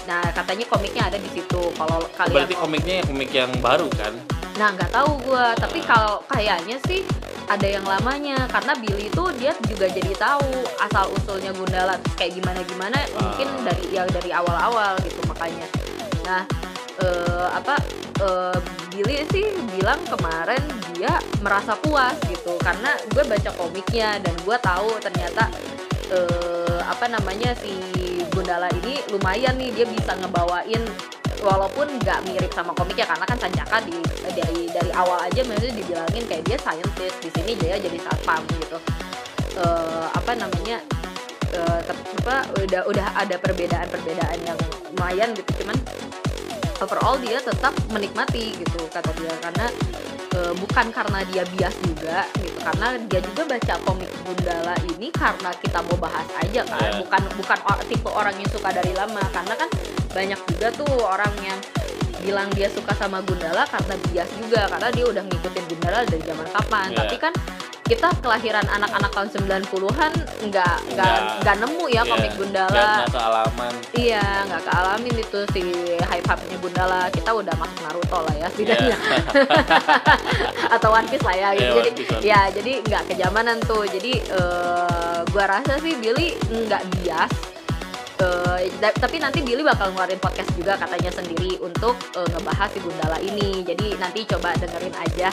Nah 0.06 0.22
katanya 0.34 0.66
komiknya 0.70 1.10
ada 1.10 1.18
di 1.18 1.30
situ. 1.30 1.62
Kalau 1.74 2.02
kalian 2.14 2.34
berarti 2.34 2.56
komiknya 2.58 2.94
yang 3.02 3.06
komik 3.06 3.30
yang 3.34 3.50
baru 3.62 3.86
kan? 3.94 4.14
Nah 4.58 4.70
nggak 4.74 4.90
tahu 4.94 5.18
gue, 5.22 5.46
tapi 5.58 5.78
kalau 5.82 6.22
kayaknya 6.30 6.78
sih 6.86 7.02
ada 7.46 7.66
yang 7.66 7.86
lamanya. 7.86 8.46
Karena 8.50 8.72
Billy 8.78 9.08
itu 9.10 9.24
dia 9.38 9.52
juga 9.66 9.86
jadi 9.90 10.12
tahu 10.18 10.50
asal 10.82 11.10
usulnya 11.14 11.50
Gundala 11.54 11.98
kayak 12.18 12.36
gimana 12.38 12.60
gimana 12.66 12.98
mungkin 13.16 13.48
dari 13.66 13.84
yang 13.94 14.08
dari 14.10 14.30
awal-awal 14.34 14.98
gitu 15.02 15.20
makanya. 15.30 15.66
Nah 16.26 16.42
eh, 17.02 17.48
apa 17.54 17.74
eh, 18.22 18.58
Billy 18.92 19.22
sih 19.30 19.46
bilang 19.76 20.00
kemarin 20.08 20.62
dia 20.94 21.20
merasa 21.40 21.76
puas 21.78 22.16
gitu. 22.26 22.58
Karena 22.60 22.94
gue 23.12 23.22
baca 23.24 23.50
komiknya 23.54 24.18
dan 24.20 24.34
gue 24.42 24.56
tahu 24.60 24.90
ternyata 25.02 25.50
eh, 26.10 26.80
apa 26.86 27.06
namanya 27.10 27.54
si 27.58 27.74
Gundala 28.30 28.68
ini 28.84 29.00
lumayan 29.10 29.56
nih 29.56 29.72
dia 29.72 29.86
bisa 29.88 30.12
ngebawain 30.20 30.82
walaupun 31.44 31.86
nggak 32.00 32.24
mirip 32.28 32.52
sama 32.52 32.72
komiknya 32.72 33.04
karena 33.08 33.24
kan 33.28 33.38
Sanjaka 33.38 33.76
di 33.84 33.96
dari 34.32 34.68
dari 34.72 34.90
awal 34.96 35.28
aja 35.28 35.40
maksudnya 35.44 35.74
dibilangin 35.76 36.24
kayak 36.28 36.44
dia 36.48 36.58
scientist 36.60 37.16
di 37.20 37.30
sini 37.32 37.52
dia 37.60 37.76
jadi 37.76 37.98
satpam 38.00 38.40
gitu. 38.60 38.78
Eh, 39.56 40.06
apa 40.12 40.32
namanya 40.36 40.80
eh, 41.52 41.80
tep- 41.84 42.08
apa 42.26 42.36
udah 42.60 42.82
udah 42.88 43.06
ada 43.16 43.36
perbedaan-perbedaan 43.40 44.38
yang 44.44 44.58
lumayan 44.92 45.32
gitu 45.32 45.64
cuman 45.64 45.76
overall 46.80 47.16
dia 47.16 47.40
tetap 47.40 47.72
menikmati 47.88 48.52
gitu 48.56 48.80
kata 48.92 49.10
dia. 49.16 49.32
Karena 49.40 49.66
eh, 50.36 50.52
bukan 50.54 50.86
karena 50.90 51.24
dia 51.24 51.42
bias 51.48 51.72
juga 51.80 52.28
gitu 52.36 52.58
karena 52.60 52.86
dia 53.02 53.20
juga 53.24 53.42
baca 53.48 53.74
komik 53.82 54.10
Gundala 54.20 54.74
ini 54.86 55.08
karena 55.10 55.50
kita 55.56 55.80
mau 55.82 55.96
bahas 55.98 56.28
aja 56.36 56.60
kan 56.62 56.80
Iya. 56.82 57.00
bukan 57.00 57.22
bukan 57.34 57.58
o- 57.64 57.84
tipe 57.84 58.10
orang 58.10 58.34
yang 58.34 58.50
suka 58.50 58.68
dari 58.70 58.92
lama 58.92 59.22
karena 59.30 59.54
kan 59.54 59.68
banyak 60.10 60.40
juga 60.46 60.68
tuh 60.74 60.92
orang 61.00 61.32
yang 61.40 61.58
bilang 62.18 62.48
dia 62.50 62.66
suka 62.68 62.90
sama 62.92 63.22
Gundala 63.22 63.62
karena 63.64 63.94
bias 64.04 64.30
juga 64.34 64.66
karena 64.66 64.88
dia 64.90 65.04
udah 65.06 65.22
ngikutin 65.22 65.64
Gundala 65.66 65.98
dari 66.04 66.22
zaman 66.22 66.46
kapan 66.50 66.86
Iya. 66.90 66.98
tapi 66.98 67.16
kan 67.16 67.32
kita 67.86 68.10
kelahiran 68.18 68.66
anak-anak 68.66 69.10
tahun 69.10 69.28
90-an 69.30 70.12
nggak 70.44 70.76
nggak 70.90 71.06
Nggak. 71.06 71.20
nggak 71.42 71.56
nemu 71.62 71.84
ya 71.86 72.02
komik 72.02 72.24
Iya, 72.26 72.36
Gundala 72.36 72.68
nggak- 72.68 72.90
nggak 72.92 73.10
kealaman 73.10 73.72
Iya, 73.94 74.24
nggak 74.44 74.62
kealamin 74.66 75.14
itu 75.16 75.40
si 75.50 75.62
hype-hype-nya 75.96 76.56
Gundala. 76.58 77.00
Kita 77.08 77.30
udah 77.32 77.54
masuk 77.54 77.78
Naruto 77.80 78.18
lah 78.20 78.34
ya 78.34 78.46
setidaknya. 78.50 78.96
Atau 80.74 80.90
One 80.90 81.06
Piece 81.06 81.22
lah 81.22 81.36
ya 81.36 81.48
gitu. 81.52 81.62
Iya, 81.62 81.80
jadi 81.80 81.88
One 81.88 81.96
Piece, 81.96 82.10
One 82.12 82.22
ya 82.22 82.40
jadi 82.50 82.72
nggak 82.82 83.02
kejamanan 83.08 83.56
tuh. 83.62 83.82
Jadi 83.86 84.12
eh, 84.20 85.18
gua 85.30 85.44
rasa 85.48 85.78
sih 85.78 85.94
Billy 85.96 86.34
nggak 86.44 86.82
bias. 86.92 87.32
Da- 88.76 88.92
tapi 88.92 89.16
nanti 89.16 89.40
Billy 89.40 89.62
bakal 89.62 89.92
ngeluarin 89.92 90.18
podcast 90.18 90.50
juga 90.52 90.74
katanya 90.74 91.08
sendiri 91.10 91.56
untuk 91.60 91.94
eh, 92.12 92.28
ngebahas 92.28 92.68
si 92.68 92.78
Gundala 92.80 93.18
ini. 93.20 93.62
Jadi 93.62 93.94
nanti 93.96 94.26
coba 94.26 94.52
dengerin 94.56 94.92
aja 94.92 95.30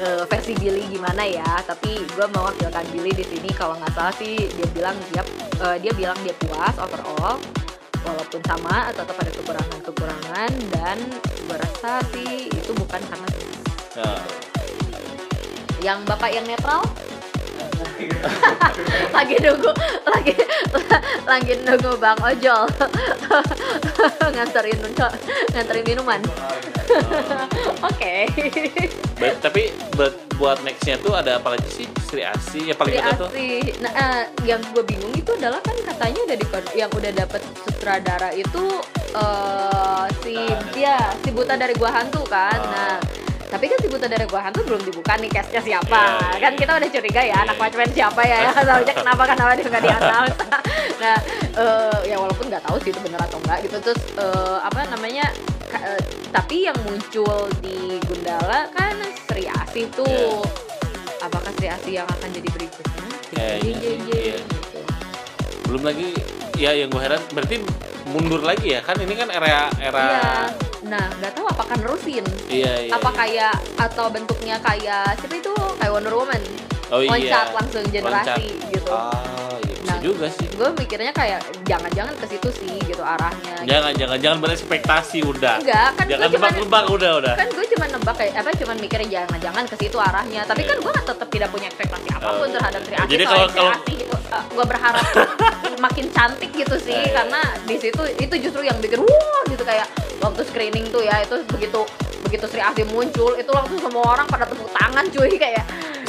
eh, 0.00 0.24
versi 0.26 0.52
Billy 0.58 0.86
gimana 0.90 1.22
ya. 1.26 1.62
Tapi 1.62 2.02
gue 2.02 2.26
mewakilkan 2.30 2.84
Billy 2.90 3.12
di 3.14 3.24
sini 3.26 3.50
kalau 3.54 3.78
nggak 3.78 3.92
salah 3.94 4.14
sih 4.16 4.48
dia 4.54 4.68
bilang 4.74 4.96
dia 5.12 5.22
eh, 5.62 5.76
dia 5.78 5.92
bilang 5.94 6.18
dia 6.22 6.34
puas 6.42 6.74
overall 6.78 7.38
walaupun 8.04 8.40
sama 8.44 8.92
atau 8.92 9.02
tetap 9.02 9.16
ada 9.16 9.32
kekurangan-kekurangan 9.32 10.50
dan 10.70 10.98
gue 11.20 11.56
rasa 11.56 12.04
sih 12.12 12.52
itu 12.52 12.70
bukan 12.76 13.00
karena. 13.00 13.28
Nah, 13.94 14.20
yang 15.80 16.00
bapak 16.08 16.32
yang 16.32 16.44
netral 16.48 16.80
lagi 19.14 19.34
nunggu 19.40 19.70
lagi 20.08 20.34
lagi 21.24 21.52
nunggu 21.62 21.92
bang 22.00 22.18
ojol 22.18 22.64
nganterin 24.34 24.78
nganterin 25.52 25.84
minuman 25.84 26.20
oke 27.84 28.14
ba- 29.20 29.38
tapi 29.40 29.72
buat 29.94 30.14
buat 30.34 30.58
nextnya 30.66 30.98
tuh 30.98 31.14
ada 31.14 31.38
apa 31.38 31.54
lagi 31.54 31.68
sih 31.70 31.86
Sri 32.10 32.26
Asi 32.26 32.70
ya 32.70 32.74
paling 32.74 32.90
Sri 32.90 33.00
kita 33.00 33.12
tuh 33.14 33.28
Asi. 33.30 33.78
Nah, 33.78 33.92
eh, 33.94 34.22
yang 34.42 34.58
gue 34.74 34.82
bingung 34.82 35.14
itu 35.14 35.30
adalah 35.38 35.62
kan 35.62 35.76
katanya 35.86 36.20
udah 36.26 36.36
di 36.36 36.46
yang 36.74 36.90
udah 36.90 37.12
dapet 37.14 37.42
sutradara 37.62 38.34
itu 38.34 38.64
eh 39.14 40.04
si 40.26 40.34
ya 40.74 40.98
si 41.22 41.30
buta 41.30 41.54
dari 41.54 41.70
gua 41.78 41.94
hantu 41.94 42.26
kan. 42.26 42.58
Ah. 42.58 42.74
Nah, 42.74 42.94
tapi 43.50 43.64
kan 43.70 43.78
si 43.80 43.86
buta 43.88 44.06
dari 44.06 44.24
gua 44.28 44.40
hantu 44.44 44.60
belum 44.64 44.82
dibuka 44.82 45.14
nih 45.20 45.30
castnya 45.30 45.62
siapa. 45.62 45.88
Iya, 45.92 46.18
iya, 46.18 46.38
kan 46.42 46.52
iya. 46.52 46.60
kita 46.60 46.72
udah 46.76 46.88
curiga 46.90 47.22
ya 47.22 47.36
anak. 47.44 47.56
Watchmen 47.60 47.90
siapa 47.92 48.20
ya. 48.24 48.38
ya. 48.44 48.50
Soalnya 48.68 48.94
kenapa 48.94 49.22
kenapa 49.28 49.50
dia 49.56 49.66
nggak 49.68 49.84
diannounce. 49.84 50.38
nah, 51.02 51.16
eh, 51.56 51.98
ya 52.08 52.16
walaupun 52.18 52.44
nggak 52.48 52.64
tahu 52.64 52.76
sih 52.82 52.90
itu 52.90 53.00
bener 53.02 53.20
atau 53.20 53.38
enggak 53.42 53.58
gitu. 53.66 53.76
Terus 53.80 54.02
eh, 54.18 54.58
apa 54.62 54.80
namanya? 54.90 55.26
eh, 55.74 56.00
tapi 56.30 56.70
yang 56.70 56.78
muncul 56.86 57.50
di 57.58 57.98
Gundala 58.06 58.70
kan 58.72 58.94
Sri 59.26 59.46
Asih 59.48 59.86
tuh. 59.94 60.06
Iya. 60.06 61.26
Apakah 61.26 61.50
Sri 61.56 61.68
Asih 61.70 61.92
yang 62.02 62.08
akan 62.08 62.28
jadi 62.30 62.48
berikutnya? 62.52 63.06
Jeng, 63.34 63.62
sih, 63.66 63.74
jeng, 63.82 64.00
iya. 64.14 64.36
gitu. 64.38 64.78
belum 65.64 65.82
lagi 65.90 66.14
ya 66.54 66.70
yang 66.70 66.86
gue 66.86 67.02
heran 67.02 67.18
berarti 67.34 67.58
mundur 68.06 68.38
lagi 68.46 68.78
ya 68.78 68.80
kan 68.84 68.94
ini 69.00 69.14
kan 69.18 69.26
era 69.32 69.66
era 69.82 70.04
Iya. 70.06 70.73
Nah, 70.84 71.04
nggak 71.16 71.32
tahu 71.32 71.46
apakah 71.48 71.76
nerusin. 71.80 72.24
iya, 72.52 72.88
iya, 72.88 72.92
apa 72.92 73.08
iya. 73.08 73.18
kayak 73.18 73.54
atau 73.80 74.06
bentuknya 74.12 74.56
kayak 74.60 75.16
siapa 75.16 75.34
itu 75.40 75.54
kayak 75.80 75.92
Wonder 75.92 76.12
Woman 76.12 76.42
oh, 76.92 77.00
iya. 77.00 77.10
loncat 77.10 77.46
langsung 77.56 77.84
generasi 77.88 78.46
Loncat. 78.52 78.70
gitu. 78.72 78.92
ah 78.92 79.63
juga 80.04 80.26
sih 80.28 80.44
Gue 80.52 80.68
mikirnya 80.74 81.10
kayak 81.10 81.40
jangan-jangan 81.64 82.12
ke 82.14 82.26
situ 82.28 82.48
sih 82.54 82.76
gitu 82.84 83.00
arahnya. 83.00 83.64
jangan 83.64 83.92
jangan 83.92 84.18
jangan 84.20 84.38
berekspektasi 84.38 85.18
udah 85.24 85.56
Enggak, 85.58 85.88
kan 85.94 86.04
jangan 86.04 86.20
gue 86.22 86.34
cuma 86.34 86.46
nebak-nebak 86.46 86.84
udah 86.90 87.10
udah 87.18 87.34
kan 87.34 87.48
gue 87.48 87.66
cuma 87.72 87.84
nebak 87.88 88.14
kayak 88.14 88.32
apa 88.36 88.50
cuma 88.54 88.72
mikirnya 88.74 89.08
jangan-jangan 89.16 89.64
ke 89.64 89.76
situ 89.76 89.96
arahnya. 89.98 90.42
Tapi 90.44 90.60
Iya. 90.60 90.68
kan 90.68 90.76
gue 90.78 90.92
tetap 90.94 91.28
tidak 91.28 91.48
punya 91.48 91.66
ekspektasi 91.66 92.08
apa 92.10 92.28
pun 92.30 92.42
Oh, 92.42 92.48
terhadap 92.50 92.80
Sri. 92.82 92.94
Asih. 92.94 93.08
Jadi 93.08 93.24
kalau- 93.24 93.50
kalau- 93.50 93.74
Asih, 93.74 93.96
gue 94.50 94.64
berharap 94.66 95.04
makin 95.84 96.06
cantik 96.10 96.50
gitu 96.50 96.76
sih 96.76 96.92
iya. 96.92 97.12
karena 97.16 97.40
di 97.62 97.76
situ 97.76 98.02
itu 98.14 98.34
justru 98.40 98.62
yang 98.62 98.76
bikin 98.78 98.98
wah 98.98 99.42
gitu 99.46 99.62
kayak 99.62 99.86
waktu 100.18 100.42
screening 100.42 100.86
tuh 100.88 101.00
ya 101.00 101.18
itu 101.18 101.38
begitu 101.46 101.80
begitu 102.20 102.44
Sri 102.46 102.58
Asih 102.58 102.86
muncul 102.86 103.32
itu 103.32 103.48
langsung 103.48 103.78
semua 103.78 104.04
orang 104.10 104.26
pada 104.26 104.44
tepuk 104.44 104.66
tangan 104.70 105.06
cuy 105.08 105.32
kayak 105.34 105.62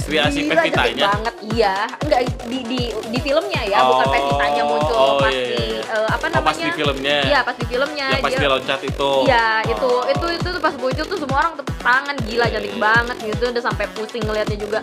Gila, 0.06 0.24
cantik 0.30 0.46
Pevitanya? 0.48 1.06
banget. 1.10 1.36
Iya. 1.50 1.76
Enggak 1.98 2.20
di 2.46 2.60
di 2.62 2.82
di 3.10 3.20
filmnya 3.20 3.62
ya 3.66 3.78
bukan 3.82 4.06
Oh, 4.06 4.14
Pevitanya 4.14 4.64
muncul 4.64 4.96
oh, 4.96 5.14
pas 5.18 5.34
iya, 5.34 5.46
di 5.50 5.64
eh, 5.82 6.08
apa 6.08 6.26
Oh, 6.26 6.30
namanya 6.30 6.46
pas 6.46 6.58
di 6.58 6.72
filmnya. 6.72 7.18
Iya 7.26 7.40
pas 7.42 7.56
di 7.58 7.66
filmnya. 7.66 8.06
Yang 8.14 8.22
pas 8.22 8.30
dia- 8.30 8.42
dia 8.42 8.50
loncat 8.50 8.80
itu. 8.86 9.10
Iya 9.26 9.48
itu 9.66 9.90
Oh. 9.90 10.06
itu 10.06 10.26
itu 10.38 10.48
tuh 10.48 10.62
pas 10.62 10.76
muncul 10.78 11.06
tuh 11.06 11.18
semua 11.18 11.38
orang 11.42 11.54
tepuk 11.58 11.78
tangan. 11.80 12.16
Gila 12.22 12.46
cantik 12.48 12.70
iya. 12.72 12.82
banget 12.82 13.18
gitu. 13.24 13.44
Udah 13.50 13.64
sampai 13.64 13.86
pusing 13.92 14.24
ngelihatnya 14.24 14.58
juga. 14.58 14.80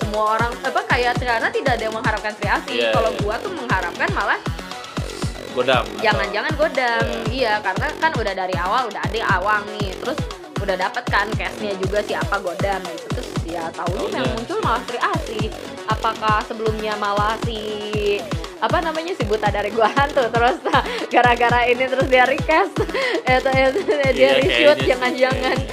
Semua 0.00 0.24
orang 0.38 0.52
apa 0.62 0.80
kayak 0.86 1.12
karena 1.18 1.48
tidak 1.50 1.72
ada 1.78 1.82
yang 1.86 1.94
mengharapkan 1.94 2.32
Asih 2.34 2.74
Iya, 2.74 2.90
kalau 2.90 3.10
iya. 3.10 3.20
gua 3.22 3.34
tuh 3.38 3.52
mengharapkan 3.52 4.08
malah 4.10 4.40
godam 5.50 5.82
jangan-jangan 5.98 6.52
godam. 6.54 7.04
Iya. 7.26 7.26
iya 7.30 7.52
karena 7.58 7.86
kan 7.98 8.10
udah 8.14 8.34
dari 8.34 8.54
awal 8.54 8.86
udah 8.86 9.02
ada 9.02 9.18
awang 9.34 9.62
nih. 9.78 9.98
Terus 9.98 10.18
udah 10.60 10.76
dapet 10.76 11.04
kan 11.08 11.26
cashnya 11.32 11.72
juga 11.80 12.04
siapa 12.04 12.36
godam 12.38 12.80
gitu. 12.84 13.06
Terus 13.16 13.28
ya 13.48 13.64
tahunya 13.74 14.00
Taunya 14.00 14.18
yang 14.20 14.28
muncul 14.36 14.58
malah 14.62 14.82
Sri 14.86 14.98
Asih 15.00 15.46
apakah 15.88 16.38
sebelumnya 16.46 16.94
malah 17.00 17.34
si 17.48 17.58
apa 18.60 18.76
namanya 18.84 19.16
si 19.16 19.24
buta 19.24 19.48
dari 19.48 19.72
gua 19.72 19.88
hantu? 19.88 20.28
Terus 20.28 20.60
gara-gara 21.12 21.60
ini 21.66 21.84
terus 21.88 22.06
dia 22.06 22.28
request 22.28 22.76
eh, 23.24 23.40
dia 24.14 24.22
Iya, 24.30 24.30
reshoot 24.38 24.78
jangan-jangan. 24.84 25.56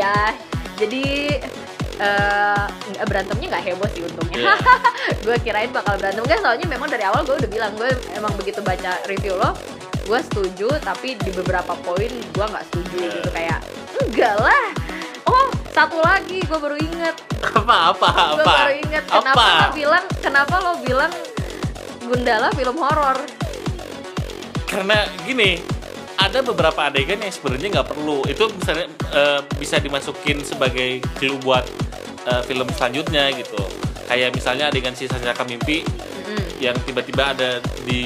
ya 0.00 0.12
jadi 0.76 1.04
nggak 2.92 3.06
berantemnya 3.08 3.46
nggak 3.56 3.64
heboh 3.72 3.88
sih 3.96 4.04
untungnya. 4.04 4.36
Iya. 4.36 4.52
gue 5.24 5.36
kirain 5.40 5.72
bakal 5.72 5.96
berantem. 5.96 6.28
Enggak 6.28 6.44
soalnya 6.44 6.66
memang 6.68 6.92
dari 6.92 7.08
awal 7.08 7.24
gue 7.24 7.40
udah 7.40 7.48
bilang 7.48 7.72
gue 7.78 7.88
emang 8.12 8.36
begitu 8.36 8.60
baca 8.60 9.00
review 9.08 9.32
lo 9.40 9.56
gue 10.06 10.20
setuju 10.22 10.68
tapi 10.78 11.18
di 11.18 11.30
beberapa 11.34 11.74
poin 11.82 12.08
gue 12.10 12.46
nggak 12.46 12.64
setuju 12.70 12.96
Iya. 12.96 13.10
gitu 13.12 13.28
kayak 13.34 13.58
enggak 14.06 14.34
lah. 14.38 14.64
Oh 15.26 15.46
satu 15.68 15.98
lagi 15.98 16.38
gue 16.40 16.58
baru 16.58 16.76
inget. 16.78 17.16
Apa 17.42 17.90
apa 17.92 18.08
gue 18.38 18.44
apa? 18.46 18.54
baru 18.62 18.72
inget 18.78 19.04
kenapa 19.04 19.34
apa? 19.34 19.50
lo 19.50 19.68
bilang 19.74 20.04
kenapa 20.22 20.54
lo 20.62 20.72
bilang 20.80 21.12
Gundala 22.06 22.48
film 22.54 22.78
horor? 22.78 23.18
Karena 24.66 25.06
gini 25.26 25.58
ada 26.16 26.40
beberapa 26.40 26.86
adegan 26.86 27.18
yang 27.18 27.34
sebenarnya 27.34 27.68
nggak 27.76 27.88
perlu. 27.90 28.22
Itu 28.24 28.46
misalnya 28.54 28.86
eh, 29.10 29.40
bisa 29.58 29.82
dimasukin 29.82 30.40
sebagai 30.46 31.02
clue 31.18 31.36
buat 31.42 31.66
eh, 32.24 32.42
film 32.46 32.70
selanjutnya 32.70 33.34
gitu. 33.34 33.58
Kayak 34.06 34.38
misalnya 34.38 34.70
adegan 34.70 34.94
si 34.94 35.10
Sasaka 35.10 35.42
mimpi 35.42 35.82
Yang 36.58 36.76
tiba-tiba 36.84 37.22
ada 37.32 37.50
di 37.84 38.02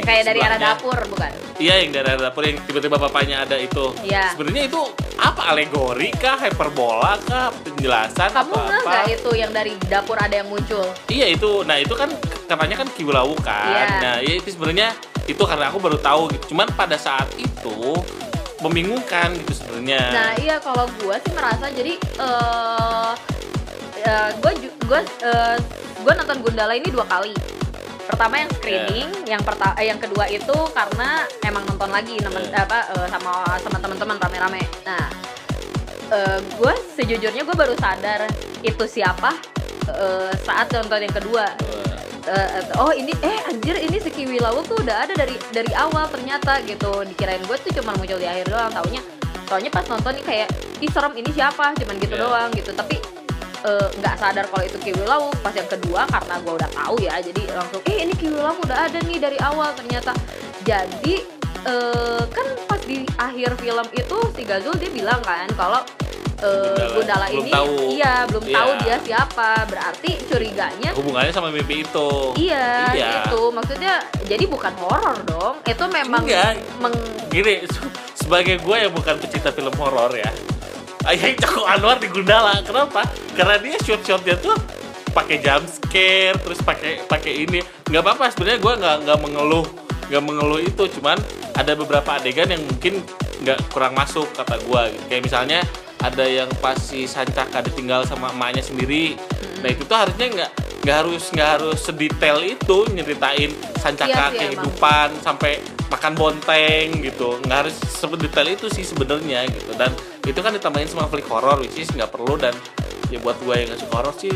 kayak 0.00 0.32
dari 0.32 0.40
arah 0.40 0.58
dapur 0.58 0.96
bukan 1.06 1.28
iya 1.60 1.84
yang 1.84 1.92
dari 1.92 2.08
arah 2.08 2.32
dapur 2.32 2.42
yang 2.42 2.56
tiba-tiba 2.64 2.96
bapaknya 2.96 3.44
ada 3.44 3.60
itu 3.60 3.92
Iya. 4.00 4.32
sebenarnya 4.32 4.64
itu 4.66 4.80
apa 5.20 5.52
alegori 5.52 6.08
kah 6.16 6.40
hyperbola 6.40 7.20
kah 7.20 7.52
penjelasan 7.62 8.32
kamu 8.32 8.52
apa 8.56 8.80
nggak 8.80 9.06
itu 9.12 9.30
yang 9.36 9.52
dari 9.52 9.76
dapur 9.86 10.16
ada 10.16 10.32
yang 10.34 10.48
muncul 10.48 10.82
Iya 11.06 11.26
itu, 11.30 11.62
nah 11.68 11.76
itu 11.76 11.92
kan 11.92 12.08
katanya 12.48 12.80
kan 12.80 12.88
kiwlawu 12.90 13.36
kan. 13.44 13.68
Iya. 13.68 13.84
Nah 14.00 14.14
ya 14.24 14.34
itu 14.40 14.48
sebenarnya 14.50 14.88
itu 15.28 15.42
karena 15.44 15.68
aku 15.68 15.78
baru 15.78 15.98
tahu 16.00 16.32
gitu. 16.32 16.56
Cuman 16.56 16.66
pada 16.74 16.96
saat 16.96 17.28
itu 17.36 17.76
membingungkan 18.60 19.32
gitu 19.36 19.52
sebenarnya. 19.52 20.02
Nah 20.10 20.30
iya 20.40 20.56
kalau 20.58 20.88
gue 21.00 21.16
sih 21.20 21.32
merasa 21.32 21.68
jadi 21.70 21.94
eh 24.00 24.30
gue 24.38 24.52
gue 24.86 25.00
gue 26.00 26.12
nonton 26.16 26.38
Gundala 26.40 26.72
ini 26.74 26.88
dua 26.88 27.04
kali. 27.04 27.32
Pertama 28.10 28.42
yang 28.42 28.50
screening, 28.58 29.08
yang 29.22 29.42
pertama 29.44 29.78
yang 29.78 29.98
kedua 30.02 30.26
itu 30.26 30.56
karena 30.74 31.22
emang 31.46 31.62
nonton 31.62 31.88
lagi 31.88 32.18
nemen, 32.18 32.42
Iya. 32.50 32.66
apa 32.66 32.78
eh, 32.98 33.08
sama 33.08 33.32
sama 33.62 33.76
teman-teman 33.78 34.16
rame-rame. 34.18 34.62
Nah 34.82 35.06
gue 36.58 36.74
sejujurnya 36.98 37.46
gue 37.46 37.54
baru 37.54 37.74
sadar 37.78 38.26
itu 38.66 38.84
siapa 38.84 39.30
eh, 39.88 40.32
saat 40.42 40.66
nonton 40.74 41.06
yang 41.06 41.14
kedua. 41.14 41.46
Eh, 42.26 42.48
eh, 42.60 42.64
oh 42.76 42.92
ini 42.92 43.14
eh 43.24 43.38
anjir 43.48 43.80
ini 43.80 43.96
si 43.96 44.10
Kiwi 44.12 44.42
Lawu 44.42 44.60
tuh 44.66 44.76
udah 44.82 45.08
ada 45.08 45.14
dari 45.16 45.38
dari 45.50 45.72
awal 45.72 46.04
ternyata 46.10 46.60
gitu 46.68 47.00
dikirain 47.06 47.40
gue 47.48 47.56
tuh 47.56 47.72
cuma 47.80 47.96
muncul 47.96 48.20
di 48.20 48.28
akhir 48.28 48.44
doang 48.52 48.68
taunya 48.68 49.00
soalnya 49.48 49.72
pas 49.72 49.82
nonton 49.88 50.12
nih 50.20 50.24
kayak 50.28 50.48
ih 50.78 50.90
serem 50.92 51.16
ini 51.16 51.32
siapa 51.32 51.72
cuman 51.74 51.96
gitu 51.96 52.14
Iya. 52.14 52.22
doang 52.22 52.48
gitu 52.52 52.70
tapi 52.76 53.00
eh, 53.62 53.88
nggak 53.94 54.14
sadar 54.16 54.44
kalau 54.46 54.64
itu 54.64 54.78
Kiwi 54.78 55.02
pas 55.36 55.52
yang 55.52 55.68
kedua 55.68 56.06
karena 56.06 56.34
gue 56.38 56.52
udah 56.54 56.70
tahu 56.70 56.96
ya 56.98 57.14
jadi 57.18 57.42
langsung 57.50 57.80
eh 57.84 58.02
ini 58.02 58.12
Kiwi 58.12 58.36
Lawu 58.36 58.60
udah 58.60 58.78
ada 58.86 58.98
nih 59.00 59.18
dari 59.18 59.38
awal 59.38 59.72
ternyata 59.72 60.12
jadi 60.60 61.14
eh, 61.62 62.22
kan 62.26 62.46
pas 62.64 62.80
di 62.80 63.02
akhir 63.14 63.56
film 63.56 63.86
itu 63.92 64.16
si 64.30 64.42
Gazul 64.42 64.74
dia 64.74 64.88
bilang 64.88 65.20
kan 65.20 65.48
kalau 65.54 65.80
eh, 66.40 66.88
Gundala. 66.90 67.28
Ini 67.28 67.50
tahu. 67.50 67.72
iya 67.92 68.24
belum 68.24 68.44
Iya. 68.44 68.56
tahu 68.56 68.70
dia 68.80 68.96
siapa 68.98 69.48
berarti 69.68 70.10
curiganya 70.24 70.90
Hubungannya 70.96 71.28
sama 71.30 71.52
mimpi 71.52 71.84
itu. 71.84 72.10
Iya, 72.34 72.96
Iya. 72.96 73.08
itu 73.22 73.40
maksudnya 73.52 74.00
jadi 74.24 74.44
bukan 74.46 74.72
horor 74.80 75.20
dong. 75.26 75.60
Itu 75.62 75.84
memang 75.86 76.24
Enggak. 76.24 76.56
meng- 76.80 77.28
Gini, 77.28 77.60
se- 77.62 77.92
sebagai 78.20 78.56
gue 78.56 78.76
yang 78.78 78.88
bukan 78.90 79.20
pecinta 79.20 79.52
film 79.52 79.70
horor 79.76 80.10
ya, 80.12 80.32
Ayah 81.08 81.32
Joko 81.36 81.64
Anwar 81.64 81.96
di 81.96 82.08
Gundala. 82.12 82.60
Kenapa? 82.60 83.08
Karena 83.32 83.56
dia 83.56 83.76
shot-shotnya 83.80 84.36
tuh 84.36 84.56
pakai 85.10 85.40
jump 85.40 85.64
scare, 85.66 86.36
terus 86.38 86.60
pakai 86.60 87.02
pakai 87.08 87.48
ini. 87.48 87.60
Nggak 87.88 88.02
apa-apa 88.04 88.24
sebenarnya 88.30 88.58
gue 88.60 88.74
nggak 88.84 88.96
nggak 89.08 89.18
mengeluh 89.24 89.66
nggak 90.12 90.22
mengeluh 90.22 90.60
itu. 90.60 90.82
Cuman 91.00 91.16
ada 91.56 91.72
beberapa 91.72 92.20
adegan 92.20 92.52
yang 92.52 92.62
mungkin 92.68 93.00
nggak 93.40 93.72
kurang 93.72 93.96
masuk 93.96 94.28
kata 94.36 94.60
gue. 94.60 94.82
Kayak 95.08 95.22
misalnya 95.24 95.60
ada 96.00 96.24
yang 96.24 96.48
pas 96.60 96.76
si 96.76 97.04
Sancaka 97.08 97.64
ditinggal 97.64 98.04
sama 98.04 98.32
emaknya 98.32 98.60
sendiri. 98.60 99.16
Nah 99.64 99.68
itu 99.72 99.84
tuh 99.88 99.96
harusnya 99.96 100.28
nggak 100.28 100.50
nggak 100.80 100.96
harus 100.96 101.24
nggak 101.32 101.48
harus 101.60 101.78
sedetail 101.80 102.40
itu 102.40 102.78
nyeritain 102.92 103.52
Iya 103.52 103.78
Sancaka 103.80 104.32
emang. 104.32 104.36
kehidupan 104.36 105.08
sampai 105.20 105.52
makan 105.92 106.12
bonteng 106.16 107.04
gitu 107.04 107.36
nggak 107.44 107.58
harus 107.66 107.76
sedetail 107.84 108.48
itu 108.48 108.66
sih 108.72 108.84
sebenarnya 108.88 109.44
gitu 109.52 109.76
dan 109.76 109.92
itu 110.26 110.40
kan 110.40 110.52
ditambahin 110.52 110.88
sama 110.88 111.08
flick 111.08 111.26
horror 111.28 111.56
which 111.60 111.76
is 111.80 111.88
nggak 111.92 112.12
perlu 112.12 112.36
dan 112.36 112.52
ya 113.08 113.18
buat 113.20 113.36
gue 113.42 113.54
yang 113.56 113.68
nggak 113.72 113.80
suka 113.80 113.94
horror 113.96 114.14
sih 114.16 114.34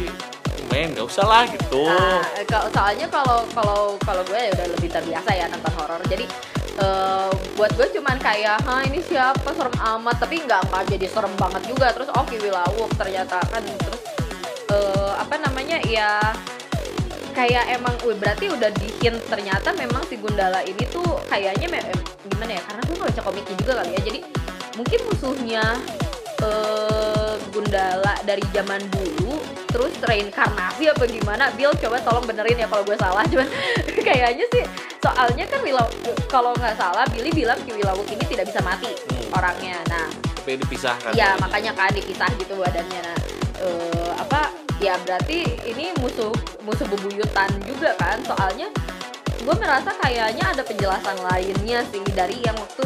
main 0.72 0.90
nggak 0.90 1.06
usah 1.06 1.22
lah 1.22 1.44
gitu 1.46 1.86
Ah, 1.86 2.24
kalau 2.48 2.68
soalnya 2.72 3.06
kalau 3.06 3.46
kalau 3.54 3.80
kalau 4.02 4.22
gue 4.26 4.38
ya 4.38 4.50
udah 4.58 4.66
lebih 4.74 4.88
terbiasa 4.90 5.30
ya 5.30 5.46
nonton 5.46 5.72
horor. 5.78 6.00
Jadi 6.10 6.26
eh, 6.80 7.30
buat 7.54 7.70
gue 7.78 7.86
cuman 8.00 8.18
kayak, 8.18 8.58
"Hah, 8.66 8.82
ini 8.88 8.98
siapa 9.04 9.54
serem 9.54 9.76
amat?" 9.78 10.16
Tapi 10.18 10.42
nggak 10.42 10.72
nggak 10.72 10.82
jadi 10.96 11.06
serem 11.06 11.34
banget 11.38 11.62
juga. 11.70 11.94
Terus 11.94 12.08
oh 12.10 12.24
Kiwi 12.26 12.50
ternyata 12.98 13.38
kan 13.52 13.62
terus 13.62 14.02
eh, 14.72 15.12
apa 15.14 15.34
namanya? 15.38 15.78
Ya 15.86 16.18
kayak 17.34 17.66
emang 17.74 17.94
wih, 18.06 18.14
berarti 18.14 18.46
udah 18.46 18.70
di 18.78 18.88
hint 19.02 19.18
ternyata 19.26 19.74
memang 19.74 20.06
si 20.06 20.14
Gundala 20.22 20.62
ini 20.62 20.86
tuh 20.86 21.18
kayaknya 21.26 21.66
gimana 22.30 22.50
ya 22.54 22.62
karena 22.62 22.80
gue 22.86 22.94
nggak 22.94 23.10
baca 23.10 23.22
komiknya 23.26 23.54
juga 23.58 23.72
kali 23.82 23.90
ya 23.90 24.00
jadi 24.06 24.20
mungkin 24.74 25.00
musuhnya 25.06 25.64
eh, 26.42 27.34
Gundala 27.54 28.18
dari 28.26 28.42
zaman 28.50 28.82
dulu 28.90 29.38
terus 29.70 29.94
reinkarnasi 30.02 30.90
apa 30.90 31.06
gimana? 31.06 31.50
Bill 31.54 31.70
coba 31.78 31.98
tolong 32.02 32.26
benerin 32.26 32.58
ya 32.58 32.66
kalau 32.66 32.82
gue 32.86 32.98
salah 32.98 33.22
cuman 33.26 33.46
kayaknya 34.06 34.46
sih 34.50 34.62
soalnya 35.02 35.46
kan 35.50 35.60
Wilaw 35.62 35.86
kalau 36.30 36.54
nggak 36.54 36.74
salah 36.78 37.06
Billy 37.10 37.30
bilang 37.30 37.58
Ki 37.62 37.74
Wilawuk 37.74 38.06
ini 38.10 38.24
tidak 38.26 38.50
bisa 38.50 38.62
mati 38.62 38.90
Hmm. 38.90 39.38
orangnya. 39.38 39.78
Nah 39.90 40.06
tapi 40.44 40.60
dipisahkan. 40.60 41.16
Iya 41.16 41.34
makanya 41.40 41.72
kan 41.72 41.90
dipisah 41.90 42.28
gitu 42.38 42.54
badannya. 42.58 43.00
Nah 43.02 43.18
eh, 43.64 44.12
apa 44.18 44.52
ya 44.78 44.94
berarti 45.02 45.46
ini 45.64 45.90
musuh 45.98 46.30
musuh 46.62 46.86
bebuyutan 46.86 47.50
juga 47.66 47.94
kan? 47.98 48.20
Soalnya 48.22 48.68
gue 49.44 49.54
merasa 49.54 49.92
kayaknya 50.00 50.44
ada 50.48 50.62
penjelasan 50.64 51.16
lainnya 51.22 51.84
sih 51.86 52.00
dari 52.10 52.40
yang 52.40 52.56
waktu 52.56 52.84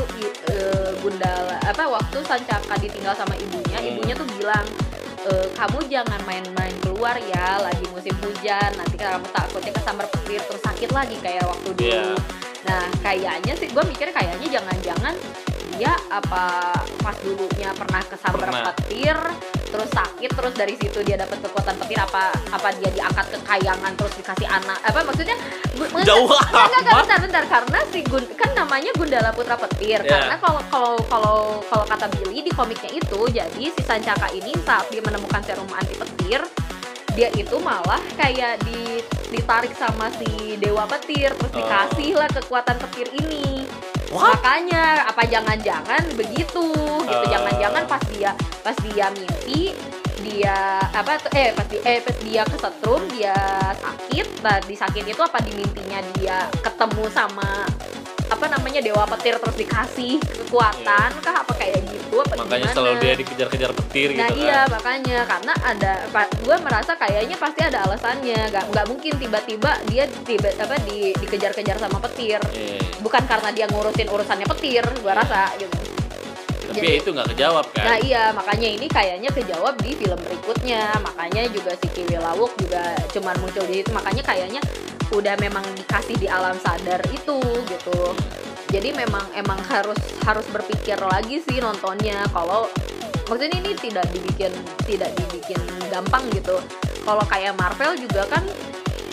eh, 0.51 0.91
Gundala 0.99 1.57
apa 1.63 1.87
waktu 1.87 2.19
Sancaka 2.23 2.75
ditinggal 2.77 3.15
sama 3.15 3.35
ibunya 3.35 3.79
Hmm. 3.79 3.91
ibunya 3.95 4.15
tuh 4.15 4.27
bilang 4.35 4.67
"Eh, 5.23 5.47
kamu 5.55 5.87
jangan 5.87 6.19
main-main 6.25 6.75
keluar 6.83 7.15
ya 7.21 7.59
lagi 7.59 7.87
musim 7.91 8.15
hujan 8.19 8.71
nanti 8.75 8.97
kamu 8.97 9.23
takutnya 9.31 9.73
kesambar 9.73 10.07
petir 10.11 10.43
terus 10.43 10.63
sakit 10.63 10.91
lagi 10.91 11.15
kayak 11.19 11.47
waktu 11.47 11.71
dulu 11.73 11.87
Iya. 11.87 12.15
nah 12.67 12.85
kayaknya 13.01 13.55
sih 13.55 13.69
gue 13.71 13.85
mikir 13.87 14.11
kayaknya 14.11 14.47
jangan-jangan 14.51 15.15
dia 15.79 15.95
apa 16.11 16.74
pas 16.99 17.16
dulunya 17.22 17.70
pernah 17.72 18.03
kesambar 18.03 18.51
Pernah. 18.51 18.64
petir 18.74 19.16
terus 19.68 19.91
sakit 19.93 20.31
terus 20.33 20.55
dari 20.57 20.74
situ 20.74 20.99
dia 21.05 21.14
dapat 21.14 21.39
kekuatan 21.39 21.76
petir 21.79 22.01
apa 22.01 22.35
apa 22.51 22.68
dia 22.81 22.91
diangkat 22.91 23.26
ke 23.31 23.39
kayangan 23.47 23.93
terus 23.95 24.12
dikasih 24.18 24.49
anak 24.49 24.79
apa 24.83 25.07
maksudnya 25.07 25.37
Jauh 25.79 26.26
enggak, 26.26 26.66
enggak, 26.83 26.95
bentar 26.99 27.18
bentar 27.22 27.45
karena 27.47 27.79
si 27.95 28.01
Gun 28.03 28.24
kan 28.35 28.51
namanya 28.59 28.91
Gundala 28.99 29.31
Putra 29.31 29.55
Petir 29.55 30.03
Iya. 30.03 30.11
karena 30.11 30.37
kalau 30.43 30.61
kalau 30.66 30.95
kalau 31.07 31.39
kalau 31.70 31.85
kata 31.87 32.07
Billy 32.18 32.43
di 32.43 32.51
komiknya 32.51 32.91
itu 32.91 33.20
jadi 33.31 33.64
si 33.70 33.83
Sancaka 33.87 34.35
ini 34.35 34.51
saat 34.66 34.91
dia 34.91 34.99
menemukan 34.99 35.39
serum 35.47 35.70
anti 35.70 35.95
petir 35.95 36.43
dia 37.14 37.31
itu 37.35 37.59
malah 37.59 37.99
kayak 38.14 38.62
di, 38.62 39.03
ditarik 39.31 39.74
sama 39.74 40.07
si 40.18 40.55
dewa 40.59 40.87
petir 40.87 41.31
terus 41.35 41.51
Oh. 41.51 41.59
dikasih 41.59 42.11
lah 42.14 42.31
kekuatan 42.31 42.76
petir 42.79 43.09
ini 43.14 43.58
What? 44.09 44.41
makanya 44.41 45.05
apa 45.05 45.23
jangan-jangan 45.23 46.03
begitu 46.17 46.65
gitu 47.05 47.13
Oh. 47.19 47.29
jangan-jangan 47.29 47.85
pas 47.85 48.01
dia 48.09 48.33
pas 48.61 48.77
dia 48.81 49.13
mimpi 49.13 49.77
dia 50.19 50.57
apa 50.83 51.17
tuh- 51.17 51.33
eh 51.33 51.53
pas 51.53 51.65
di, 51.65 51.77
eh 51.79 52.01
pas 52.01 52.17
dia 52.19 52.43
kesetrum 52.43 53.05
dia 53.09 53.37
sakit 53.77 54.27
nah 54.41 54.59
di 54.61 54.75
sakit 54.75 55.05
itu 55.07 55.21
apa 55.21 55.39
di 55.41 55.53
mimpinya 55.55 56.01
dia 56.17 56.37
ketemu 56.59 57.05
sama 57.09 57.65
apa 58.29 58.47
namanya 58.53 58.81
dewa 58.85 59.05
petir 59.16 59.41
terus 59.41 59.57
dikasih 59.57 60.20
kekuatan 60.20 61.11
kah? 61.24 61.35
Apa 61.43 61.53
kayak 61.57 61.81
gitu? 61.89 62.20
Apa 62.20 62.45
makanya 62.45 62.68
gimana? 62.68 62.76
selalu 62.76 62.97
dia 63.01 63.14
dikejar-kejar 63.16 63.70
petir 63.72 64.09
Nah 64.14 64.29
gitu 64.31 64.41
iya 64.45 64.61
kan. 64.64 64.74
makanya. 64.79 65.18
Karena 65.24 65.53
ada 65.64 65.93
gue 66.45 66.57
merasa 66.61 66.93
kayaknya 66.97 67.37
pasti 67.41 67.61
ada 67.64 67.79
alasannya. 67.89 68.41
Nggak 68.53 68.64
nggak 68.72 68.87
mungkin 68.89 69.12
tiba-tiba 69.16 69.70
dia 69.89 70.05
tiba 70.24 70.49
apa 70.61 70.76
di, 70.85 71.12
dikejar-kejar 71.16 71.76
sama 71.81 71.99
petir. 72.05 72.41
Iya. 72.53 72.81
bukan 72.99 73.22
karena 73.31 73.55
dia 73.55 73.66
ngurusin 73.70 74.11
urusannya 74.11 74.47
petir 74.47 74.83
gue 74.83 75.12
rasa 75.14 75.55
gitu 75.57 75.70
tapi 76.79 76.87
Jadi- 76.95 77.03
itu 77.03 77.11
nggak 77.11 77.29
kejawab 77.35 77.66
kan? 77.74 77.85
Nah 77.85 77.99
iya 77.99 78.24
makanya 78.31 78.68
ini 78.70 78.87
kayaknya 78.87 79.31
kejawab 79.35 79.74
di 79.83 79.91
film 79.99 80.18
berikutnya. 80.22 80.83
Makanya 81.03 81.43
juga 81.51 81.74
si 81.74 81.87
Kiwi 81.91 82.16
Lawuk 82.16 82.55
juga 82.62 82.95
cuman 83.11 83.35
muncul 83.43 83.64
di 83.66 83.83
situ. 83.83 83.91
Makanya 83.91 84.22
kayaknya 84.22 84.61
udah 85.11 85.35
memang 85.43 85.64
dikasih 85.74 86.16
di 86.16 86.31
alam 86.31 86.55
sadar 86.62 87.03
itu 87.11 87.39
gitu. 87.66 87.99
Jadi 88.68 88.93
memang 88.95 89.24
emang 89.35 89.59
harus 89.66 89.99
harus 90.22 90.47
berpikir 90.55 90.97
lagi 91.03 91.43
sih 91.43 91.59
nontonnya. 91.59 92.22
Kalau 92.31 92.70
maksudnya 93.26 93.59
ini 93.59 93.74
tidak 93.74 94.07
dibikin 94.14 94.53
tidak 94.87 95.11
dibikin 95.18 95.59
gampang 95.91 96.22
gitu. 96.31 96.62
Kalau 97.03 97.24
kayak 97.26 97.57
Marvel 97.57 97.97
juga 97.99 98.22
kan 98.29 98.45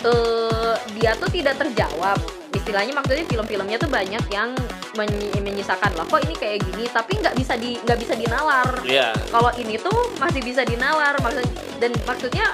eh, 0.06 0.74
dia 1.00 1.16
tuh 1.18 1.28
tidak 1.32 1.58
terjawab. 1.58 2.20
Istilahnya 2.52 2.92
maksudnya 2.96 3.24
film-filmnya 3.28 3.76
tuh 3.80 3.90
banyak 3.90 4.24
yang 4.32 4.52
menyisakan 4.96 5.92
lah 5.94 6.04
kok 6.08 6.24
ini 6.24 6.34
kayak 6.34 6.64
gini? 6.64 6.84
Tapi 6.88 7.12
nggak 7.20 7.34
bisa 7.36 7.54
di 7.60 7.76
nggak 7.84 7.98
bisa 8.00 8.14
dinalar. 8.16 8.68
Iya. 8.82 9.12
kalau 9.28 9.52
ini 9.60 9.76
tuh 9.76 10.16
masih 10.16 10.40
bisa 10.40 10.64
dinalar 10.64 11.14
maksud 11.20 11.44
dan 11.78 11.92
maksudnya 12.08 12.46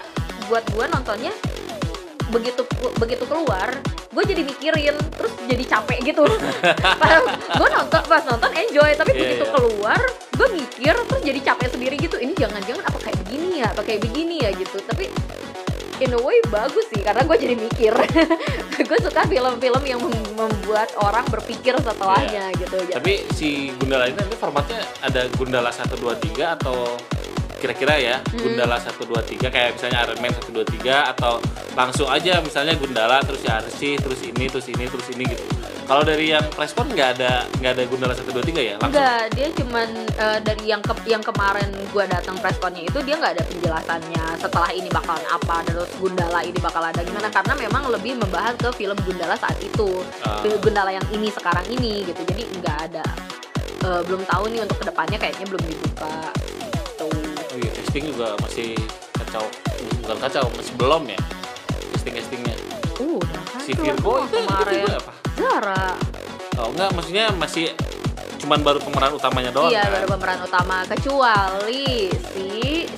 buat 0.50 0.64
gua 0.74 0.90
nontonnya 0.90 1.30
begitu 2.32 2.64
begitu 2.96 3.24
keluar 3.28 3.68
gue 4.12 4.24
jadi 4.28 4.42
mikirin 4.44 4.96
terus 5.16 5.32
jadi 5.48 5.64
capek 5.64 5.98
gitu. 6.04 6.24
Gue 7.58 7.68
nonton 7.72 8.02
pas 8.04 8.22
nonton 8.28 8.50
enjoy 8.52 8.92
tapi 8.92 9.10
Iya, 9.16 9.20
begitu 9.24 9.44
iya. 9.48 9.52
keluar 9.56 10.00
gue 10.32 10.48
mikir 10.52 10.94
terus 10.96 11.22
jadi 11.24 11.40
capek 11.40 11.68
sendiri 11.72 11.96
gitu. 11.96 12.16
Ini 12.20 12.36
jangan-jangan 12.36 12.84
apa 12.84 12.98
kayak 13.00 13.16
begini 13.24 13.64
ya 13.64 13.72
apa 13.72 13.80
kayak 13.80 14.00
begini 14.04 14.44
ya 14.44 14.50
gitu. 14.52 14.84
Tapi 14.84 15.08
in 15.98 16.10
a 16.10 16.18
way 16.18 16.38
bagus 16.46 16.88
sih 16.88 17.00
karena 17.00 17.22
gue 17.22 17.36
jadi 17.36 17.54
mikir 17.54 17.92
gue 18.88 18.98
suka 19.00 19.22
film-film 19.24 19.82
yang 19.82 20.00
mem- 20.00 20.32
membuat 20.34 20.88
orang 20.96 21.26
berpikir 21.26 21.76
setelahnya 21.76 22.48
gitu 22.54 22.76
Iya. 22.78 22.88
ya 22.88 22.96
Tapi 22.96 23.12
si 23.30 23.48
Gundala 23.74 24.06
ini 24.06 24.16
nanti 24.16 24.34
formatnya 24.34 24.80
ada 25.00 25.28
Gundala 25.30 25.68
1 25.68 25.92
2 25.92 26.00
3 26.32 26.56
atau 26.56 26.96
kira-kira 27.56 27.94
ya 27.94 28.16
Hmm. 28.24 28.42
Gundala 28.42 28.74
1 28.76 28.90
2 28.98 29.12
3 29.38 29.46
kayak 29.46 29.76
misalnya 29.76 29.98
Iron 30.02 30.18
Man 30.18 30.32
1 30.32 30.50
2 30.50 30.66
3 30.82 31.12
atau 31.12 31.38
langsung 31.72 32.08
aja 32.08 32.40
misalnya 32.40 32.74
Gundala 32.74 33.20
terus 33.20 33.40
ya 33.40 33.58
Arsi 33.58 33.94
terus 33.96 34.18
ini 34.20 34.44
terus 34.46 34.66
ini 34.66 34.84
terus 34.84 35.06
ini 35.08 35.24
gitu. 35.24 35.44
Kalau 35.92 36.08
dari 36.08 36.32
yang 36.32 36.48
Preskon 36.48 36.88
nggak 36.88 37.20
ada 37.20 37.44
nggak 37.60 37.72
ada 37.76 37.82
Gundala 37.84 38.16
1 38.16 38.24
2 38.24 38.40
3 38.48 38.64
ya? 38.64 38.80
Langsung. 38.80 38.96
Enggak, 38.96 39.22
dia 39.36 39.48
cuman 39.52 39.88
eh, 40.08 40.38
dari 40.40 40.64
yang 40.64 40.80
ke 40.80 40.94
yang 41.04 41.20
kemarin 41.20 41.68
gua 41.92 42.08
datang 42.08 42.40
pressconnya 42.40 42.88
itu 42.88 42.96
dia 43.04 43.20
nggak 43.20 43.36
ada 43.36 43.44
penjelasannya 43.44 44.24
setelah 44.40 44.72
ini 44.72 44.88
bakalan 44.88 45.20
apa 45.28 45.60
terus 45.68 45.92
Gundala 46.00 46.40
ini 46.48 46.56
bakal 46.64 46.80
ada 46.80 46.96
gimana 47.04 47.28
karena 47.28 47.52
memang 47.68 47.92
lebih 47.92 48.16
membahas 48.16 48.56
ke 48.56 48.72
film 48.72 48.96
Gundala 49.04 49.36
saat 49.36 49.60
itu. 49.60 50.00
Film 50.40 50.58
Gundala 50.64 50.96
yang 50.96 51.04
ini 51.12 51.28
sekarang 51.28 51.68
ini 51.68 52.08
gitu 52.08 52.24
jadi 52.24 52.40
nggak 52.56 52.78
ada 52.88 53.04
Eh, 53.82 54.02
belum 54.06 54.22
tahu 54.30 54.46
nih 54.48 54.62
untuk 54.62 54.78
ke 54.78 54.86
depannya 54.88 55.18
kayaknya 55.18 55.44
belum 55.44 55.62
dibuka 55.66 56.14
tuh 56.94 57.10
Oh 57.52 57.58
iya, 57.60 57.68
casting 57.74 58.08
juga 58.08 58.32
masih 58.40 58.78
kacau. 59.12 59.44
Bukan 60.00 60.16
kacau, 60.22 60.46
masih 60.56 60.72
belum 60.78 61.02
ya. 61.04 61.20
Casting-castingnya. 61.92 62.56
uh 62.96 63.18
udah 63.20 63.42
Si 63.60 63.74
Virgo 63.76 64.24
kemarin 64.30 64.86
apa? 64.88 65.21
Zara 65.42 65.86
Oh 66.54 66.68
enggak, 66.68 66.90
maksudnya 66.92 67.26
masih 67.32 67.74
cuman 68.38 68.58
baru 68.60 68.78
pemeran 68.78 69.12
utamanya 69.12 69.50
doang 69.50 69.70
iya 69.70 69.82
kan? 69.82 69.92
baru 69.96 70.06
pemeran 70.12 70.40
utama 70.40 70.76
kecuali 70.84 72.10
si 72.28 72.46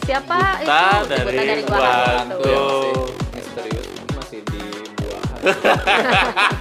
siapa 0.00 0.56
Buta 0.58 0.72
itu 0.98 1.04
dari 1.06 1.20
Buta 1.22 1.42
dari 1.42 1.62
Gua 1.62 1.76
Gua 1.76 1.92
Hantu. 2.14 2.34
itu. 2.34 2.48
Tuh. 2.48 3.06
misterius 3.30 3.86
masih 4.14 4.40
di 4.42 4.60
buah 4.94 5.24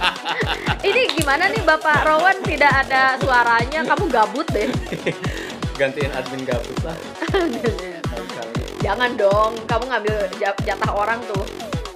Ini 0.84 1.00
gimana 1.14 1.48
nih 1.48 1.62
Bapak 1.62 2.04
Rowan 2.04 2.36
tidak 2.42 2.72
ada 2.78 3.16
suaranya? 3.16 3.80
Kamu 3.82 4.04
gabut 4.06 4.44
deh. 4.50 4.68
gantiin 5.80 6.12
admin 6.12 6.44
gabut 6.44 6.78
lah 6.82 6.96
Jangan 8.84 9.16
dong, 9.16 9.56
kamu 9.64 9.84
ngambil 9.88 10.14
ja- 10.36 10.60
jatah 10.62 10.92
orang 10.92 11.16
tuh. 11.24 11.40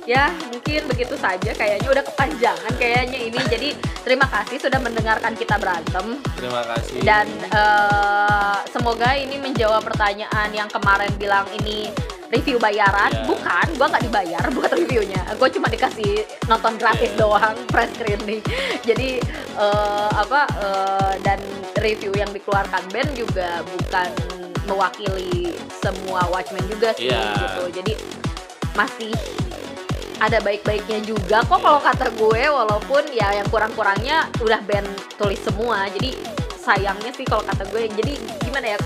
Ya, 0.08 0.32
mungkin 0.48 0.88
begitu 0.88 1.20
saja 1.20 1.52
kayaknya 1.52 1.84
udah 1.92 2.00
kepanjangan 2.00 2.72
kayaknya 2.80 3.28
ini. 3.28 3.36
Jadi, 3.44 3.68
terima 4.00 4.24
kasih 4.24 4.56
sudah 4.56 4.80
mendengarkan 4.80 5.36
kita 5.36 5.60
berantem 5.60 6.16
Terima 6.32 6.64
kasih. 6.64 7.04
dan 7.04 7.28
eh, 7.52 8.56
semoga 8.72 9.12
ini 9.12 9.36
menjawab 9.36 9.84
pertanyaan 9.84 10.48
yang 10.48 10.64
kemarin 10.72 11.12
bilang 11.20 11.44
ini 11.60 11.92
review 12.32 12.56
bayaran. 12.56 13.12
Ya. 13.12 13.24
Bukan, 13.28 13.66
gua 13.76 13.86
nggak 13.92 14.04
dibayar 14.08 14.44
buat 14.56 14.72
reviewnya. 14.72 15.28
Gue 15.36 15.52
cuma 15.52 15.68
dikasih 15.68 16.24
nonton 16.48 16.80
gratis 16.80 17.12
Ya. 17.12 17.20
doang 17.20 17.56
press 17.68 17.92
screening. 17.92 18.40
Jadi 18.80 19.20
eh, 19.60 20.08
apa 20.16 20.48
eh, 20.56 21.14
dan 21.20 21.36
review 21.84 22.16
yang 22.16 22.32
dikeluarkan 22.32 22.80
band 22.88 23.12
juga 23.12 23.60
bukan 23.60 24.08
mewakili 24.64 25.52
semua 25.84 26.24
Watchmen 26.32 26.64
juga 26.64 26.96
sih 26.96 27.12
Iya. 27.12 27.28
gitu. 27.44 27.64
Jadi 27.76 27.92
masih 28.72 29.12
ada 30.18 30.38
baik-baiknya 30.38 30.98
juga 31.00 31.40
kok 31.40 31.58
kalau 31.58 31.78
kata 31.78 32.10
gue 32.10 32.42
walaupun 32.44 33.02
ya 33.10 33.32
yang 33.32 33.46
kurang-kurangnya 33.46 34.26
udah 34.38 34.60
band 34.60 34.86
tulis 35.14 35.38
semua 35.38 35.86
jadi 35.88 36.10
sayangnya 36.58 37.10
sih 37.10 37.22
kalau 37.22 37.42
kata 37.42 37.64
gue 37.66 37.86
jadi 37.88 38.12
gimana 38.40 38.66
ya 38.68 38.78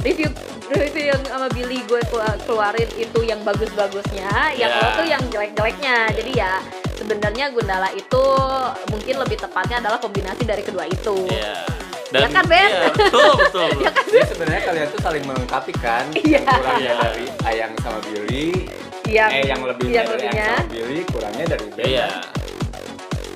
review 0.00 0.30
review 0.68 1.10
yang 1.10 1.22
sama 1.22 1.46
Billy 1.48 1.82
gue 1.82 2.00
kelu- 2.06 2.38
keluarin 2.42 2.90
itu 2.96 3.18
yang 3.20 3.42
bagus-bagusnya 3.42 4.30
yang 4.54 4.70
Ya. 4.70 4.78
lo 4.78 4.88
tuh 4.94 5.06
yang 5.06 5.22
jelek-jeleknya 5.26 5.96
jadi 6.12 6.32
ya 6.32 6.52
sebenarnya 6.96 7.50
Gundala 7.50 7.90
itu 7.90 8.22
mungkin 8.88 9.14
lebih 9.16 9.38
tepatnya 9.38 9.78
adalah 9.80 9.98
kombinasi 9.98 10.42
dari 10.42 10.62
kedua 10.62 10.86
itu 10.86 11.26
Iya. 11.28 11.54
Ya 12.14 12.30
kan, 12.30 12.46
Ben? 12.46 12.70
Iya, 12.70 12.94
betul, 12.94 13.30
betul. 13.36 13.68
ya 13.84 13.90
kan 13.90 14.04
jadi 14.06 14.24
sebenarnya 14.24 14.62
kalian 14.64 14.88
tuh 14.88 15.00
saling 15.02 15.24
melengkapi 15.26 15.74
kan 15.76 16.04
Iya. 16.14 16.40
kurangnya 16.46 16.78
Iya. 16.86 16.94
dari 16.96 17.24
Ayang 17.44 17.72
sama 17.82 17.98
Billy 18.00 18.70
yang 19.06 19.30
eh 19.30 19.44
yang 19.44 19.62
lebihnya 19.62 19.94
yang 19.94 20.06
dari 20.06 20.18
lebihnya 20.20 20.48
sama 20.52 20.68
Billy 20.68 21.02
kurangnya 21.06 21.44
dari 21.46 21.66
Ben 21.70 21.84
Iya. 21.86 22.08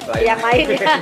Lain- 0.02 0.24
yang 0.24 0.40
lainnya 0.40 0.86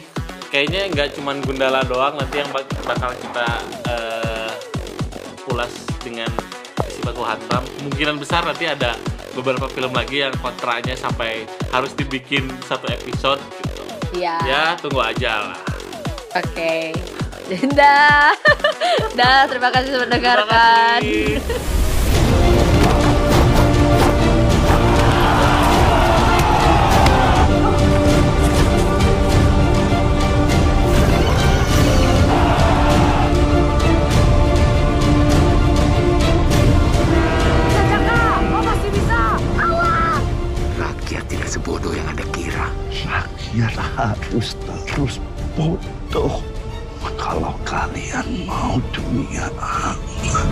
Kayaknya 0.47 0.81
nggak 0.89 1.09
cuman 1.15 1.39
Gundala 1.39 1.79
doang 1.81 2.17
nanti 2.17 2.37
yang 2.37 2.49
bak- 2.49 2.67
bakal 2.83 3.15
kita 3.15 3.47
eh, 3.87 4.51
ulas 5.47 5.71
dengan 5.99 6.27
isi 6.83 6.99
baku 7.01 7.23
hantam. 7.23 7.63
Kemungkinan 7.77 8.19
besar 8.19 8.43
nanti 8.43 8.65
ada 8.65 8.99
beberapa 9.31 9.69
film 9.69 9.91
lagi 9.91 10.19
yang 10.19 10.35
kontraknya 10.35 10.91
sampai 10.93 11.47
harus 11.71 11.93
dibikin 11.93 12.51
satu 12.61 12.83
episode 12.89 13.39
gitu. 13.61 13.83
ya 14.11 14.35
Ya 14.43 14.63
tunggu 14.75 14.99
aja 14.99 15.31
lah. 15.47 15.59
Oke. 16.31 16.95
Dah. 17.75 18.31
Dah, 19.19 19.43
terima 19.51 19.67
kasih 19.67 19.91
sudah 19.91 20.07
mendengarkan. 20.07 21.03
Terima 21.03 21.43
kasih. 21.43 21.91
Jaka, 37.91 38.19
kau 38.47 38.61
masih 38.63 38.89
bisa. 38.95 39.19
Awas! 39.59 40.23
Rakyat 40.79 41.23
tidak 41.27 41.49
sebodoh 41.51 41.91
yang 41.91 42.07
Anda 42.07 42.23
kira. 42.31 42.71
Rakyat 43.03 43.75
harus 43.99 44.55
terus 44.87 45.19
bodoh 45.59 46.00
kalau 46.11 47.55
kalian 47.63 48.43
mau 48.43 48.75
dunia 48.91 49.47
aman. 49.55 50.47